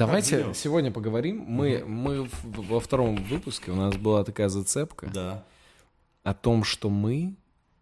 Давайте 0.00 0.36
Разберем. 0.36 0.54
сегодня 0.54 0.90
поговорим. 0.90 1.44
Мы, 1.46 1.84
мы 1.86 2.24
в- 2.24 2.68
во 2.68 2.80
втором 2.80 3.16
выпуске 3.16 3.70
у 3.70 3.74
нас 3.74 3.96
была 3.96 4.24
такая 4.24 4.48
зацепка 4.48 5.10
Да. 5.12 5.44
о 6.22 6.32
том, 6.32 6.64
что 6.64 6.88
мы 6.88 7.34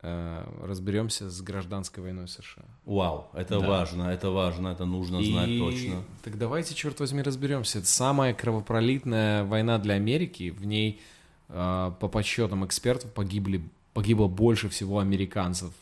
э, 0.03 0.45
разберемся 0.65 1.31
с 1.31 1.41
гражданской 1.43 2.03
войной 2.03 2.27
США. 2.27 2.65
Вау, 2.85 3.29
это 3.35 3.61
важно, 3.61 4.05
это 4.09 4.31
важно, 4.31 4.69
это 4.69 4.85
нужно 4.85 5.23
знать 5.23 5.49
И 5.49 5.59
точно. 5.61 6.03
Так 6.25 6.39
давайте, 6.39 6.75
черт 6.75 6.99
возьми, 7.01 7.23
разберемся. 7.23 7.79
Это 7.79 7.87
самая 7.89 8.35
кровопролитная 8.35 9.45
война 9.45 9.79
для 9.79 9.95
Америки. 9.95 10.51
В 10.51 10.65
ней, 10.67 11.01
э, 11.49 11.93
по 12.01 12.09
подсчетам 12.09 12.65
экспертов, 12.67 13.13
погибли, 13.13 13.63
погибло 13.95 14.27
больше 14.27 14.69
всего 14.69 14.99
американцев, 14.99 15.73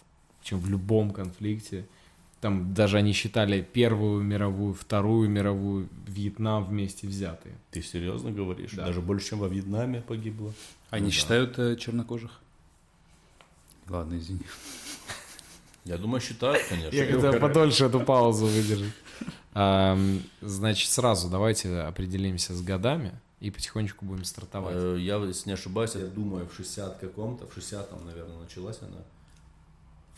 чем 0.43 0.61
в 0.61 0.69
любом 0.69 1.13
конфликте. 1.13 1.87
Там 2.47 2.75
даже 2.75 2.99
они 2.99 3.13
считали 3.13 3.61
Первую 3.61 4.23
мировую, 4.23 4.73
Вторую 4.73 5.29
мировую, 5.29 5.89
Вьетнам 6.07 6.65
вместе 6.65 7.09
взятые. 7.09 7.57
Ты 7.73 7.83
серьезно 7.83 8.31
говоришь? 8.31 8.71
Да. 8.75 8.87
Даже 8.87 9.01
больше, 9.01 9.31
чем 9.31 9.41
во 9.41 9.49
Вьетнаме 9.49 10.01
погибло? 10.01 10.53
Они 10.91 11.11
считают 11.11 11.59
э, 11.59 11.75
чернокожих? 11.75 12.31
Ладно, 13.89 14.17
извини. 14.17 14.43
Я 15.85 15.99
думаю, 15.99 16.21
считают, 16.21 16.63
конечно. 16.69 16.97
Я 16.97 17.07
хотел 17.13 17.41
подольше 17.41 17.87
эту 17.87 17.99
паузу 17.99 18.47
выдержать. 18.47 18.93
Ам, 19.53 20.23
Значит, 20.41 20.89
сразу 20.89 21.29
давайте 21.29 21.81
определимся 21.81 22.55
с 22.55 22.63
годами 22.63 23.19
и 23.41 23.51
потихонечку 23.51 24.05
будем 24.05 24.25
стартовать. 24.25 24.77
Э, 24.77 24.97
Я, 25.01 25.17
если 25.17 25.49
не 25.49 25.55
ошибаюсь, 25.55 25.97
я 25.97 26.07
думаю, 26.07 26.47
в 26.47 26.55
60 26.55 26.99
каком-то, 26.99 27.49
в 27.49 27.59
60-м, 27.59 28.07
наверное, 28.07 28.39
началась 28.39 28.79
она. 28.83 29.03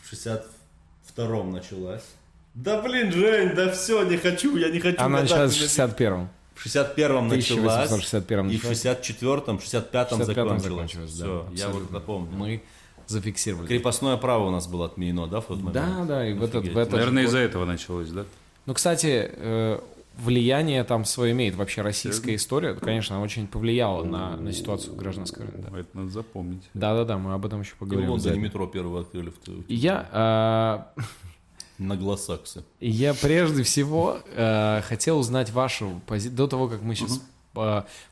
В 0.03 0.13
62-м 0.13 1.51
началась. 1.51 2.05
Да 2.63 2.81
блин, 2.81 3.11
Жень, 3.11 3.55
да 3.55 3.71
все, 3.71 4.03
не 4.03 4.17
хочу, 4.17 4.57
я 4.57 4.69
не 4.69 4.79
хочу. 4.79 5.01
Она 5.01 5.21
началась 5.21 5.55
в 5.55 5.61
61-м. 5.61 6.29
В 6.55 6.65
61-м 6.65 7.27
началась. 7.29 7.85
1861 7.85 8.49
И 8.49 8.57
в 8.57 8.63
началась. 8.69 8.85
64-м, 8.85 9.57
65-м 9.57 10.21
65-м 10.21 10.23
закончилась. 10.25 10.63
закончилась, 10.63 11.13
да, 11.13 11.25
Все, 11.25 11.31
я 11.33 11.39
вот 11.39 11.53
абсолютно. 11.75 11.93
напомню. 11.99 12.31
Мы 12.35 12.61
зафиксировали. 13.07 13.67
Крепостное 13.67 14.17
право 14.17 14.47
у 14.47 14.51
нас 14.51 14.67
было 14.67 14.87
отменено, 14.87 15.27
да, 15.27 15.39
в 15.39 15.45
тот 15.45 15.57
момент? 15.61 15.73
Да, 15.73 16.05
да, 16.05 16.27
и 16.27 16.33
в 16.33 16.43
этот, 16.43 16.67
в 16.67 16.77
этот 16.77 16.93
Наверное, 16.93 17.23
из-за 17.23 17.37
этого 17.39 17.65
началось, 17.65 18.09
да? 18.09 18.25
Ну, 18.65 18.73
кстати, 18.73 19.31
э, 19.31 19.79
влияние 20.17 20.83
там 20.83 21.05
свое 21.05 21.31
имеет. 21.31 21.55
Вообще 21.55 21.81
российская 21.81 22.35
история, 22.35 22.73
конечно, 22.75 23.15
она 23.15 23.23
очень 23.23 23.47
повлияла 23.47 24.03
на, 24.03 24.35
на 24.35 24.51
ситуацию 24.51 24.95
гражданской 24.95 25.45
войны. 25.45 25.65
да. 25.71 25.79
Это 25.79 25.89
надо 25.97 26.09
запомнить. 26.09 26.69
Да-да-да, 26.73 27.17
мы 27.17 27.33
об 27.33 27.45
этом 27.45 27.61
еще 27.61 27.71
И 27.71 27.75
в 27.75 27.77
поговорим. 27.77 28.09
Лондоне 28.09 28.39
метро 28.39 28.67
первое 28.67 29.01
открыли 29.01 29.29
в 29.31 29.63
Я, 29.69 30.85
э, 30.97 31.01
на 31.79 31.95
Глосаксе. 31.95 32.63
я 32.79 33.13
прежде 33.13 33.63
всего 33.63 34.19
э, 34.35 34.81
хотел 34.81 35.17
узнать 35.19 35.51
вашу 35.51 36.01
позицию, 36.05 36.35
до 36.37 36.47
того, 36.47 36.67
как 36.67 36.81
мы 36.81 36.95
сейчас 36.95 37.21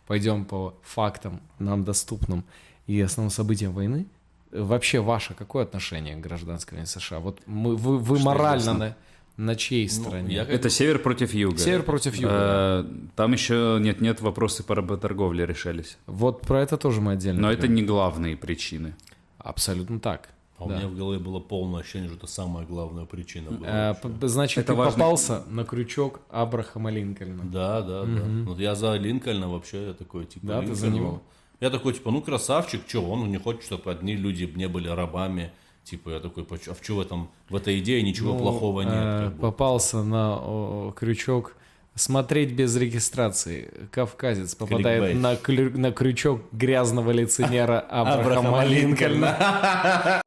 пойдем 0.07 0.45
по 0.45 0.73
фактам, 0.81 1.39
нам 1.59 1.83
доступным, 1.83 2.43
и 2.87 2.99
основным 3.01 3.29
событиям 3.29 3.73
войны. 3.73 4.05
Вообще 4.51 4.99
ваше 4.99 5.33
какое 5.33 5.63
отношение 5.63 6.15
к 6.15 6.21
гражданской 6.21 6.77
войне 6.77 6.87
США? 6.87 7.19
Вот 7.19 7.41
мы, 7.45 7.75
вы, 7.75 7.97
вы 7.99 8.19
морально 8.19 8.73
на, 8.73 8.95
на 9.35 9.55
чьей 9.55 9.89
стороне? 9.89 10.33
я 10.33 10.43
Это 10.43 10.69
север 10.69 10.99
против 10.99 11.33
юга. 11.33 11.57
Север 11.57 11.83
против 11.83 12.15
юга. 12.15 12.33
Э, 12.33 12.85
Там 13.15 13.33
еще 13.33 13.77
нет-нет 13.81 14.21
вопросы 14.21 14.63
по 14.63 14.73
работорговле 14.73 15.45
решались. 15.45 15.97
Вот 16.07 16.41
про 16.41 16.61
это 16.61 16.77
тоже 16.77 17.01
мы 17.01 17.11
отдельно. 17.13 17.41
Но 17.41 17.47
поговорим. 17.49 17.63
это 17.63 17.73
не 17.73 17.83
главные 17.83 18.37
причины. 18.37 18.95
Абсолютно 19.37 19.99
так. 19.99 20.29
А 20.59 20.63
у 20.63 20.69
меня 20.69 20.87
в 20.87 20.95
голове 20.95 21.19
было 21.19 21.39
полное 21.39 21.81
ощущение, 21.81 22.09
что 22.09 22.17
это 22.17 22.27
самая 22.27 22.65
главная 22.65 23.05
причина 23.05 23.51
была. 23.51 23.93
П- 23.93 24.27
Значит, 24.27 24.57
Это 24.59 24.73
ты 24.73 24.73
важно. 24.73 24.91
попался 24.93 25.43
на 25.49 25.63
крючок 25.63 26.19
Абрахама 26.31 26.89
Линкольна. 26.89 27.43
Да, 27.45 27.81
да, 27.81 28.03
да. 28.05 28.21
Вот 28.45 28.59
я 28.59 28.73
за 28.75 28.95
Линкольна 28.95 29.47
вообще, 29.49 29.87
я 29.87 29.93
такой, 29.93 30.25
типа, 30.25 30.47
Да, 30.47 30.61
ты 30.61 30.73
за 30.73 30.87
него? 30.87 31.11
ну, 31.11 31.21
Я 31.59 31.69
такой, 31.69 31.93
типа, 31.93 32.11
ну 32.11 32.21
красавчик, 32.21 32.81
что, 32.87 33.01
он 33.01 33.29
не 33.31 33.37
хочет, 33.37 33.63
чтобы 33.63 33.91
одни 33.91 34.15
люди 34.15 34.51
не 34.55 34.67
были 34.67 34.87
рабами. 34.89 35.51
Типа, 35.83 36.09
я 36.09 36.19
такой, 36.19 36.43
«Поч- 36.43 36.67
а 36.67 36.73
в 36.73 36.81
чё 36.81 36.95
в 36.95 36.99
этом, 36.99 37.29
в 37.49 37.55
этой 37.55 37.79
идее 37.79 38.01
ничего 38.03 38.33
Ну, 38.33 38.39
плохого 38.39 38.81
нет. 38.81 38.93
э, 38.93 39.23
как 39.25 39.35
бы». 39.35 39.41
Попался 39.41 40.03
на 40.03 40.35
о, 40.35 40.91
крючок 40.95 41.55
смотреть 41.95 42.51
без 42.51 42.75
регистрации. 42.75 43.71
Кавказец 43.91 44.53
попадает 44.53 45.01
Кликбейт. 45.03 45.21
на, 45.23 45.33
клю- 45.35 45.77
на 45.77 45.91
крючок 45.91 46.41
грязного 46.51 47.09
лицемера 47.11 47.79
Абрахама 47.89 48.21
Абрахама 48.21 48.65
Линкольна. 48.65 50.21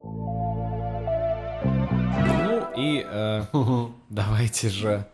И 2.81 3.05
э, 3.05 3.45
давайте 4.09 4.69
же 4.69 5.07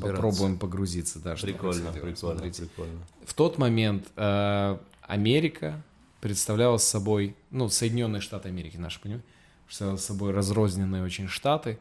попробуем 0.00 0.58
погрузиться. 0.58 1.18
Да, 1.18 1.34
Прикольно, 1.34 1.92
прикольно, 1.92 2.16
Смотрите. 2.16 2.62
прикольно. 2.62 2.98
В 3.26 3.34
тот 3.34 3.58
момент 3.58 4.06
э, 4.16 4.78
Америка 5.02 5.82
представляла 6.20 6.78
собой, 6.78 7.36
ну, 7.50 7.68
Соединенные 7.68 8.20
Штаты 8.20 8.48
Америки, 8.48 8.76
наши, 8.76 9.00
понимаете, 9.00 9.26
представляла 9.66 9.98
собой 9.98 10.32
разрозненные 10.32 11.02
очень 11.02 11.28
штаты, 11.28 11.78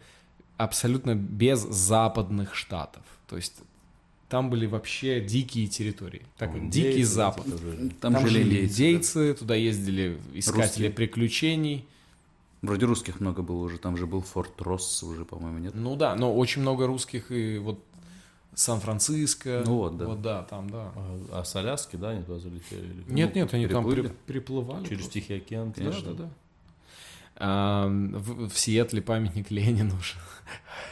абсолютно 0.57 1.15
без 1.15 1.59
западных 1.61 2.55
штатов. 2.55 3.03
То 3.27 3.35
есть 3.37 3.53
там 4.29 4.49
были 4.49 4.65
вообще 4.65 5.21
дикие 5.21 5.67
территории. 5.67 6.23
Так, 6.37 6.51
вот, 6.51 6.69
дикий 6.69 7.03
запад. 7.03 7.45
Там, 8.01 8.13
Там 8.13 8.27
жили 8.27 8.43
жили 8.43 8.55
индейцы. 8.65 8.65
индейцы, 8.65 9.33
туда 9.35 9.55
ездили 9.55 10.17
искатели 10.33 10.63
Русские. 10.63 10.89
приключений. 10.91 11.85
Вроде 12.61 12.85
русских 12.85 13.19
много 13.19 13.41
было 13.43 13.63
уже. 13.63 13.77
Там 13.77 13.97
же 13.97 14.07
был 14.07 14.21
Форт 14.21 14.59
Росс 14.61 15.03
уже, 15.03 15.25
по-моему, 15.25 15.59
нет? 15.59 15.73
Ну 15.75 15.95
да, 15.95 16.15
но 16.15 16.35
очень 16.35 16.61
много 16.61 16.87
русских 16.87 17.31
и 17.31 17.59
вот 17.59 17.83
Сан-Франциско. 18.55 19.61
Ну 19.65 19.75
вот, 19.77 19.97
да. 19.97 20.05
Вот 20.05 20.21
да, 20.21 20.43
там, 20.43 20.69
да. 20.69 20.91
А, 20.95 21.21
а 21.33 21.43
с 21.43 21.55
Аляски, 21.55 21.95
да, 21.95 22.09
они 22.09 22.23
туда 22.23 22.39
залетели? 22.39 22.85
Или? 22.85 23.03
Нет, 23.07 23.35
нет, 23.35 23.53
они 23.53 23.67
там 23.67 23.85
переплыли. 23.85 24.07
при- 24.25 24.33
приплывали. 24.33 24.83
Через 24.83 25.01
просто. 25.03 25.13
Тихий 25.13 25.33
океан? 25.35 25.71
Да, 25.71 25.73
конечно. 25.75 26.13
да, 26.13 26.23
да. 26.23 26.29
А, 27.39 27.87
в, 27.87 28.49
в 28.49 28.57
Сиэтле 28.57 29.01
памятник 29.03 29.51
Ленину 29.51 29.95
уже. 29.95 30.15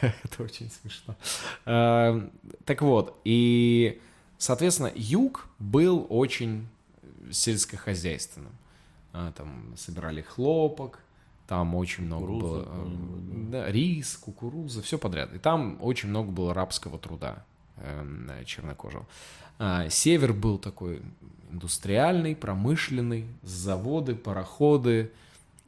Это 0.00 0.44
очень 0.44 0.70
смешно. 0.70 1.16
А, 1.64 2.30
так 2.64 2.82
вот, 2.82 3.18
и, 3.24 4.00
соответственно, 4.38 4.92
юг 4.94 5.48
был 5.58 6.06
очень 6.08 6.68
сельскохозяйственным. 7.32 8.52
А, 9.12 9.32
там 9.32 9.74
собирали 9.76 10.20
хлопок, 10.22 11.00
там 11.46 11.74
очень 11.74 12.04
много 12.04 12.26
Кукурузу 12.26 12.46
было... 12.48 12.64
э, 12.68 13.50
Да, 13.50 13.70
рис, 13.70 14.16
кукуруза, 14.16 14.82
все 14.82 14.98
подряд. 14.98 15.32
И 15.34 15.38
там 15.38 15.78
очень 15.80 16.08
много 16.08 16.30
было 16.30 16.52
рабского 16.54 16.98
труда 16.98 17.44
эм, 17.76 18.28
чернокожего. 18.44 19.06
А, 19.58 19.88
север 19.88 20.32
был 20.32 20.58
такой 20.58 21.00
индустриальный, 21.50 22.34
промышленный, 22.36 23.26
заводы, 23.42 24.14
пароходы, 24.14 25.10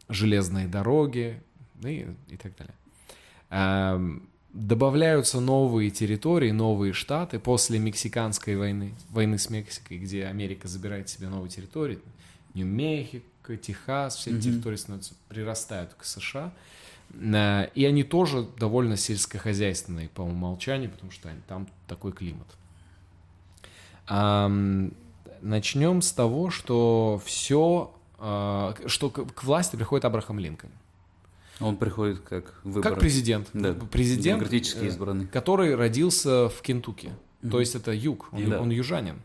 железные 0.09 0.66
дороги 0.66 1.41
и, 1.83 2.06
и 2.28 2.37
так 2.37 2.56
далее. 2.56 2.75
Ам, 3.50 4.22
добавляются 4.53 5.41
новые 5.41 5.91
территории, 5.91 6.50
новые 6.50 6.93
штаты 6.93 7.39
после 7.39 7.78
Мексиканской 7.78 8.56
войны, 8.56 8.95
войны 9.10 9.39
с 9.39 9.49
Мексикой, 9.50 9.99
где 9.99 10.27
Америка 10.27 10.69
забирает 10.69 11.09
себе 11.09 11.28
новые 11.28 11.50
территории, 11.50 11.99
Нью-Мехико, 12.55 13.25
Техас, 13.56 14.16
все 14.16 14.31
эти 14.36 14.44
территории 14.44 14.76
становятся, 14.76 15.14
прирастают 15.28 15.94
к 15.94 16.04
США. 16.04 16.53
А, 17.32 17.62
И 17.75 17.84
они 17.86 18.03
тоже 18.04 18.47
довольно 18.59 18.97
сельскохозяйственные 18.97 20.09
по 20.10 20.20
умолчанию, 20.22 20.91
потому 20.91 21.10
что 21.10 21.28
они- 21.31 21.41
там 21.48 21.66
такой 21.86 22.12
климат. 22.12 22.47
Начнем 25.41 26.03
с 26.03 26.12
того, 26.12 26.50
что 26.50 27.20
все, 27.25 27.92
что 28.18 29.10
к 29.10 29.45
власти 29.45 29.77
приходит 29.77 30.04
Абрахам 30.04 30.39
Линкольн. 30.39 30.72
Он 31.60 31.77
приходит 31.77 32.21
как 32.21 32.54
выбор. 32.65 32.83
Как 32.92 33.00
президент. 33.00 33.48
Да, 33.53 33.74
Президент, 33.91 34.39
демократически 34.41 34.78
э, 34.84 34.86
избранный. 34.89 35.27
который 35.27 35.74
родился 35.74 36.48
в 36.48 36.62
Кентукки. 36.62 37.10
То 37.50 37.59
есть 37.60 37.74
это 37.74 37.92
юг, 37.92 38.28
он, 38.33 38.50
Да. 38.50 38.60
он 38.60 38.71
южанин. 38.71 39.21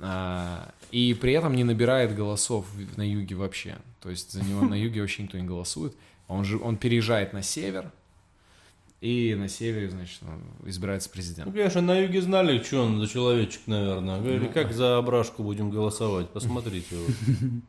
А, 0.00 0.72
и 0.90 1.14
при 1.14 1.32
этом 1.32 1.54
не 1.54 1.64
набирает 1.64 2.14
голосов 2.14 2.66
на 2.96 3.02
юге 3.08 3.34
вообще. 3.34 3.76
То 4.00 4.10
есть 4.10 4.32
за 4.32 4.42
него 4.44 4.62
на 4.62 4.74
юге 4.80 5.00
вообще 5.00 5.22
никто 5.24 5.38
не 5.38 5.46
голосует. 5.46 5.94
Он, 6.28 6.44
же, 6.44 6.58
он 6.58 6.76
переезжает 6.76 7.32
на 7.32 7.42
север, 7.42 7.90
и 9.00 9.36
на 9.38 9.48
севере, 9.48 9.90
значит, 9.90 10.20
избирается 10.66 11.08
Ну, 11.08 11.12
президентом. 11.14 11.52
конечно, 11.52 11.80
на 11.80 11.98
юге 12.00 12.20
знали, 12.20 12.60
что 12.62 12.82
он 12.84 13.00
за 13.00 13.06
человечек, 13.06 13.60
наверное. 13.66 14.20
Говорили, 14.20 14.48
как 14.48 14.72
за 14.72 14.98
Абрашку 14.98 15.44
будем 15.44 15.70
голосовать, 15.70 16.28
посмотрите. 16.30 16.96
вот. 16.96 17.10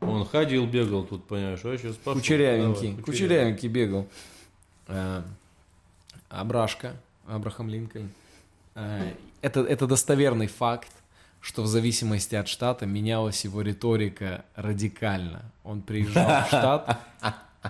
Он 0.08 0.24
ходил, 0.26 0.66
бегал 0.66 1.04
тут, 1.04 1.24
понимаешь, 1.28 1.60
а 1.64 1.78
сейчас 1.78 1.94
пошел. 1.96 2.20
Кучерявенький, 2.20 2.88
Давай, 2.88 3.02
кучерявенький 3.04 3.68
бегал. 3.68 4.08
А, 4.88 5.24
Абрашка, 6.28 6.96
Абрахам 7.28 7.68
Линкольн. 7.68 8.10
А, 8.74 9.00
Это, 9.40 9.60
это 9.60 9.86
достоверный 9.86 10.48
факт, 10.48 10.90
что 11.40 11.62
в 11.62 11.66
зависимости 11.66 12.34
от 12.34 12.48
штата 12.48 12.86
менялась 12.86 13.44
его 13.44 13.62
риторика 13.62 14.44
радикально. 14.54 15.50
Он 15.64 15.82
приезжал 15.82 16.44
в 16.44 16.46
штат, 16.48 17.00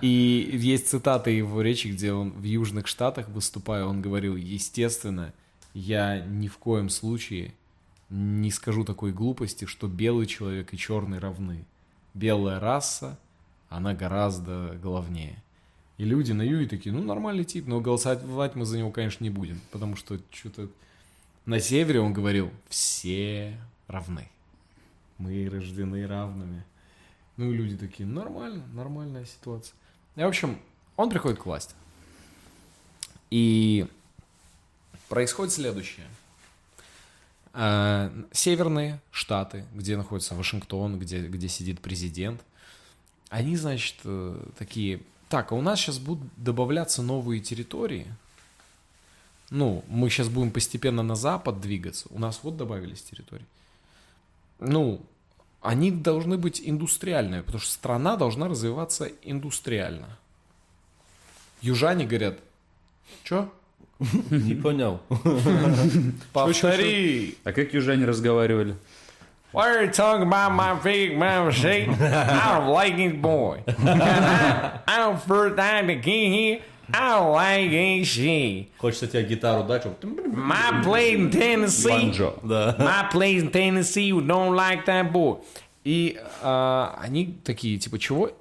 и 0.01 0.49
есть 0.53 0.89
цитаты 0.89 1.31
его 1.31 1.61
речи, 1.61 1.87
где 1.87 2.13
он 2.13 2.31
в 2.31 2.43
Южных 2.43 2.87
Штатах 2.87 3.27
выступая, 3.29 3.85
он 3.85 4.01
говорил, 4.01 4.35
естественно, 4.35 5.33
я 5.73 6.19
ни 6.19 6.47
в 6.47 6.57
коем 6.57 6.89
случае 6.89 7.53
не 8.09 8.51
скажу 8.51 8.83
такой 8.83 9.13
глупости, 9.13 9.65
что 9.65 9.87
белый 9.87 10.25
человек 10.27 10.73
и 10.73 10.77
черный 10.77 11.19
равны. 11.19 11.65
Белая 12.13 12.59
раса, 12.59 13.17
она 13.69 13.93
гораздо 13.93 14.77
главнее. 14.81 15.41
И 15.97 16.03
люди 16.03 16.31
на 16.31 16.41
Юге 16.41 16.67
такие, 16.67 16.93
ну, 16.93 17.03
нормальный 17.03 17.45
тип, 17.45 17.67
но 17.67 17.79
голосовать 17.79 18.55
мы 18.55 18.65
за 18.65 18.77
него, 18.77 18.91
конечно, 18.91 19.23
не 19.23 19.29
будем, 19.29 19.61
потому 19.71 19.95
что 19.95 20.19
что-то... 20.31 20.67
На 21.51 21.59
севере 21.59 21.99
он 21.99 22.13
говорил, 22.13 22.49
все 22.69 23.59
равны. 23.89 24.29
Мы 25.17 25.49
рождены 25.49 26.07
равными. 26.07 26.63
Ну 27.35 27.51
и 27.51 27.53
люди 27.57 27.75
такие, 27.75 28.07
нормально, 28.07 28.63
нормальная 28.71 29.25
ситуация. 29.25 29.75
И, 30.15 30.21
в 30.21 30.27
общем, 30.27 30.57
он 30.95 31.09
приходит 31.09 31.39
к 31.39 31.45
власти. 31.45 31.75
И 33.31 33.85
происходит 35.09 35.51
следующее. 35.51 36.05
А, 37.51 38.13
Северные 38.31 39.01
штаты, 39.11 39.65
где 39.75 39.97
находится 39.97 40.35
Вашингтон, 40.35 40.99
где, 40.99 41.19
где 41.27 41.49
сидит 41.49 41.81
президент, 41.81 42.41
они, 43.27 43.57
значит, 43.57 43.97
э, 44.05 44.41
такие, 44.57 45.01
так, 45.27 45.51
а 45.51 45.55
у 45.55 45.61
нас 45.61 45.81
сейчас 45.81 45.99
будут 45.99 46.29
добавляться 46.37 47.01
новые 47.01 47.41
территории. 47.41 48.07
Ну, 49.51 49.83
мы 49.89 50.09
сейчас 50.09 50.29
будем 50.29 50.49
постепенно 50.49 51.03
на 51.03 51.15
запад 51.15 51.59
двигаться. 51.59 52.07
У 52.09 52.19
нас 52.19 52.39
вот 52.41 52.55
добавились 52.55 53.01
территории. 53.01 53.45
Ну, 54.59 55.01
они 55.61 55.91
должны 55.91 56.37
быть 56.37 56.61
индустриальными, 56.63 57.41
потому 57.41 57.59
что 57.59 57.71
страна 57.71 58.15
должна 58.15 58.47
развиваться 58.47 59.09
индустриально. 59.21 60.07
Южане 61.61 62.05
говорят, 62.05 62.39
что? 63.25 63.53
Не 64.29 64.55
понял. 64.55 65.01
Повтори. 66.33 67.37
А 67.43 67.51
как 67.51 67.73
южане 67.73 68.05
разговаривали? 68.05 68.77
Why 69.53 69.69
are 69.75 69.83
you 69.83 69.91
talking 69.91 70.25
about 70.25 70.53
my 70.53 70.81
big 70.81 71.17
mama 71.17 71.51
shake? 71.51 71.89
I 72.01 72.57
don't 72.57 72.69
like 72.69 72.97
it, 72.97 73.21
boy. 73.21 73.61
I 73.67 74.97
don't 74.97 75.21
first 75.21 75.57
time 75.57 75.87
to 75.87 75.95
get 75.95 76.31
here. 76.31 76.61
I 76.93 77.19
don't 77.19 77.33
like 77.33 77.71
it, 77.71 78.01
shit. 78.03 78.67
Хочется 78.77 79.07
тебе 79.07 79.23
гитару 79.23 79.63
дать, 79.63 79.81
чтобы... 79.83 79.97
My 80.31 80.83
place 80.83 81.15
in 81.17 81.31
Tennessee. 81.31 81.89
Банджо. 81.89 82.33
Да. 82.43 82.75
My 82.79 83.11
place 83.13 83.41
in 83.43 83.51
Tennessee, 83.51 84.09
you 84.09 84.19
don't 84.25 84.53
like 84.55 84.85
that 84.85 85.11
boy. 85.11 85.41
И 85.83 86.19
а, 86.41 86.97
они 87.01 87.37
такие, 87.43 87.77
типа, 87.79 87.97
чего? 87.99 88.31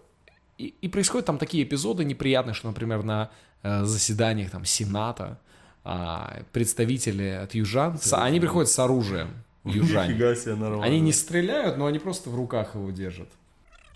И, 0.58 0.75
и 0.82 0.88
происходят 0.88 1.26
там 1.26 1.38
такие 1.38 1.64
эпизоды 1.64 2.05
неприятные, 2.05 2.55
что, 2.55 2.69
например, 2.69 3.02
на 3.02 3.31
э, 3.62 3.85
заседаниях 3.85 4.50
там 4.50 4.64
Сената 4.67 5.38
а, 5.85 6.43
представители 6.52 7.29
от 7.43 7.55
южан, 7.55 7.99
с- 7.99 8.12
они 8.12 8.41
приходят 8.41 8.69
с 8.70 8.79
оружием, 8.79 9.29
южане. 9.64 10.12
Нифига 10.12 10.35
себе, 10.35 10.55
нормально. 10.56 10.85
Они 10.85 11.00
не 11.00 11.12
стреляют, 11.12 11.79
но 11.79 11.87
они 11.87 11.99
просто 11.99 12.29
в 12.29 12.35
руках 12.35 12.75
его 12.75 12.91
держат. 12.91 13.29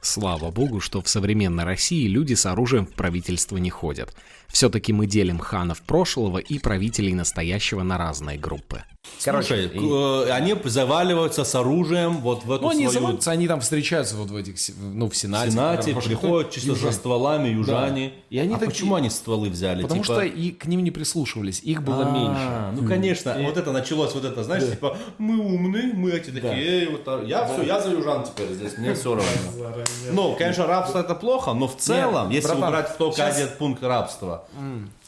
Слава 0.05 0.51
богу, 0.51 0.81
что 0.81 1.01
в 1.01 1.09
современной 1.09 1.65
России 1.65 2.06
люди 2.06 2.35
с 2.35 2.45
оружием 2.45 2.85
в 2.85 2.93
правительство 2.93 3.56
не 3.56 3.71
ходят. 3.71 4.15
Все-таки 4.49 4.93
мы 4.93 5.06
делим 5.06 5.39
ханов 5.39 5.81
прошлого 5.81 6.37
и 6.37 6.59
правителей 6.59 7.15
настоящего 7.15 7.83
на 7.83 7.97
разные 7.97 8.39
группы. 8.39 8.83
Слушай, 9.19 9.69
к- 9.69 9.75
э, 9.75 10.31
они 10.33 10.55
заваливаются 10.65 11.45
с 11.45 11.55
оружием 11.55 12.19
вот 12.19 12.45
в 12.45 12.53
эту 12.53 12.62
Ну, 12.65 12.71
они 12.71 12.85
свою 12.89 13.01
заводятся, 13.06 13.31
они 13.31 13.49
там 13.49 13.61
встречаются 13.61 14.17
вот 14.17 14.31
в 14.31 14.37
этих, 14.37 14.56
ну, 14.79 15.09
в 15.09 15.17
Сенате. 15.17 15.51
Сенате, 15.51 15.93
в 15.93 15.95
Вашингтоне. 15.97 16.17
приходят 16.21 16.51
чисто 16.51 16.69
Южане. 16.71 16.93
со 16.93 16.99
стволами 16.99 17.49
южане. 17.49 18.12
И 18.29 18.39
они 18.39 18.55
а 18.55 18.59
такие- 18.59 18.71
почему 18.71 18.95
они 18.97 19.09
стволы 19.11 19.49
взяли? 19.49 19.83
Потому 19.83 20.03
Типа- 20.03 20.15
что 20.15 20.23
и 20.25 20.51
к 20.51 20.67
ним 20.67 20.83
не 20.85 20.91
прислушивались, 20.91 21.61
их 21.62 21.83
было 21.83 22.06
А, 22.06 22.11
меньше. 22.11 22.81
Ну, 22.83 22.89
конечно, 22.89 23.37
вот 23.43 23.56
это 23.56 23.73
началось, 23.73 24.15
вот 24.15 24.25
это, 24.25 24.45
знаешь, 24.45 24.65
типа, 24.71 24.97
мы 25.19 25.39
умные, 25.39 25.93
мы 25.95 26.11
эти 26.11 26.31
такие, 26.31 26.53
«Эй, 26.55 26.89
вот 26.89 27.05
так». 27.05 27.25
я 27.27 27.47
все, 27.47 27.62
я 27.62 27.81
за 27.81 27.91
южан 27.91 28.25
теперь 28.25 28.53
здесь, 28.53 28.77
мне 28.79 28.95
все 28.95 29.15
равно. 29.15 29.31
Ну, 30.12 30.35
конечно, 30.37 30.67
рабство 30.67 30.99
это 30.99 31.15
плохо, 31.15 31.53
но 31.55 31.67
в 31.69 31.77
целом, 31.77 32.31
если 32.31 32.53
убрать 32.53 32.91
щас- 33.17 33.37
один 33.37 33.49
пункт 33.59 33.83
рабства, 33.83 34.45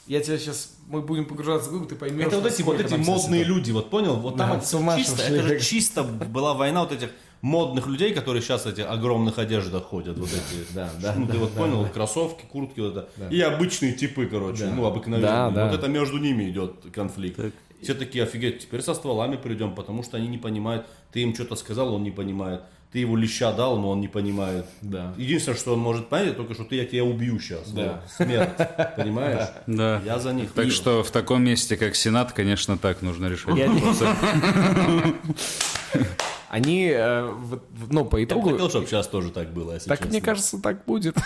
Я 0.07 0.21
тебя 0.21 0.39
сейчас, 0.39 0.71
мы 0.89 1.03
будем 1.03 1.25
погружаться 1.25 1.69
в 1.69 1.73
глубь, 1.73 1.89
ты 1.89 1.95
поймешь. 1.97 2.27
это 2.27 2.37
вот 2.37 2.47
эти, 2.47 2.63
вот 2.63 2.81
эти 2.81 2.89
там 2.91 3.01
модные 3.01 3.43
ситуация. 3.43 3.45
люди, 3.45 3.71
вот 3.73 3.91
понял, 3.91 4.17
вот 4.17 4.37
там 4.37 4.51
Да, 4.51 4.57
это 4.59 4.67
с 4.67 4.75
ума 4.75 4.97
чисто, 4.97 5.23
это 5.23 5.43
же 5.43 5.61
чисто 5.61 6.03
была 6.05 6.55
война 6.55 6.83
вот 6.83 6.93
этих 6.93 7.11
модных 7.43 7.87
людей, 7.87 8.15
которые 8.15 8.43
сейчас 8.43 8.65
в 8.65 8.69
этих 8.69 8.89
огромных 8.89 9.39
одеждах 9.39 9.85
ходят, 9.85 10.17
вот 10.19 10.29
эти, 10.29 10.73
Да, 10.75 10.91
да, 11.01 11.15
ну, 11.17 11.27
ты 11.27 11.39
вот 11.39 11.53
да, 11.55 11.61
понял, 11.61 11.83
да. 11.83 11.89
кроссовки, 11.91 12.45
куртки, 12.51 12.81
вот 12.81 12.97
это, 12.97 13.09
и 13.31 13.41
обычные 13.41 13.93
типы, 13.93 14.27
короче, 14.27 14.67
ну, 14.67 14.87
обыкновенные, 14.87 15.31
Да, 15.31 15.51
да. 15.51 15.67
вот 15.69 15.79
это 15.79 15.89
между 15.89 16.19
ними 16.19 16.49
идет 16.51 16.75
конфликт. 16.93 17.39
Все 17.83 17.95
такие, 17.95 18.25
офигеть, 18.25 18.61
теперь 18.61 18.81
со 18.81 18.95
стволами 18.95 19.37
придем, 19.37 19.75
потому 19.75 20.03
что 20.03 20.17
они 20.17 20.29
не 20.29 20.39
понимают, 20.39 20.87
ты 21.13 21.21
им 21.21 21.35
что-то 21.35 21.57
сказал, 21.57 21.95
он 21.95 22.03
не 22.05 22.11
понимает, 22.11 22.63
ты 22.97 23.01
его 23.01 23.15
леща 23.15 23.53
дал, 23.53 23.79
но 23.79 23.91
он 23.91 24.01
не 24.01 24.09
понимает. 24.09 24.65
Да. 24.81 25.13
Единственное, 25.19 25.59
что 25.59 25.75
он 25.75 25.81
может 25.81 26.09
понять, 26.09 26.29
это 26.29 26.37
только 26.39 26.55
что 26.55 26.65
ты, 26.65 26.77
я 26.77 26.87
тебя 26.87 27.05
убью 27.05 27.39
сейчас. 27.39 27.71
Да. 27.71 28.01
Вот, 28.03 28.27
смерть, 28.27 28.57
понимаешь? 28.97 29.49
Да. 29.67 30.01
Я 30.03 30.19
за 30.19 30.33
них. 30.33 30.53
Так 30.53 30.71
что 30.71 31.03
в 31.03 31.11
таком 31.11 31.45
месте, 31.45 31.77
как 31.77 31.95
Сенат, 31.95 32.33
конечно, 32.33 32.79
так 32.79 33.03
нужно 33.03 33.27
решать. 33.27 33.55
Они, 36.49 36.91
э, 36.91 37.35
ну, 37.91 38.07
по 38.07 38.17
Я 38.17 38.25
итогу... 38.25 38.53
хотел, 38.53 38.71
чтобы 38.71 38.87
сейчас 38.87 39.09
тоже 39.09 39.31
так 39.31 39.53
было, 39.53 39.75
если 39.75 39.91
Так, 39.91 40.07
мне 40.07 40.23
кажется, 40.23 40.59
так 40.59 40.87
будет. 40.87 41.17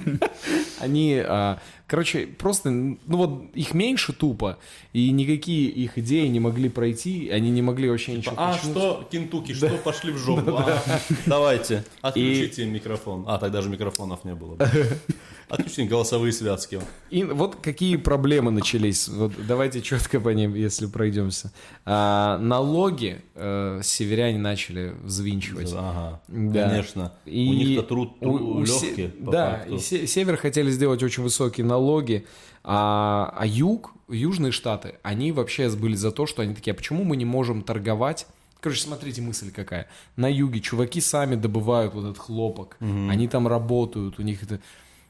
Они, 0.80 1.20
а, 1.22 1.58
короче, 1.86 2.26
просто, 2.26 2.70
ну 2.70 2.96
вот 3.06 3.44
их 3.54 3.74
меньше 3.74 4.12
тупо, 4.12 4.58
и 4.92 5.10
никакие 5.10 5.68
их 5.68 5.98
идеи 5.98 6.26
не 6.28 6.40
могли 6.40 6.68
пройти, 6.68 7.30
они 7.30 7.50
не 7.50 7.62
могли 7.62 7.88
вообще 7.88 8.12
ничего 8.14 8.34
А 8.36 8.52
починить. 8.52 8.76
что, 8.76 9.08
Кентукки, 9.10 9.52
что 9.52 9.68
пошли 9.78 10.12
в 10.12 10.18
жопу? 10.24 10.56
А, 10.56 10.82
Давайте, 11.26 11.84
отключите 12.00 12.64
микрофон. 12.66 13.24
А, 13.26 13.38
тогда 13.38 13.62
же 13.62 13.68
микрофонов 13.68 14.24
не 14.24 14.34
было. 14.34 14.56
Отключите 15.48 15.84
голосовые 15.84 16.32
связки. 16.32 16.80
И 17.10 17.22
вот 17.22 17.56
какие 17.56 17.96
проблемы 17.96 18.50
начались. 18.50 19.08
Вот 19.08 19.32
давайте 19.46 19.80
четко 19.80 20.18
по 20.20 20.30
ним, 20.30 20.54
если 20.54 20.86
пройдемся. 20.86 21.52
А, 21.84 22.36
налоги 22.38 23.22
э, 23.36 23.80
северяне 23.84 24.38
начали 24.38 24.94
взвинчивать. 25.04 25.72
Ага, 25.72 26.20
Да. 26.26 26.68
конечно. 26.68 27.12
И 27.26 27.48
У 27.48 27.52
них-то 27.54 27.82
труд 27.84 28.14
у- 28.20 28.58
у 28.60 28.66
се- 28.66 28.86
легкий, 28.88 29.06
по 29.24 29.30
Да, 29.30 29.50
факту. 29.58 29.76
и 29.76 29.78
се- 29.78 30.06
север 30.08 30.36
хотели 30.36 30.70
сделать 30.70 31.02
очень 31.04 31.22
высокие 31.22 31.64
налоги, 31.64 32.26
а, 32.64 33.32
а 33.38 33.46
юг, 33.46 33.92
южные 34.08 34.50
штаты, 34.50 34.96
они 35.04 35.30
вообще 35.30 35.70
были 35.70 35.94
за 35.94 36.10
то, 36.10 36.26
что 36.26 36.42
они 36.42 36.54
такие, 36.54 36.72
а 36.72 36.74
почему 36.74 37.04
мы 37.04 37.16
не 37.16 37.24
можем 37.24 37.62
торговать? 37.62 38.26
Короче, 38.60 38.80
смотрите, 38.82 39.22
мысль 39.22 39.52
какая. 39.52 39.86
На 40.16 40.28
юге 40.28 40.58
чуваки 40.60 41.00
сами 41.00 41.36
добывают 41.36 41.94
вот 41.94 42.04
этот 42.04 42.18
хлопок, 42.18 42.76
они 42.80 43.28
там 43.28 43.46
работают, 43.46 44.18
у 44.18 44.22
них 44.22 44.42
это... 44.42 44.58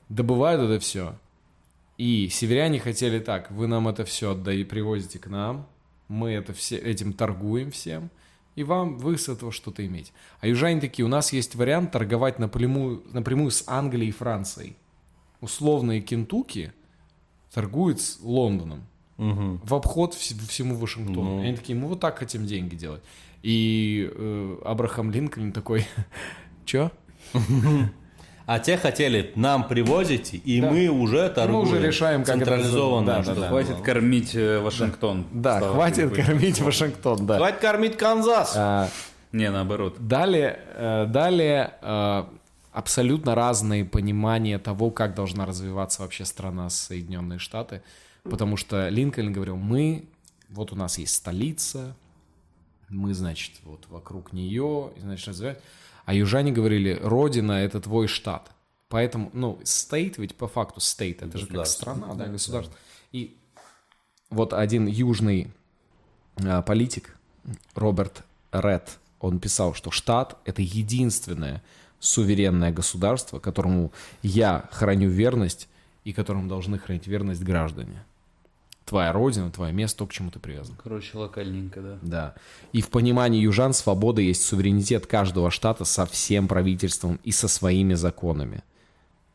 Добывают 0.09 0.61
это 0.63 0.79
все. 0.81 1.15
И 1.99 2.29
северяне 2.29 2.79
хотели 2.79 3.19
так, 3.19 3.51
вы 3.51 3.67
нам 3.67 3.89
это 3.89 4.05
все 4.05 4.33
отдай, 4.33 4.65
привозите 4.65 5.19
к 5.19 5.27
нам, 5.29 5.67
мы 6.09 6.31
это 6.33 6.53
все, 6.53 6.77
этим 6.77 7.13
торгуем 7.15 7.71
всем, 7.71 8.11
и 8.55 8.63
вам 8.65 8.99
вы 8.99 9.17
с 9.19 9.29
этого 9.29 9.51
что-то 9.51 9.85
имеете. 9.87 10.13
А 10.41 10.47
южане 10.47 10.81
такие, 10.81 11.05
у 11.05 11.09
нас 11.09 11.33
есть 11.33 11.55
вариант 11.55 11.93
торговать 11.93 12.39
напрямую, 12.39 13.03
напрямую 13.13 13.51
с 13.51 13.65
Англией 13.67 14.11
и 14.11 14.13
Францией. 14.13 14.77
Условные 15.41 16.01
Кентукки 16.03 16.73
торгуют 17.53 18.01
с 18.01 18.19
Лондоном 18.21 18.87
Мгм. 19.17 19.61
в 19.65 19.75
обход 19.75 20.15
вс- 20.15 20.39
всему 20.49 20.77
Вашингтону. 20.77 21.37
Ну. 21.37 21.43
И 21.43 21.47
они 21.47 21.57
такие, 21.57 21.79
мы 21.79 21.89
вот 21.89 22.01
так 22.01 22.19
хотим 22.19 22.45
деньги 22.47 22.75
делать. 22.77 23.03
И 23.43 24.11
э, 24.15 24.57
Абрахам 24.67 25.11
Линкольн 25.11 25.53
такой, 25.53 25.87
чё? 26.67 26.91
А 28.47 28.61
те 28.61 28.77
хотели, 28.77 29.33
нам 29.35 29.67
привозите, 29.67 30.37
и 30.37 30.61
Да. 30.61 30.71
мы 30.71 30.89
уже 30.89 31.29
торгуем. 31.31 31.63
уже 31.63 31.81
решаем, 31.85 32.23
как 32.25 32.37
это 32.37 32.45
Централизованно. 32.45 33.07
да, 33.07 33.23
да, 33.23 33.35
да. 33.35 33.49
Хватит 33.49 33.77
было. 33.77 33.83
кормить 33.85 34.35
э, 34.37 34.61
Вашингтон. 34.61 35.27
Да, 35.33 35.59
Стало 35.59 35.75
хватит 35.75 36.15
кормить 36.15 36.61
Вашингтон, 36.61 37.27
да. 37.27 37.39
Хватит 37.39 37.59
кормить 37.61 37.97
Канзас. 37.97 38.53
А, 38.57 38.89
Не, 39.33 39.51
наоборот. 39.51 39.97
Далее, 39.99 40.61
э, 40.77 41.07
далее 41.09 41.75
э, 41.83 42.25
абсолютно 42.73 43.35
разные 43.35 43.85
понимания 43.85 44.59
того, 44.61 44.91
как 44.93 45.15
должна 45.17 45.45
развиваться 45.45 46.03
вообще 46.03 46.25
страна 46.25 46.71
Соединенные 46.71 47.41
Штаты. 47.41 47.83
Потому 48.23 48.57
что 48.57 48.89
Линкольн 48.89 49.33
говорил, 49.33 49.57
мы, 49.57 50.05
вот 50.51 50.73
у 50.73 50.77
нас 50.77 50.99
есть 50.99 51.15
столица, 51.15 51.97
мы, 52.89 53.13
значит, 53.15 53.53
вот 53.65 53.87
вокруг 53.89 54.33
нее, 54.33 54.91
и, 54.97 55.01
значит, 55.01 55.27
развивать. 55.29 55.59
А 56.07 56.15
южане 56.15 56.53
говорили, 56.53 56.99
родина— 57.03 57.53
это 57.53 57.81
твой 57.81 58.07
штат. 58.07 58.53
Поэтому, 58.89 59.29
ну, 59.33 59.59
стейт 59.65 60.19
ведь 60.19 60.37
по 60.37 60.47
факту 60.47 60.81
стейт, 60.81 61.21
это 61.21 61.37
же 61.37 61.49
как 61.49 61.67
страна, 61.67 62.15
да, 62.15 62.27
государство. 62.27 62.75
И 63.11 63.37
вот 64.31 64.53
один 64.53 64.87
южный 64.87 65.53
а, 66.37 66.63
политик, 66.63 67.17
Роберт 67.75 68.23
Ред, 68.53 68.99
он 69.19 69.41
писал, 69.41 69.75
что 69.75 69.91
штат— 69.91 70.39
это 70.45 70.63
единственное 70.63 71.61
суверенное 71.99 72.71
государство, 72.71 73.41
которому 73.41 73.93
я 74.23 74.69
храню 74.71 75.09
верность 75.09 75.69
и 76.05 76.13
которому 76.13 76.49
должны 76.49 76.79
хранить 76.79 77.09
верность 77.09 77.43
граждане. 77.43 78.05
Твоя 78.87 79.13
родина, 79.13 79.51
твое 79.51 79.73
место, 79.73 79.99
то, 79.99 80.07
к 80.07 80.13
чему 80.13 80.31
ты 80.31 80.39
привязан. 80.39 80.77
Короче, 80.83 81.19
локальненько, 81.19 81.81
да. 81.83 81.99
Да. 82.03 82.35
И 82.73 82.81
в 82.81 82.89
понимании 82.89 83.43
южан 83.43 83.75
свобода 83.75 84.23
есть 84.23 84.43
суверенитет 84.45 85.07
каждого 85.07 85.51
штата 85.51 85.85
со 85.85 86.07
всем 86.07 86.49
правительством 86.49 87.19
и 87.25 87.33
со 87.33 87.49
своими 87.49 87.95
законами. 87.95 88.63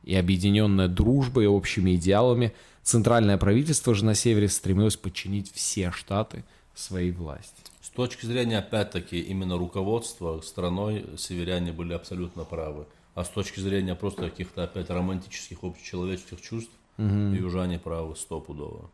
И 0.03 0.15
объединенная 0.15 0.87
дружбой 0.87 1.43
и 1.43 1.47
общими 1.47 1.95
идеалами, 1.95 2.53
центральное 2.81 3.37
правительство 3.37 3.93
же 3.93 4.05
на 4.05 4.15
севере 4.15 4.47
стремилось 4.47 4.95
подчинить 4.95 5.51
все 5.53 5.91
штаты 5.91 6.43
своей 6.73 7.11
власти. 7.11 7.53
С 7.81 7.89
точки 7.89 8.25
зрения, 8.25 8.59
опять-таки, 8.59 9.19
именно 9.19 9.57
руководства 9.57 10.39
страной 10.39 11.05
северяне 11.17 11.73
были 11.73 11.91
абсолютно 11.91 12.45
правы. 12.45 12.85
А 13.15 13.25
с 13.25 13.29
точки 13.29 13.59
зрения 13.59 13.95
просто 13.95 14.29
каких-то, 14.29 14.63
опять, 14.63 14.89
романтических, 14.89 15.61
общечеловеческих 15.61 16.41
чувств, 16.41 16.71
южане 16.97 17.79
правы 17.79 18.15
стопудово. 18.15 18.89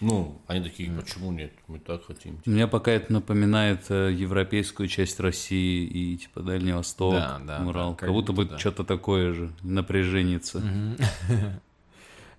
Ну, 0.00 0.40
они 0.46 0.62
такие, 0.64 0.90
почему 0.90 1.30
нет, 1.30 1.52
мы 1.68 1.78
так 1.78 2.04
хотим. 2.06 2.38
Мне 2.46 2.66
пока 2.66 2.90
это 2.92 3.12
напоминает 3.12 3.84
э, 3.90 4.10
европейскую 4.12 4.88
часть 4.88 5.20
России 5.20 5.84
и 5.84 6.16
типа 6.16 6.40
Дальний 6.40 6.72
Восток, 6.72 7.14
Да, 7.14 7.40
да, 7.46 7.64
Урал. 7.66 7.90
да, 7.90 7.96
как 7.96 8.06
как 8.06 8.10
будто 8.10 8.32
бы 8.32 8.46
да. 8.46 8.58
что-то 8.58 8.84
такое 8.84 9.32
же, 9.34 9.52
напряженница. 9.62 10.62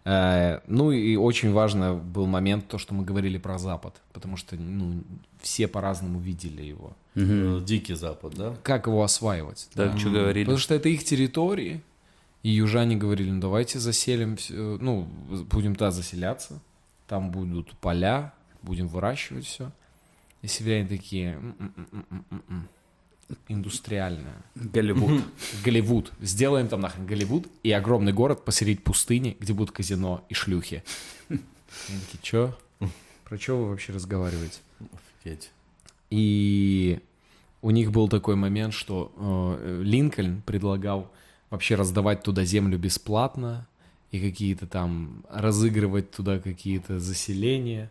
Э, 0.03 0.61
Ну 0.65 0.91
и 0.91 1.15
очень 1.15 1.51
важно 1.51 1.93
был 1.93 2.25
момент, 2.25 2.67
то, 2.67 2.79
что 2.79 2.95
мы 2.95 3.03
говорили 3.05 3.37
про 3.37 3.59
Запад, 3.59 4.01
потому 4.13 4.35
что 4.35 4.55
ну, 4.55 5.03
все 5.41 5.67
по-разному 5.67 6.19
видели 6.19 6.63
его. 6.63 6.93
Э, 7.13 7.61
Дикий 7.63 7.93
Запад, 7.93 8.33
да? 8.35 8.55
Как 8.63 8.87
его 8.87 9.03
осваивать? 9.03 9.69
Так, 9.75 9.99
что 9.99 10.09
говорили? 10.09 10.45
Потому 10.45 10.57
что 10.57 10.73
это 10.73 10.89
их 10.89 11.03
территории, 11.03 11.81
и 12.41 12.49
южане 12.49 12.95
говорили, 12.95 13.29
ну 13.29 13.39
давайте 13.39 13.77
заселим, 13.77 14.37
ну, 14.49 15.07
будем 15.51 15.75
туда 15.75 15.91
заселяться, 15.91 16.59
там 17.11 17.29
будут 17.29 17.73
поля, 17.73 18.33
будем 18.61 18.87
выращивать 18.87 19.45
все. 19.45 19.73
И 20.41 20.47
северяне 20.47 20.87
такие, 20.87 21.33
«М-м-м-м-м-м. 21.33 22.69
индустриальное. 23.49 24.41
Голливуд. 24.55 25.21
Голливуд. 25.65 26.13
Сделаем 26.21 26.69
там 26.69 26.79
нахрен 26.79 27.05
Голливуд 27.05 27.47
и 27.63 27.71
огромный 27.73 28.13
город 28.13 28.45
посреди 28.45 28.77
пустыни, 28.77 29.35
где 29.41 29.51
будут 29.51 29.75
казино 29.75 30.23
и 30.29 30.33
шлюхи. 30.33 30.85
Они 31.27 31.99
такие, 32.05 32.21
чё? 32.21 32.57
Про 33.25 33.37
что 33.37 33.57
вы 33.57 33.69
вообще 33.71 33.91
разговариваете? 33.91 34.59
Офигеть. 34.79 35.51
И 36.11 37.01
у 37.61 37.71
них 37.71 37.91
был 37.91 38.07
такой 38.07 38.37
момент, 38.37 38.73
что 38.73 39.11
э, 39.59 39.81
Линкольн 39.83 40.43
предлагал 40.43 41.11
вообще 41.49 41.75
раздавать 41.75 42.23
туда 42.23 42.45
землю 42.45 42.77
бесплатно 42.79 43.67
и 44.11 44.19
какие-то 44.19 44.67
там 44.67 45.23
разыгрывать 45.29 46.11
туда 46.11 46.39
какие-то 46.39 46.99
заселения. 46.99 47.89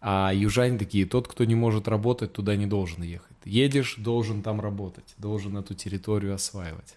А 0.00 0.32
южане 0.32 0.78
такие, 0.78 1.06
тот, 1.06 1.26
кто 1.26 1.44
не 1.44 1.54
может 1.54 1.88
работать, 1.88 2.32
туда 2.32 2.54
не 2.54 2.66
должен 2.66 3.02
ехать. 3.02 3.36
Едешь, 3.44 3.96
должен 3.96 4.42
там 4.42 4.60
работать, 4.60 5.14
должен 5.16 5.56
эту 5.56 5.74
территорию 5.74 6.34
осваивать. 6.34 6.94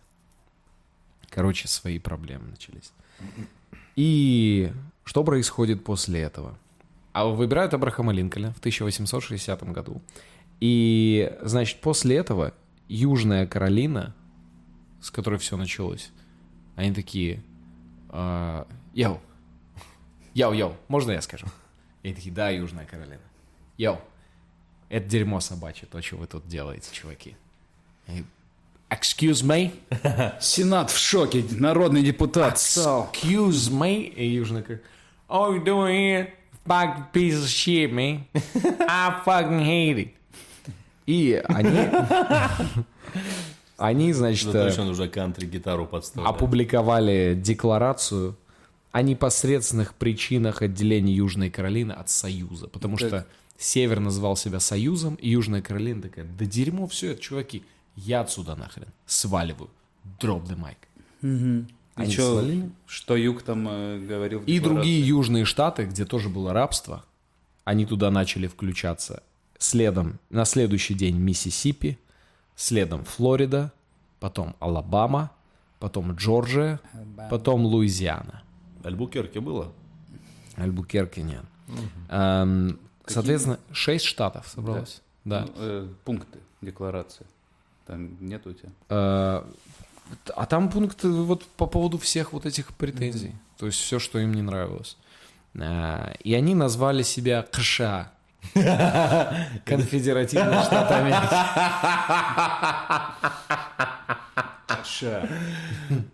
Короче, 1.30 1.68
свои 1.68 1.98
проблемы 1.98 2.50
начались. 2.50 2.92
И 3.96 4.72
что 5.06 5.24
происходит 5.24 5.84
после 5.84 6.22
этого? 6.22 6.58
А 7.14 7.26
выбирают 7.26 7.74
Абрахама 7.74 8.12
Линкольна 8.12 8.54
в 8.54 8.60
1860 8.60 9.64
году. 9.72 10.02
И, 10.60 11.34
значит, 11.42 11.80
после 11.82 12.18
этого 12.18 12.54
Южная 12.88 13.48
Каролина, 13.48 14.14
с 15.02 15.10
которой 15.10 15.40
все 15.40 15.58
началось, 15.58 16.12
они 16.76 16.94
такие, 16.94 17.42
yo, 18.12 19.20
yo, 20.34 20.54
yo, 20.54 20.76
можно 20.88 21.12
я 21.12 21.22
скажу? 21.22 21.48
И 22.04 22.14
такие, 22.14 22.34
да, 22.34 22.50
Южная 22.50 22.86
Каролина. 22.86 23.22
Yo, 23.78 24.00
это 24.90 25.08
дерьмо 25.08 25.40
собачье, 25.40 25.88
то, 25.90 26.02
что 26.02 26.18
вы 26.18 26.28
тут 26.28 26.48
делаете, 26.48 26.90
чуваки. 26.92 27.36
И, 28.08 28.24
Excuse 28.90 29.44
me? 29.44 29.72
Сенат 30.42 30.90
в 30.92 30.98
шоке, 30.98 31.46
народный 31.52 32.04
депутат. 32.04 32.56
Excuse 32.56 33.72
me? 33.72 34.04
И 34.04 34.26
Южная 34.26 34.64
Каролина. 34.64 34.86
All 35.30 35.54
you 35.56 35.64
doing 35.64 35.96
here? 35.96 36.34
Fucking 36.68 37.06
piece 37.12 37.36
of 37.36 37.48
shit, 37.48 37.92
man. 37.92 38.26
I 38.36 39.22
fucking 39.26 39.62
hate 39.66 39.98
it. 39.98 40.14
И 41.08 41.42
они... 41.48 41.90
Они, 43.82 44.14
значит, 44.14 44.52
Да 44.52 44.64
э, 44.64 44.68
точно 44.68 44.86
нужно 44.86 45.08
кантри-гитару 45.08 45.86
подставлять. 45.88 46.30
опубликовали 46.34 47.34
декларацию 47.42 48.38
о 48.92 49.02
непосредственных 49.02 49.96
причинах 49.96 50.62
отделения 50.62 51.14
Южной 51.14 51.50
Каролины 51.50 51.92
от 51.94 52.10
Союза. 52.10 52.68
Потому 52.68 52.98
что 52.98 53.26
Север 53.58 54.00
назвал 54.00 54.36
себя 54.36 54.60
Союзом, 54.60 55.16
и 55.16 55.30
Южная 55.30 55.62
Каролина 55.62 56.02
такая, 56.04 56.26
да 56.26 56.46
дерьмо 56.46 56.88
все 56.88 57.12
это, 57.12 57.22
чуваки, 57.22 57.64
я 57.96 58.22
отсюда 58.22 58.56
нахрен 58.56 58.88
сваливаю. 59.06 59.70
Drop 60.20 60.46
the 60.48 60.58
mic. 60.58 60.78
И 61.22 61.66
Они 61.96 62.12
чё, 62.12 62.40
свалили. 62.40 62.70
что 62.88 63.16
Юг 63.16 63.42
там 63.44 63.68
э, 63.70 64.00
говорил? 64.00 64.40
в 64.40 64.46
И 64.46 64.60
другие 64.60 65.06
южные 65.06 65.46
штаты, 65.46 65.86
где 65.86 66.06
тоже 66.06 66.30
было 66.30 66.54
рабство, 66.54 67.04
они 67.64 67.86
туда 67.86 68.10
начали 68.12 68.48
включаться. 68.48 69.24
Следом, 69.58 70.20
на 70.30 70.46
следующий 70.46 70.94
день 70.96 71.18
Миссисипи, 71.18 72.00
следом 72.56 73.04
Флорида, 73.06 73.72
потом 74.20 74.56
Алабама, 74.60 75.32
потом 75.80 76.14
Джорджия, 76.14 76.80
потом 77.30 77.66
Луизиана. 77.66 78.44
Альбукерке 78.84 79.40
было? 79.40 79.72
Альбукерки 80.56 81.20
нет. 81.22 81.44
Эм, 82.10 82.80
Соответственно, 83.06 83.60
шесть 83.72 84.06
штатов 84.06 84.48
собралось. 84.48 85.02
Да. 85.26 85.42
Ну, 85.48 85.52
э, 85.58 85.88
пункты 86.06 86.40
декларации. 86.62 87.26
Там 87.86 88.16
нет 88.20 88.46
у 88.48 88.54
тебя? 88.54 88.70
Э, 88.90 89.44
А 90.36 90.46
там 90.46 90.70
пункты 90.70 91.10
вот 91.10 91.46
по 91.58 91.68
поводу 91.68 91.98
всех 91.98 92.34
вот 92.34 92.46
этих 92.46 92.74
претензий. 92.74 93.36
То 93.58 93.66
есть 93.66 93.80
все, 93.80 94.00
что 94.00 94.20
им 94.20 94.34
не 94.34 94.42
нравилось. 94.42 94.98
Э, 95.56 96.14
И 96.24 96.34
они 96.34 96.56
назвали 96.56 97.04
себя 97.04 97.44
КША. 97.44 98.12
Конфедеративные 99.66 100.64
Штаты 100.64 100.94
Америки. 100.96 101.28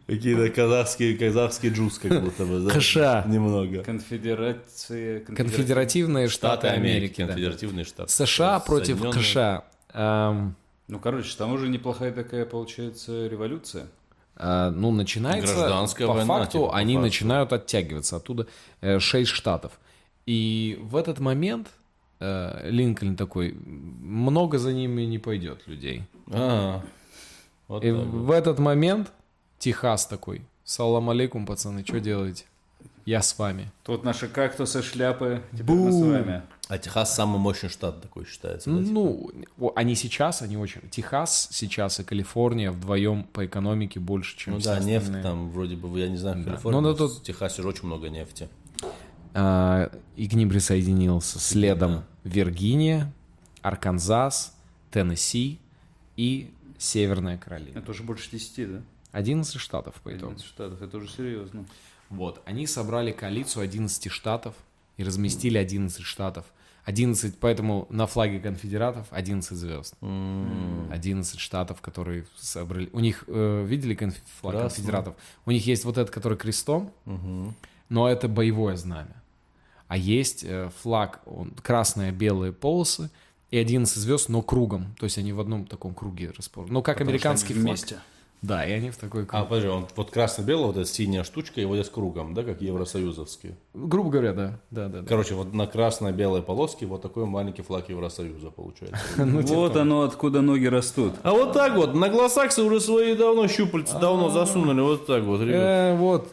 Какие-то 0.08 0.50
казахские, 0.50 1.18
казахские 1.18 1.72
джуз 1.74 2.00
как 2.00 2.22
будто 2.24 2.46
бы. 2.46 2.60
да? 2.62 2.72
КША. 2.74 3.24
Немного. 3.28 3.84
Конфедерация... 3.84 5.22
Конфедеративные 5.22 6.28
Штаты 6.28 6.68
Америки. 6.68 7.26
Конфедеративные 7.26 7.86
штаты. 7.86 8.12
США 8.12 8.60
против 8.60 8.98
Соединенные- 9.00 9.14
КША. 9.14 9.64
Эм, 9.94 10.56
Ну, 10.88 11.00
короче, 11.00 11.36
там 11.38 11.54
уже 11.54 11.68
неплохая 11.70 12.12
такая, 12.12 12.46
получается, 12.46 13.28
революция. 13.28 13.88
э, 14.38 14.70
Ну, 14.70 14.92
начинается, 14.92 15.54
Гражданская 15.56 16.08
по 16.08 16.14
война, 16.14 16.28
факту, 16.40 16.52
типа, 16.60 16.68
по 16.70 16.76
они 16.78 16.94
факту. 16.96 17.06
начинают 17.06 17.54
оттягиваться. 17.54 18.16
Оттуда 18.18 18.48
э, 18.82 19.00
шесть 19.00 19.32
штатов. 19.32 19.74
И 20.26 20.78
в 20.82 20.96
этот 20.96 21.20
момент 21.20 21.68
э, 22.20 22.70
Линкольн 22.70 23.16
такой, 23.16 23.54
много 23.54 24.58
за 24.60 24.74
ними 24.74 25.04
не 25.04 25.20
пойдет 25.20 25.68
людей. 25.68 26.04
А, 26.32 26.82
вот 27.68 27.84
И 27.84 27.92
вот. 27.92 28.06
в 28.06 28.32
этот 28.32 28.60
момент 28.60 29.12
Техас 29.60 30.06
такой, 30.08 30.42
салам 30.64 31.10
алейкум, 31.10 31.46
пацаны, 31.46 31.84
что 31.86 32.00
делаете? 32.00 32.46
Я 33.06 33.22
с 33.22 33.40
вами. 33.40 33.72
Тут 33.84 34.04
наши 34.04 34.28
кактусы, 34.28 34.82
шляпы, 34.84 35.42
теперь 35.54 35.76
мы 35.76 35.92
с 35.94 36.02
вами. 36.02 36.42
А 36.68 36.78
Техас 36.78 37.16
самый 37.16 37.40
мощный 37.40 37.70
штат 37.70 38.02
такой 38.02 38.26
считается. 38.26 38.70
да, 38.70 38.80
типа? 38.80 38.92
Ну, 38.92 39.32
о, 39.62 39.72
они 39.78 39.96
сейчас, 39.96 40.42
они 40.42 40.58
очень... 40.58 40.82
Техас 40.92 41.48
сейчас 41.54 42.02
и 42.02 42.04
Калифорния 42.04 42.70
вдвоем 42.72 43.24
по 43.24 43.46
экономике 43.46 44.02
больше, 44.02 44.36
чем 44.38 44.56
Ну 44.56 44.60
все 44.60 44.72
да, 44.76 44.80
нефть 44.82 45.04
остальные. 45.06 45.24
там 45.24 45.50
вроде 45.52 45.78
бы, 45.78 45.98
я 45.98 46.10
не 46.10 46.18
знаю, 46.18 46.36
в 46.36 46.40
Да. 46.44 46.52
Калифорнии, 46.52 46.76
Ну, 46.82 46.82
но 46.88 46.92
да, 46.92 46.98
тут- 46.98 47.20
в 47.20 47.24
Техасе 47.24 47.62
же 47.62 47.70
очень 47.70 47.86
много 47.86 48.10
нефти. 48.10 48.50
А, 49.40 49.92
и 50.16 50.28
к 50.28 50.34
ним 50.34 50.50
присоединился 50.50 51.38
следом 51.38 52.04
Виргиния, 52.24 53.14
Арканзас, 53.62 54.56
Теннесси 54.90 55.60
и 56.16 56.52
Северная 56.80 57.38
Каролина. 57.38 57.78
Это 57.78 57.92
уже 57.92 58.02
больше 58.02 58.32
10, 58.32 58.72
да? 58.72 58.82
11 59.12 59.60
штатов 59.62 59.94
по 60.04 60.10
итогу. 60.10 60.32
11 60.32 60.44
штатов, 60.48 60.82
это 60.82 60.98
уже 60.98 61.08
серьезно. 61.10 61.66
Вот, 62.10 62.42
они 62.46 62.66
собрали 62.66 63.12
коалицию 63.12 63.62
11 63.64 64.12
штатов 64.12 64.56
и 64.98 65.04
разместили 65.04 65.60
11 65.60 66.04
штатов. 66.04 66.46
11, 66.86 67.38
поэтому 67.40 67.86
на 67.92 68.08
флаге 68.08 68.40
конфедератов 68.40 69.06
11 69.12 69.56
звезд. 69.56 69.94
11 70.02 71.40
штатов, 71.40 71.82
которые 71.82 72.26
собрали. 72.38 72.90
У 72.92 73.00
них, 73.02 73.26
э, 73.28 73.66
видели 73.68 73.96
конф- 73.96 74.16
флаг 74.40 74.56
Красный. 74.56 74.78
конфедератов? 74.78 75.16
У 75.46 75.52
них 75.52 75.68
есть 75.68 75.86
вот 75.86 75.98
этот, 76.00 76.12
который 76.12 76.38
крестом, 76.40 76.92
но 77.90 78.10
это 78.10 78.28
боевое 78.28 78.78
знамя. 78.78 79.17
А 79.88 79.98
есть 79.98 80.44
э, 80.44 80.70
флаг, 80.82 81.22
он, 81.26 81.52
красные, 81.64 82.12
белые 82.12 82.52
полосы 82.52 83.10
и 83.52 83.58
11 83.58 83.96
звезд, 83.96 84.30
но 84.30 84.42
кругом. 84.42 84.96
То 85.00 85.06
есть 85.06 85.18
они 85.18 85.32
в 85.34 85.40
одном 85.40 85.66
таком 85.66 85.94
круге 85.94 86.34
расположены. 86.38 86.74
Ну, 86.74 86.82
как 86.82 86.96
Потому 86.98 87.10
что 87.10 87.12
американский 87.30 87.54
флаг. 87.54 87.66
вместе. 87.66 87.98
Да, 88.44 88.64
и 88.64 88.72
они 88.72 88.92
в 88.92 88.98
такой 88.98 89.24
А, 89.24 89.26
круг. 89.26 89.48
подожди, 89.50 89.68
он 89.68 89.88
вот 89.96 90.12
красно-белый, 90.12 90.68
вот 90.68 90.78
эта 90.78 90.88
синяя 90.88 91.24
штучка, 91.24 91.60
его 91.60 91.76
здесь 91.76 91.90
кругом, 91.90 92.36
да, 92.36 92.44
как 92.44 92.62
евросоюзовские. 92.62 93.56
Грубо 93.74 94.12
говоря, 94.12 94.34
да. 94.34 94.60
Да, 94.70 94.90
да, 94.90 95.02
да. 95.02 95.08
Короче, 95.08 95.34
вот 95.34 95.54
на 95.54 95.66
красно-белой 95.66 96.44
полоске 96.44 96.86
вот 96.86 97.02
такой 97.02 97.26
маленький 97.26 97.64
флаг 97.64 97.90
Евросоюза 97.90 98.52
получается. 98.52 99.00
Ну, 99.18 99.42
типа 99.42 99.56
Вот 99.56 99.76
оно, 99.76 100.02
откуда 100.04 100.42
ноги 100.42 100.68
растут. 100.68 101.14
А 101.24 101.32
вот 101.32 101.54
так 101.54 101.76
вот, 101.76 101.96
на 101.96 102.10
глазах 102.10 102.56
уже 102.60 102.80
свои 102.80 103.16
давно 103.16 103.48
щупальца 103.48 103.98
давно 103.98 104.30
засунули, 104.30 104.82
вот 104.82 105.08
так 105.08 105.24
вот, 105.24 105.42
ребят. 105.42 105.60
Э, 105.60 105.96
вот, 105.98 106.32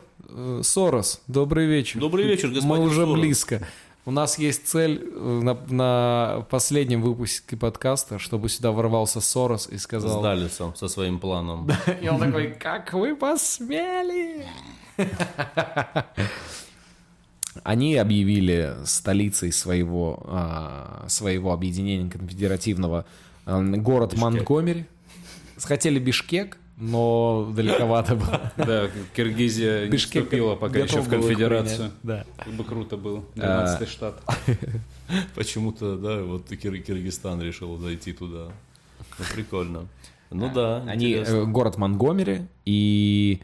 Сорос, 0.62 1.20
добрый 1.26 1.66
вечер. 1.66 2.00
Добрый 2.00 2.26
вечер, 2.26 2.48
Мы 2.48 2.54
господин 2.54 2.82
уже 2.84 3.00
Сорос. 3.02 3.18
близко. 3.18 3.66
У 4.06 4.10
нас 4.10 4.38
есть 4.38 4.66
цель 4.68 5.00
э, 5.02 5.40
на, 5.42 5.54
на 5.68 6.46
последнем 6.50 7.00
выпуске 7.00 7.56
подкаста, 7.56 8.18
чтобы 8.18 8.50
сюда 8.50 8.70
ворвался 8.70 9.22
Сорос 9.22 9.66
и 9.66 9.78
С 9.78 9.82
сказал... 9.82 10.20
Далисом, 10.22 10.74
со 10.76 10.88
своим 10.88 11.18
планом. 11.18 11.70
И 12.02 12.08
он 12.08 12.20
такой, 12.20 12.48
как 12.52 12.92
вы 12.92 13.16
посмели? 13.16 14.46
Они 17.62 17.96
объявили 17.96 18.74
столицей 18.84 19.52
своего, 19.52 20.22
а, 20.26 21.06
своего 21.08 21.52
объединения 21.52 22.10
конфедеративного 22.10 23.06
а, 23.46 23.62
город 23.62 24.18
Монтгомери. 24.18 24.84
Хотели 25.62 25.98
Бишкек, 25.98 26.58
но 26.76 27.52
далековато 27.54 28.16
было. 28.16 28.52
Да, 28.56 28.90
Киргизия 29.14 29.88
не 29.88 29.96
вступила 29.96 30.56
пока 30.56 30.80
еще 30.80 31.00
в 31.00 31.08
конфедерацию. 31.08 31.92
Да. 32.02 32.24
Как 32.36 32.52
бы 32.52 32.64
круто 32.64 32.96
было. 32.96 33.24
А. 33.36 33.64
12 33.64 33.88
штат. 33.88 34.22
Почему-то, 35.34 35.96
да, 35.96 36.22
вот 36.22 36.50
Кир- 36.50 36.78
Киргизстан 36.78 37.40
решил 37.42 37.76
зайти 37.78 38.12
туда. 38.12 38.48
Ну, 39.18 39.24
прикольно. 39.34 39.86
Ну 40.30 40.52
да, 40.52 40.82
Они 40.82 41.12
э, 41.12 41.44
город 41.44 41.76
Монгомери 41.76 42.46
и 42.64 43.40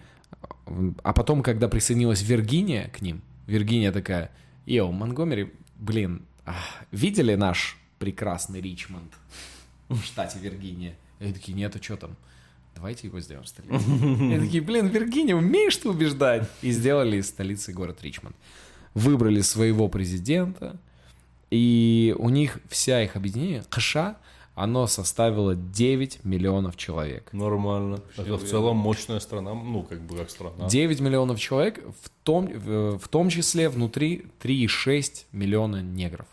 а 1.03 1.13
потом, 1.13 1.43
когда 1.43 1.69
присоединилась 1.69 2.23
Виргиния 2.23 2.89
к 2.89 3.01
ним, 3.01 3.23
Виргиния 3.47 3.93
такая, 3.93 4.31
йоу, 4.67 4.93
Монгомери, 4.93 5.53
блин, 5.77 6.23
ах, 6.47 6.57
видели 6.91 7.35
наш 7.35 7.77
прекрасный 7.99 8.61
Ричмонд 8.61 9.13
в 9.89 10.01
штате 10.03 10.39
Виргиния? 10.39 10.95
И 11.19 11.25
они 11.25 11.33
такие, 11.33 11.55
нет, 11.55 11.77
а 11.77 11.83
что 11.83 11.97
там? 11.97 12.17
Давайте 12.75 13.09
его 13.09 13.21
сделаем 13.21 13.47
столицей. 13.47 13.79
И 14.31 14.35
они 14.35 14.47
такие, 14.47 14.63
блин, 14.63 14.89
Виргиния, 14.89 15.37
умеешь 15.37 15.77
ты 15.77 15.89
убеждать? 15.89 16.49
И 16.63 16.71
сделали 16.71 17.19
из 17.19 17.29
столицы 17.29 17.73
город 17.73 18.03
Ричмонд. 18.03 18.37
Выбрали 18.95 19.41
своего 19.41 19.89
президента, 19.89 20.79
и 21.51 22.15
у 22.19 22.29
них 22.29 22.59
вся 22.69 23.03
их 23.03 23.17
объединение, 23.17 23.65
КША, 23.69 24.17
оно 24.55 24.87
составило 24.87 25.55
9 25.55 26.25
миллионов 26.25 26.77
человек. 26.77 27.33
Нормально. 27.33 28.01
Это 28.17 28.37
в 28.37 28.45
целом 28.45 28.77
мощная 28.77 29.21
страна, 29.21 29.55
ну, 29.55 29.83
как 29.83 30.01
бы 30.03 30.17
как 30.17 30.31
страна. 30.31 30.69
9 30.69 31.01
миллионов 31.01 31.41
человек, 31.41 31.83
в 32.03 32.11
том, 32.25 32.47
в, 32.47 32.99
в 32.99 33.09
том 33.09 33.31
числе 33.31 33.69
внутри 33.69 34.27
3,6 34.43 35.25
миллиона 35.33 35.83
негров. 35.83 36.27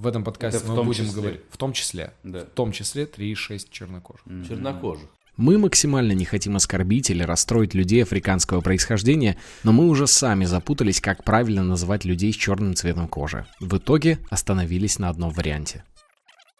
В 0.00 0.06
этом 0.06 0.24
подкасте 0.24 0.56
Это 0.60 0.66
в 0.66 0.70
мы 0.70 0.76
том 0.76 0.86
будем 0.86 1.04
числе. 1.04 1.20
говорить. 1.20 1.40
В 1.50 1.56
том 1.58 1.72
числе. 1.74 2.14
Да. 2.24 2.40
В 2.40 2.44
том 2.44 2.72
числе 2.72 3.04
3,6 3.04 3.66
чернокожих. 3.70 4.24
Чернокожих. 4.48 5.06
Мы 5.36 5.58
максимально 5.58 6.12
не 6.12 6.24
хотим 6.24 6.56
оскорбить 6.56 7.10
или 7.10 7.22
расстроить 7.22 7.74
людей 7.74 8.02
африканского 8.02 8.62
происхождения, 8.62 9.36
но 9.62 9.72
мы 9.72 9.88
уже 9.88 10.06
сами 10.06 10.46
запутались, 10.46 11.02
как 11.02 11.22
правильно 11.22 11.62
называть 11.62 12.06
людей 12.06 12.32
с 12.32 12.36
черным 12.36 12.74
цветом 12.74 13.08
кожи. 13.08 13.46
В 13.60 13.76
итоге 13.76 14.18
остановились 14.30 14.98
на 14.98 15.10
одном 15.10 15.30
варианте. 15.32 15.84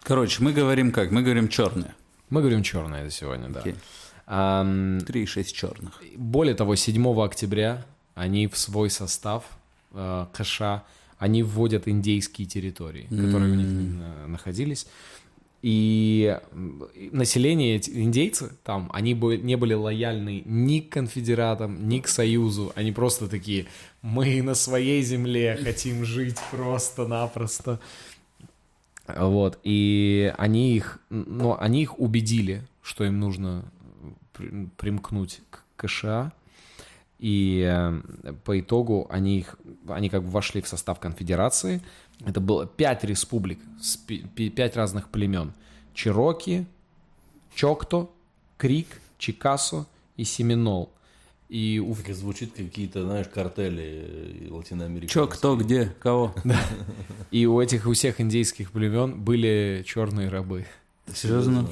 Короче, 0.02 0.42
мы 0.42 0.52
говорим 0.52 0.92
как? 0.92 1.10
Мы 1.10 1.22
говорим 1.22 1.48
черные. 1.48 1.94
Мы 2.28 2.40
говорим 2.42 2.62
черное 2.62 3.04
это 3.04 3.10
сегодня, 3.10 3.48
да. 3.48 3.62
Ам, 4.26 4.98
3,6 4.98 5.44
черных. 5.52 6.02
более 6.16 6.54
того, 6.54 6.74
7 6.76 7.22
октября 7.22 7.86
они 8.14 8.48
в 8.48 8.58
свой 8.58 8.90
состав 8.90 9.44
э, 9.92 10.26
КШ, 10.34 10.60
они 11.20 11.42
вводят 11.42 11.86
индейские 11.86 12.46
территории, 12.48 13.06
которые 13.10 13.52
у 13.52 13.54
них 13.54 13.68
находились. 14.26 14.86
И 15.62 16.38
население, 17.12 17.78
индейцы 17.86 18.50
там, 18.64 18.88
они 18.94 19.12
бы- 19.14 19.36
не 19.36 19.56
были 19.56 19.74
лояльны 19.74 20.42
ни 20.46 20.80
к 20.80 20.88
конфедератам, 20.88 21.86
ни 21.86 21.98
к 22.00 22.08
союзу. 22.08 22.72
Они 22.74 22.92
просто 22.92 23.28
такие, 23.28 23.66
мы 24.00 24.42
на 24.42 24.54
своей 24.54 25.02
земле 25.02 25.58
хотим 25.62 26.04
жить 26.06 26.38
просто-напросто. 26.50 27.78
Вот, 29.06 29.58
и 29.62 30.32
они 30.38 30.74
их, 30.76 31.00
ну, 31.10 31.54
они 31.60 31.82
их 31.82 32.00
убедили, 32.00 32.62
что 32.82 33.04
им 33.04 33.20
нужно 33.20 33.64
при- 34.32 34.68
примкнуть 34.78 35.40
к 35.50 35.64
КША, 35.76 36.32
и 37.20 37.68
э, 37.70 38.32
по 38.44 38.58
итогу 38.58 39.06
они, 39.10 39.40
их, 39.40 39.56
они 39.88 40.08
как 40.08 40.24
бы 40.24 40.30
вошли 40.30 40.62
в 40.62 40.68
состав 40.68 40.98
конфедерации. 40.98 41.82
Это 42.24 42.40
было 42.40 42.66
пять 42.66 43.04
республик, 43.04 43.58
пять 44.34 44.74
разных 44.74 45.10
племен. 45.10 45.52
Чироки, 45.92 46.66
Чокто, 47.54 48.08
Крик, 48.56 48.86
Чикасо 49.18 49.86
и 50.16 50.24
Семинол. 50.24 50.90
И 51.50 51.82
у 51.84 51.94
Так 51.94 52.08
и 52.08 52.12
звучит 52.12 52.52
какие-то, 52.52 53.02
знаешь, 53.02 53.26
картели 53.26 54.46
э, 54.48 54.48
латиноамериканские. 54.50 55.24
Че, 55.24 55.26
кто, 55.26 55.56
где, 55.56 55.92
кого? 55.98 56.32
И 57.32 57.44
у 57.44 57.60
этих, 57.60 57.86
у 57.86 57.92
всех 57.92 58.20
индейских 58.20 58.70
племен 58.70 59.20
были 59.20 59.82
черные 59.84 60.28
рабы. 60.28 60.66
Серьезно? 61.12 61.68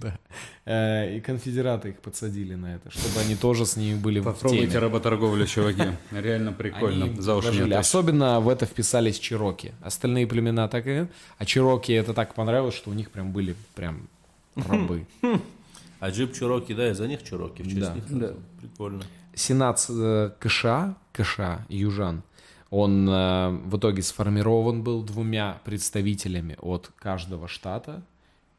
Да. 0.00 0.18
Э, 0.64 1.16
И 1.16 1.20
конфедераты 1.20 1.88
их 1.90 1.98
подсадили 2.00 2.54
на 2.54 2.76
это, 2.76 2.90
чтобы 2.90 3.20
они 3.20 3.34
тоже 3.34 3.66
с 3.66 3.76
ними 3.76 3.96
были 3.98 4.20
в 4.20 4.24
Попробуйте 4.24 4.66
теме. 4.68 4.78
работорговлю, 4.78 5.46
чуваки. 5.46 5.82
Реально 6.12 6.52
прикольно. 6.52 7.06
Они 7.06 7.20
За 7.20 7.34
уши 7.34 7.50
не. 7.52 7.72
Особенно 7.72 8.40
в 8.40 8.48
это 8.48 8.64
вписались 8.66 9.18
чироки. 9.18 9.74
Остальные 9.82 10.26
племена 10.26 10.68
так 10.68 10.86
и. 10.86 11.08
А 11.38 11.44
чироки 11.44 11.92
это 11.92 12.14
так 12.14 12.34
понравилось, 12.34 12.74
что 12.74 12.90
у 12.90 12.94
них 12.94 13.10
прям 13.10 13.32
были 13.32 13.56
прям 13.74 14.08
рабы. 14.54 15.06
А 16.00 16.10
джип 16.10 16.32
Чироки, 16.32 16.74
да, 16.74 16.90
из-за 16.92 17.08
них 17.08 17.24
Чироки, 17.24 17.62
в 17.62 17.66
честь 17.66 17.80
Да. 17.80 17.94
них. 17.94 18.04
Да. 18.08 18.32
Прикольно. 18.60 19.02
Сенат 19.34 19.84
э, 19.88 20.30
КША, 20.38 20.94
КША, 21.12 21.66
Южан, 21.68 22.22
он 22.70 23.08
э, 23.08 23.48
в 23.66 23.76
итоге 23.78 24.02
сформирован 24.02 24.82
был 24.84 25.02
двумя 25.02 25.58
представителями 25.64 26.56
от 26.60 26.90
каждого 26.98 27.48
штата 27.48 28.02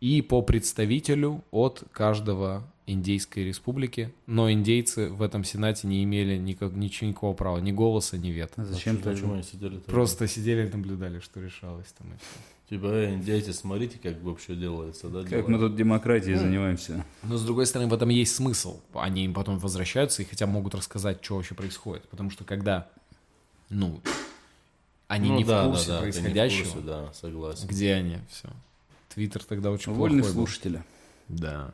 и 0.02 0.22
по 0.22 0.42
представителю 0.42 1.44
от 1.52 1.84
каждого 1.92 2.64
индейской 2.88 3.46
республики, 3.46 4.14
но 4.26 4.52
индейцы 4.52 5.10
в 5.10 5.22
этом 5.22 5.44
сенате 5.44 5.88
не 5.88 6.04
имели 6.04 6.38
никак, 6.38 6.74
ничего, 6.74 7.10
никакого 7.10 7.34
права, 7.34 7.60
ни 7.60 7.72
голоса, 7.72 8.18
ни 8.18 8.30
вето. 8.30 8.66
Зачем 8.66 8.98
ты? 8.98 9.12
Почему 9.12 9.34
они 9.34 9.44
сидели 9.44 9.76
там? 9.78 9.94
Просто 9.94 10.28
сидели 10.28 10.68
и 10.68 10.72
наблюдали, 10.72 11.20
что 11.20 11.40
решалось 11.40 11.88
там. 11.98 12.08
Типа, 12.70 12.86
э, 12.86 13.16
индейцы, 13.16 13.54
смотрите, 13.54 14.00
как 14.02 14.22
вообще 14.22 14.56
делается, 14.56 15.10
да? 15.10 15.22
Как 15.22 15.30
дела? 15.30 15.48
мы 15.48 15.60
тут 15.60 15.76
демократией 15.76 16.36
занимаемся. 16.36 17.04
Но 17.24 17.38
с 17.38 17.44
другой 17.44 17.66
стороны, 17.66 17.90
в 17.90 17.94
этом 17.94 18.10
есть 18.10 18.36
смысл. 18.36 18.80
Они 18.94 19.26
им 19.26 19.34
потом 19.34 19.58
возвращаются 19.58 20.22
и 20.22 20.26
хотя 20.26 20.46
могут 20.46 20.76
рассказать, 20.76 21.24
что 21.24 21.36
вообще 21.38 21.56
происходит. 21.56 22.08
Потому 22.10 22.30
что 22.30 22.44
когда, 22.44 22.88
ну, 23.70 24.02
они 25.08 25.30
Ну 25.30 25.38
не 25.38 25.44
да, 25.44 25.64
в 25.64 25.66
да, 25.66 25.72
курсе 25.72 25.88
да, 25.88 26.00
ты 26.00 26.06
не 26.06 26.12
в 26.12 26.14
происходящего, 26.14 26.72
курсе, 26.72 26.80
да, 26.86 27.14
согласен. 27.14 27.68
где 27.68 27.94
они, 27.94 28.18
все. 28.30 28.50
Твиттер 29.14 29.44
тогда 29.44 29.72
очень 29.72 29.94
Вольные 29.94 30.22
плохой 30.22 30.36
был. 30.36 30.46
слушатели. 30.48 30.84
Да. 31.28 31.72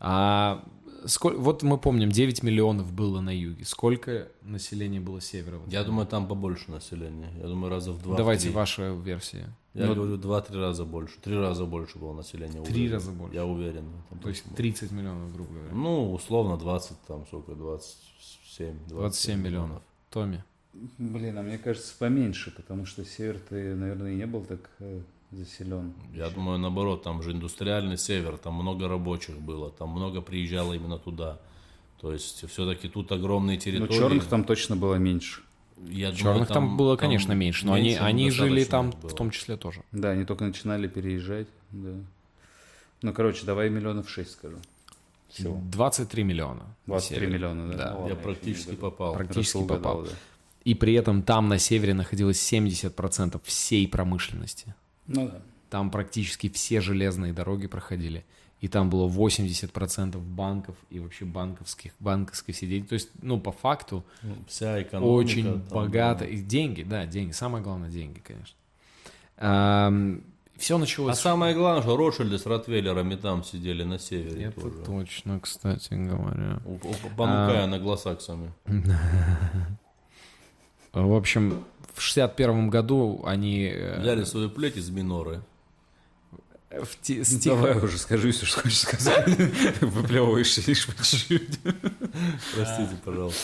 А 0.00 0.64
сколь- 1.06 1.36
вот 1.36 1.62
мы 1.62 1.78
помним, 1.78 2.10
9 2.10 2.42
миллионов 2.42 2.92
было 2.92 3.20
на 3.20 3.34
юге. 3.36 3.64
Сколько 3.64 4.28
населения 4.42 5.00
было 5.00 5.20
севера? 5.20 5.58
вот? 5.58 5.72
Я 5.72 5.84
думаю, 5.84 6.06
там 6.06 6.28
побольше 6.28 6.70
населения. 6.70 7.30
Я 7.40 7.46
думаю, 7.48 7.70
раза 7.70 7.92
в 7.92 8.02
два. 8.02 8.16
Давайте 8.16 8.44
три. 8.44 8.52
ваша 8.52 8.92
версия. 8.92 9.48
Я 9.72 9.86
Ну, 9.86 9.94
говорю, 9.96 10.16
два-три 10.18 10.56
раза 10.60 10.84
больше. 10.84 11.14
Три 11.20 11.36
раза 11.36 11.64
больше 11.64 11.98
было 11.98 12.12
населения. 12.12 12.62
Три 12.62 12.74
уверен. 12.82 12.92
раза 12.92 13.10
больше. 13.10 13.34
Я 13.34 13.44
уверен. 13.44 13.84
Там 14.08 14.18
То 14.20 14.28
есть 14.28 14.46
было. 14.46 14.56
30 14.56 14.92
миллионов, 14.92 15.32
грубо 15.34 15.52
говоря. 15.52 15.74
Ну, 15.74 16.12
условно, 16.12 16.56
20, 16.56 16.96
там, 17.08 17.26
сколько, 17.26 17.54
27. 17.54 18.76
27 18.88 19.40
миллионов. 19.40 19.82
Томми. 20.10 20.44
Блин, 20.98 21.38
а 21.38 21.42
мне 21.42 21.58
кажется, 21.58 21.92
поменьше, 21.98 22.52
потому 22.52 22.86
что 22.86 23.04
север-то, 23.04 23.54
наверное, 23.54 24.12
и 24.12 24.16
не 24.16 24.26
был 24.26 24.44
так 24.44 24.70
э, 24.80 25.00
заселен. 25.36 25.92
Я 26.14 26.28
думаю, 26.30 26.58
наоборот, 26.58 27.02
там 27.02 27.22
же 27.22 27.32
индустриальный 27.32 27.98
север, 27.98 28.36
там 28.38 28.54
много 28.54 28.88
рабочих 28.88 29.38
было, 29.40 29.70
там 29.70 29.90
много 29.90 30.20
приезжало 30.22 30.72
именно 30.74 30.98
туда. 30.98 31.38
То 32.00 32.12
есть, 32.12 32.48
все-таки 32.50 32.88
тут 32.88 33.10
огромные 33.12 33.56
Но 33.56 33.60
территории. 33.60 33.98
черных 33.98 34.26
там 34.26 34.44
точно 34.44 34.76
было 34.76 34.96
меньше. 34.96 35.40
Я 35.88 36.08
думаю, 36.12 36.16
Черных 36.16 36.48
там, 36.48 36.76
было, 36.76 36.96
конечно, 36.96 37.32
меньше, 37.32 37.66
но 37.66 37.74
меньше, 37.76 37.98
они, 37.98 38.24
они 38.24 38.30
жили 38.30 38.64
там 38.64 38.90
было. 38.90 39.10
в 39.10 39.14
том 39.14 39.30
числе 39.30 39.56
тоже. 39.56 39.82
Да, 39.90 40.10
они 40.10 40.24
только 40.24 40.44
начинали 40.44 40.86
переезжать, 40.86 41.48
да. 41.72 41.94
Ну, 43.02 43.12
короче, 43.12 43.44
давай 43.44 43.70
миллионов 43.70 44.08
шесть 44.08 44.32
скажу. 44.32 44.56
Всего. 45.28 45.60
23 45.72 46.22
миллиона. 46.22 46.60
на 46.86 46.94
23 46.94 47.16
севере. 47.18 47.32
миллиона, 47.34 47.72
да? 47.72 47.76
Да. 47.76 47.94
Ладно, 47.96 48.08
Я 48.08 48.14
практически 48.14 48.74
попал. 48.76 49.14
Практически 49.14 49.52
Хорошо 49.58 49.66
попал. 49.68 49.98
угадал, 49.98 50.12
да. 50.14 50.18
И 50.64 50.74
при 50.74 50.94
этом 50.94 51.22
там 51.22 51.48
на 51.48 51.58
севере 51.58 51.92
находилось 51.92 52.38
70% 52.52 53.40
всей 53.44 53.88
промышленности. 53.88 54.74
Ну 55.06 55.28
да. 55.28 55.42
Там 55.70 55.90
практически 55.90 56.48
все 56.48 56.80
железные 56.80 57.32
дороги 57.32 57.66
проходили. 57.66 58.24
и 58.60 58.68
там 58.68 58.88
было 58.88 59.06
80% 59.08 60.16
банков 60.18 60.74
и 60.88 60.98
вообще 60.98 61.26
банковских, 61.26 61.92
банковской 62.00 62.54
деятельности. 62.54 62.88
То 62.88 62.94
есть, 62.94 63.10
ну, 63.20 63.38
по 63.38 63.52
факту, 63.52 64.04
Ну, 64.22 64.36
Вся 64.48 64.80
экономика. 64.80 65.12
очень 65.12 65.44
там, 65.44 65.62
богато. 65.68 66.24
И 66.24 66.38
деньги, 66.38 66.82
да, 66.82 67.04
деньги. 67.04 67.32
Самое 67.32 67.62
главное, 67.62 67.90
деньги, 67.90 68.20
конечно. 68.20 68.56
все 70.56 70.76
А 70.76 70.78
началось... 70.78 71.18
самое 71.18 71.54
главное, 71.54 71.82
что 71.82 71.94
Ротшильды 71.96 72.38
с 72.38 72.46
Ротвейлерами 72.46 73.16
там 73.16 73.44
сидели 73.44 73.82
на 73.84 73.98
севере 73.98 74.44
Это 74.44 74.60
тоже. 74.62 74.76
точно, 74.86 75.40
кстати 75.40 75.92
говоря. 75.92 76.60
У- 76.64 76.76
у- 76.76 77.16
Понукая 77.16 77.66
наглосаксами. 77.66 78.50
В 80.92 81.12
общем, 81.12 81.64
в 81.92 82.00
61 82.00 82.70
году 82.70 83.22
они... 83.26 83.64
э, 83.72 84.00
Взяли 84.00 84.24
свою 84.24 84.50
плеть 84.50 84.76
из 84.76 84.90
миноры. 84.90 85.42
в 86.70 86.96
те- 87.02 87.18
Ну, 87.18 87.24
стих- 87.24 87.52
Давай 87.52 87.76
уже 87.78 87.98
скажи 87.98 88.32
все, 88.32 88.46
что 88.46 88.62
хочешь 88.62 88.80
сказать. 88.80 89.28
Выплевываешь 89.80 90.56
лишь 90.66 90.86
по 90.86 90.94
чуть-чуть. 91.04 91.60
Простите, 92.54 92.96
пожалуйста. 93.04 93.40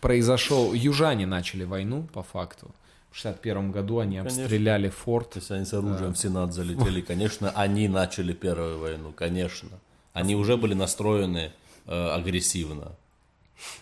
произошел... 0.00 0.72
Южане 0.74 1.26
начали 1.26 1.64
войну, 1.64 2.08
по 2.12 2.22
факту. 2.22 2.70
В 3.10 3.16
61 3.16 3.70
году 3.70 4.00
они 4.00 4.16
Конечно. 4.16 4.42
обстреляли 4.42 4.88
форт. 4.88 5.30
То 5.30 5.38
есть 5.38 5.50
они 5.52 5.64
с 5.64 5.72
оружием 5.72 6.14
в 6.14 6.18
Сенат 6.18 6.52
залетели. 6.52 7.00
Конечно, 7.00 7.50
они 7.50 7.86
начали 7.88 8.32
Первую 8.32 8.78
войну. 8.80 9.12
Конечно. 9.12 9.68
Они 10.12 10.34
уже 10.34 10.56
были 10.56 10.74
настроены 10.74 11.52
э, 11.86 12.08
агрессивно. 12.08 12.92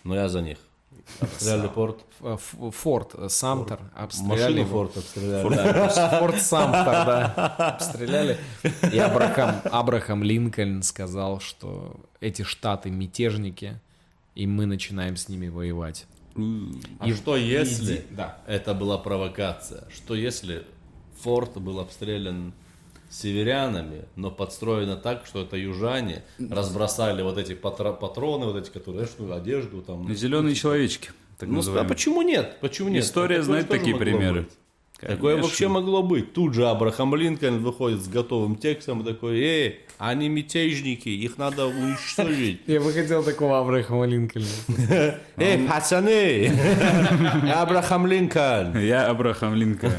Но 0.03 0.13
я 0.15 0.29
за 0.29 0.41
них. 0.41 0.57
Обстреляли 1.19 1.67
порт. 1.67 1.99
Форт 2.71 3.15
э, 3.15 3.29
Самтер 3.29 3.79
обстреляли 3.95 4.61
Машину 4.61 4.65
форт 4.65 4.97
обстреляли. 4.97 6.19
Форт 6.19 6.41
Самтер, 6.41 6.85
да, 6.85 7.75
обстреляли. 7.79 8.37
И 8.91 8.97
Абрахам, 8.97 9.55
Абрахам 9.65 10.23
Линкольн 10.23 10.81
сказал, 10.81 11.39
что 11.39 11.99
эти 12.19 12.41
штаты 12.43 12.89
мятежники, 12.89 13.79
и 14.35 14.47
мы 14.47 14.65
начинаем 14.65 15.15
с 15.17 15.29
ними 15.29 15.49
воевать. 15.49 16.05
А 16.99 17.07
что 17.13 17.35
если 17.35 17.97
иди- 17.97 18.05
да. 18.11 18.39
это 18.47 18.73
была 18.73 18.97
провокация? 18.97 19.83
Что 19.93 20.15
если 20.15 20.65
форт 21.21 21.57
был 21.57 21.79
обстрелян 21.79 22.53
северянами, 23.13 24.05
но 24.15 24.31
подстроено 24.31 24.95
так, 24.95 25.25
что 25.25 25.41
это 25.43 25.55
южане 25.55 26.23
разбросали 26.39 27.21
вот 27.21 27.37
эти 27.37 27.53
патро- 27.53 27.97
патроны, 27.97 28.45
вот 28.45 28.57
эти, 28.57 28.69
которые, 28.71 29.05
знаешь, 29.05 29.15
ну, 29.19 29.33
одежду 29.33 29.81
там. 29.81 30.13
Зеленые 30.13 30.55
человечки. 30.55 31.11
так 31.37 31.49
Ну, 31.49 31.61
а 31.77 31.83
почему 31.83 32.21
нет? 32.21 32.57
Почему 32.59 32.89
нет? 32.89 33.03
История 33.03 33.35
Такое 33.35 33.45
знает 33.45 33.69
такие 33.69 33.95
примеры. 33.95 34.41
быть. 34.43 34.51
Такое 34.99 35.35
вообще 35.41 35.67
могло 35.67 36.01
быть. 36.01 36.33
Тут 36.33 36.53
же 36.53 36.65
Абрахам 36.65 37.13
Линкольн 37.13 37.59
выходит 37.59 38.01
с 38.01 38.07
готовым 38.07 38.55
текстом 38.55 39.01
и 39.01 39.03
такой, 39.03 39.37
эй, 39.41 39.79
они 39.97 40.29
мятежники, 40.29 41.09
их 41.09 41.37
надо 41.37 41.65
уничтожить. 41.67 42.61
Я 42.67 42.79
бы 42.79 42.91
хотел 42.93 43.21
такого 43.21 43.59
Абрахама 43.59 44.05
Линкольна. 44.05 44.47
Эй, 45.37 45.67
пацаны, 45.67 46.49
я 47.45 47.61
Абрахам 47.63 48.07
Линкольн. 48.07 48.77
Я 48.79 49.07
Абрахам 49.09 49.55
Линкольн. 49.55 49.93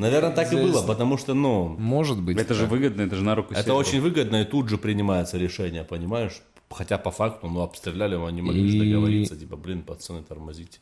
Наверное, 0.00 0.32
так 0.32 0.52
и 0.52 0.56
было, 0.56 0.82
потому 0.86 1.16
что, 1.18 1.34
ну, 1.34 1.68
Может 1.78 2.20
быть. 2.20 2.38
Это 2.38 2.54
же 2.54 2.66
выгодно, 2.66 3.02
это 3.02 3.16
же 3.16 3.22
на 3.22 3.34
руку 3.34 3.54
это 3.54 3.74
очень 3.74 4.00
выгодно, 4.00 4.42
и 4.42 4.44
тут 4.44 4.68
же 4.68 4.78
принимается 4.78 5.38
решение, 5.38 5.84
понимаешь? 5.84 6.42
Хотя 6.70 6.98
по 6.98 7.10
факту, 7.10 7.48
ну, 7.48 7.60
обстреляли, 7.60 8.16
мы 8.16 8.32
не 8.32 8.42
могли 8.42 8.68
же 8.70 8.76
И- 8.76 8.80
договориться, 8.92 9.36
типа, 9.36 9.56
блин, 9.56 9.82
пацаны, 9.82 10.22
тормозите. 10.22 10.78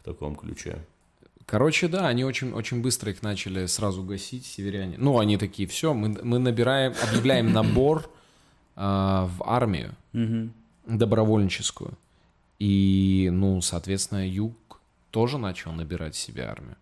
В 0.00 0.04
таком 0.04 0.34
ключе. 0.34 0.78
Короче, 1.46 1.88
да, 1.88 2.08
они 2.08 2.24
очень, 2.24 2.52
очень 2.52 2.80
быстро 2.80 3.10
их 3.12 3.22
начали 3.22 3.66
сразу 3.66 4.02
гасить, 4.02 4.46
северяне. 4.46 4.96
Ну, 4.98 5.18
они 5.18 5.36
такие, 5.36 5.68
все, 5.68 5.92
мы, 5.92 6.08
мы 6.22 6.38
набираем, 6.38 6.94
объявляем 7.02 7.52
набор 7.52 8.10
а, 8.76 9.28
в 9.36 9.42
армию 9.44 9.94
добровольническую. 10.86 11.92
И, 12.58 13.28
ну, 13.32 13.60
соответственно, 13.60 14.26
юг 14.26 14.80
тоже 15.10 15.38
начал 15.38 15.72
набирать 15.72 16.16
себе 16.16 16.44
армию. 16.44 16.76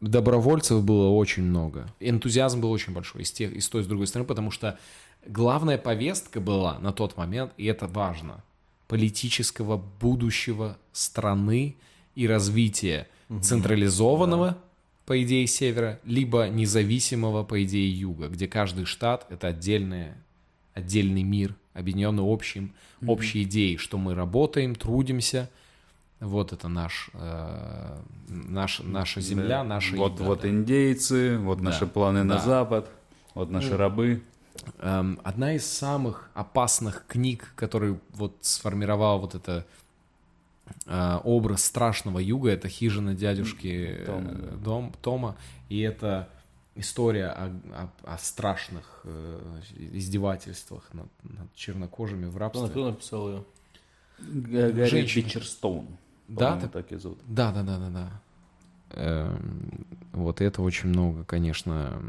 Добровольцев 0.00 0.84
было 0.84 1.08
очень 1.08 1.42
много. 1.42 1.92
Энтузиазм 1.98 2.60
был 2.60 2.70
очень 2.70 2.92
большой 2.92 3.22
и 3.22 3.24
с, 3.24 3.32
тех, 3.32 3.52
и 3.52 3.60
с 3.60 3.68
той, 3.68 3.80
и 3.80 3.84
с 3.84 3.86
другой 3.86 4.06
стороны, 4.06 4.28
потому 4.28 4.50
что 4.50 4.78
главная 5.26 5.78
повестка 5.78 6.40
была 6.40 6.78
на 6.78 6.92
тот 6.92 7.16
момент, 7.16 7.52
и 7.56 7.64
это 7.66 7.86
важно, 7.86 8.44
политического 8.86 9.76
будущего 10.00 10.78
страны 10.92 11.76
и 12.14 12.26
развития 12.26 13.08
централизованного, 13.42 14.58
по 15.04 15.22
идее, 15.22 15.46
севера, 15.46 16.00
либо 16.04 16.48
независимого, 16.48 17.42
по 17.42 17.62
идее, 17.64 17.90
юга, 17.90 18.28
где 18.28 18.46
каждый 18.46 18.84
штат— 18.84 19.26
это 19.30 19.48
отдельная, 19.48 20.22
отдельный 20.74 21.22
мир, 21.22 21.54
объединенный 21.72 22.24
общим, 22.24 22.74
общей 23.06 23.42
идеей, 23.44 23.76
что 23.78 23.98
мы 23.98 24.14
работаем, 24.14 24.74
трудимся, 24.74 25.50
вот 26.20 26.52
это 26.52 26.68
наш, 26.68 27.10
э, 27.14 27.96
наш, 28.28 28.80
наша 28.80 29.20
земля, 29.20 29.62
наша 29.64 29.96
Вот, 29.96 30.14
еда, 30.14 30.24
вот 30.24 30.40
да. 30.42 30.48
индейцы, 30.50 31.38
вот 31.38 31.60
наши 31.60 31.86
планы 31.86 32.24
на 32.24 32.34
да. 32.36 32.40
запад, 32.40 32.90
вот 33.34 33.50
наши 33.50 33.76
рабы. 33.76 34.22
Эм, 34.80 35.20
одна 35.22 35.54
из 35.54 35.64
самых 35.64 36.30
опасных 36.34 37.04
книг, 37.06 37.52
который 37.54 37.98
вот 38.14 38.36
сформировал 38.40 39.20
вот 39.20 39.34
это 39.36 39.64
э, 40.86 41.18
образ 41.22 41.64
страшного 41.64 42.18
юга, 42.18 42.50
это 42.50 42.68
хижина 42.68 43.14
дядюшки 43.14 44.02
Тома, 44.04 44.30
э, 44.30 44.56
дом, 44.56 44.94
Тома, 45.00 45.36
и 45.68 45.80
это 45.80 46.28
история 46.74 47.28
о, 47.28 47.46
о- 48.04 48.14
о 48.14 48.18
страшных 48.18 49.00
э, 49.04 49.60
издевательствах 49.92 50.92
над, 50.92 51.08
над 51.22 51.54
чернокожими 51.54 52.26
в 52.26 52.36
рабстве. 52.36 52.68
кто 52.68 52.90
написал 52.90 53.28
ее? 53.28 53.44
Гарри 54.18 54.84
Женщина. 54.86 55.24
Бичерстоун. 55.24 55.86
Да, 56.28 56.56
ты- 56.58 56.68
так 56.68 56.92
и 56.92 56.96
зовут. 56.96 57.18
Да, 57.26 57.52
да, 57.52 57.62
да, 57.62 57.78
да, 57.78 57.88
да. 57.90 58.10
Эм, 58.90 59.86
Вот 60.12 60.40
это 60.40 60.62
очень 60.62 60.88
много, 60.88 61.24
конечно, 61.24 62.00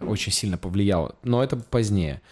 очень 0.00 0.32
сильно 0.32 0.56
повлияло. 0.56 1.14
Но 1.22 1.42
это 1.42 1.56
позднее. 1.56 2.22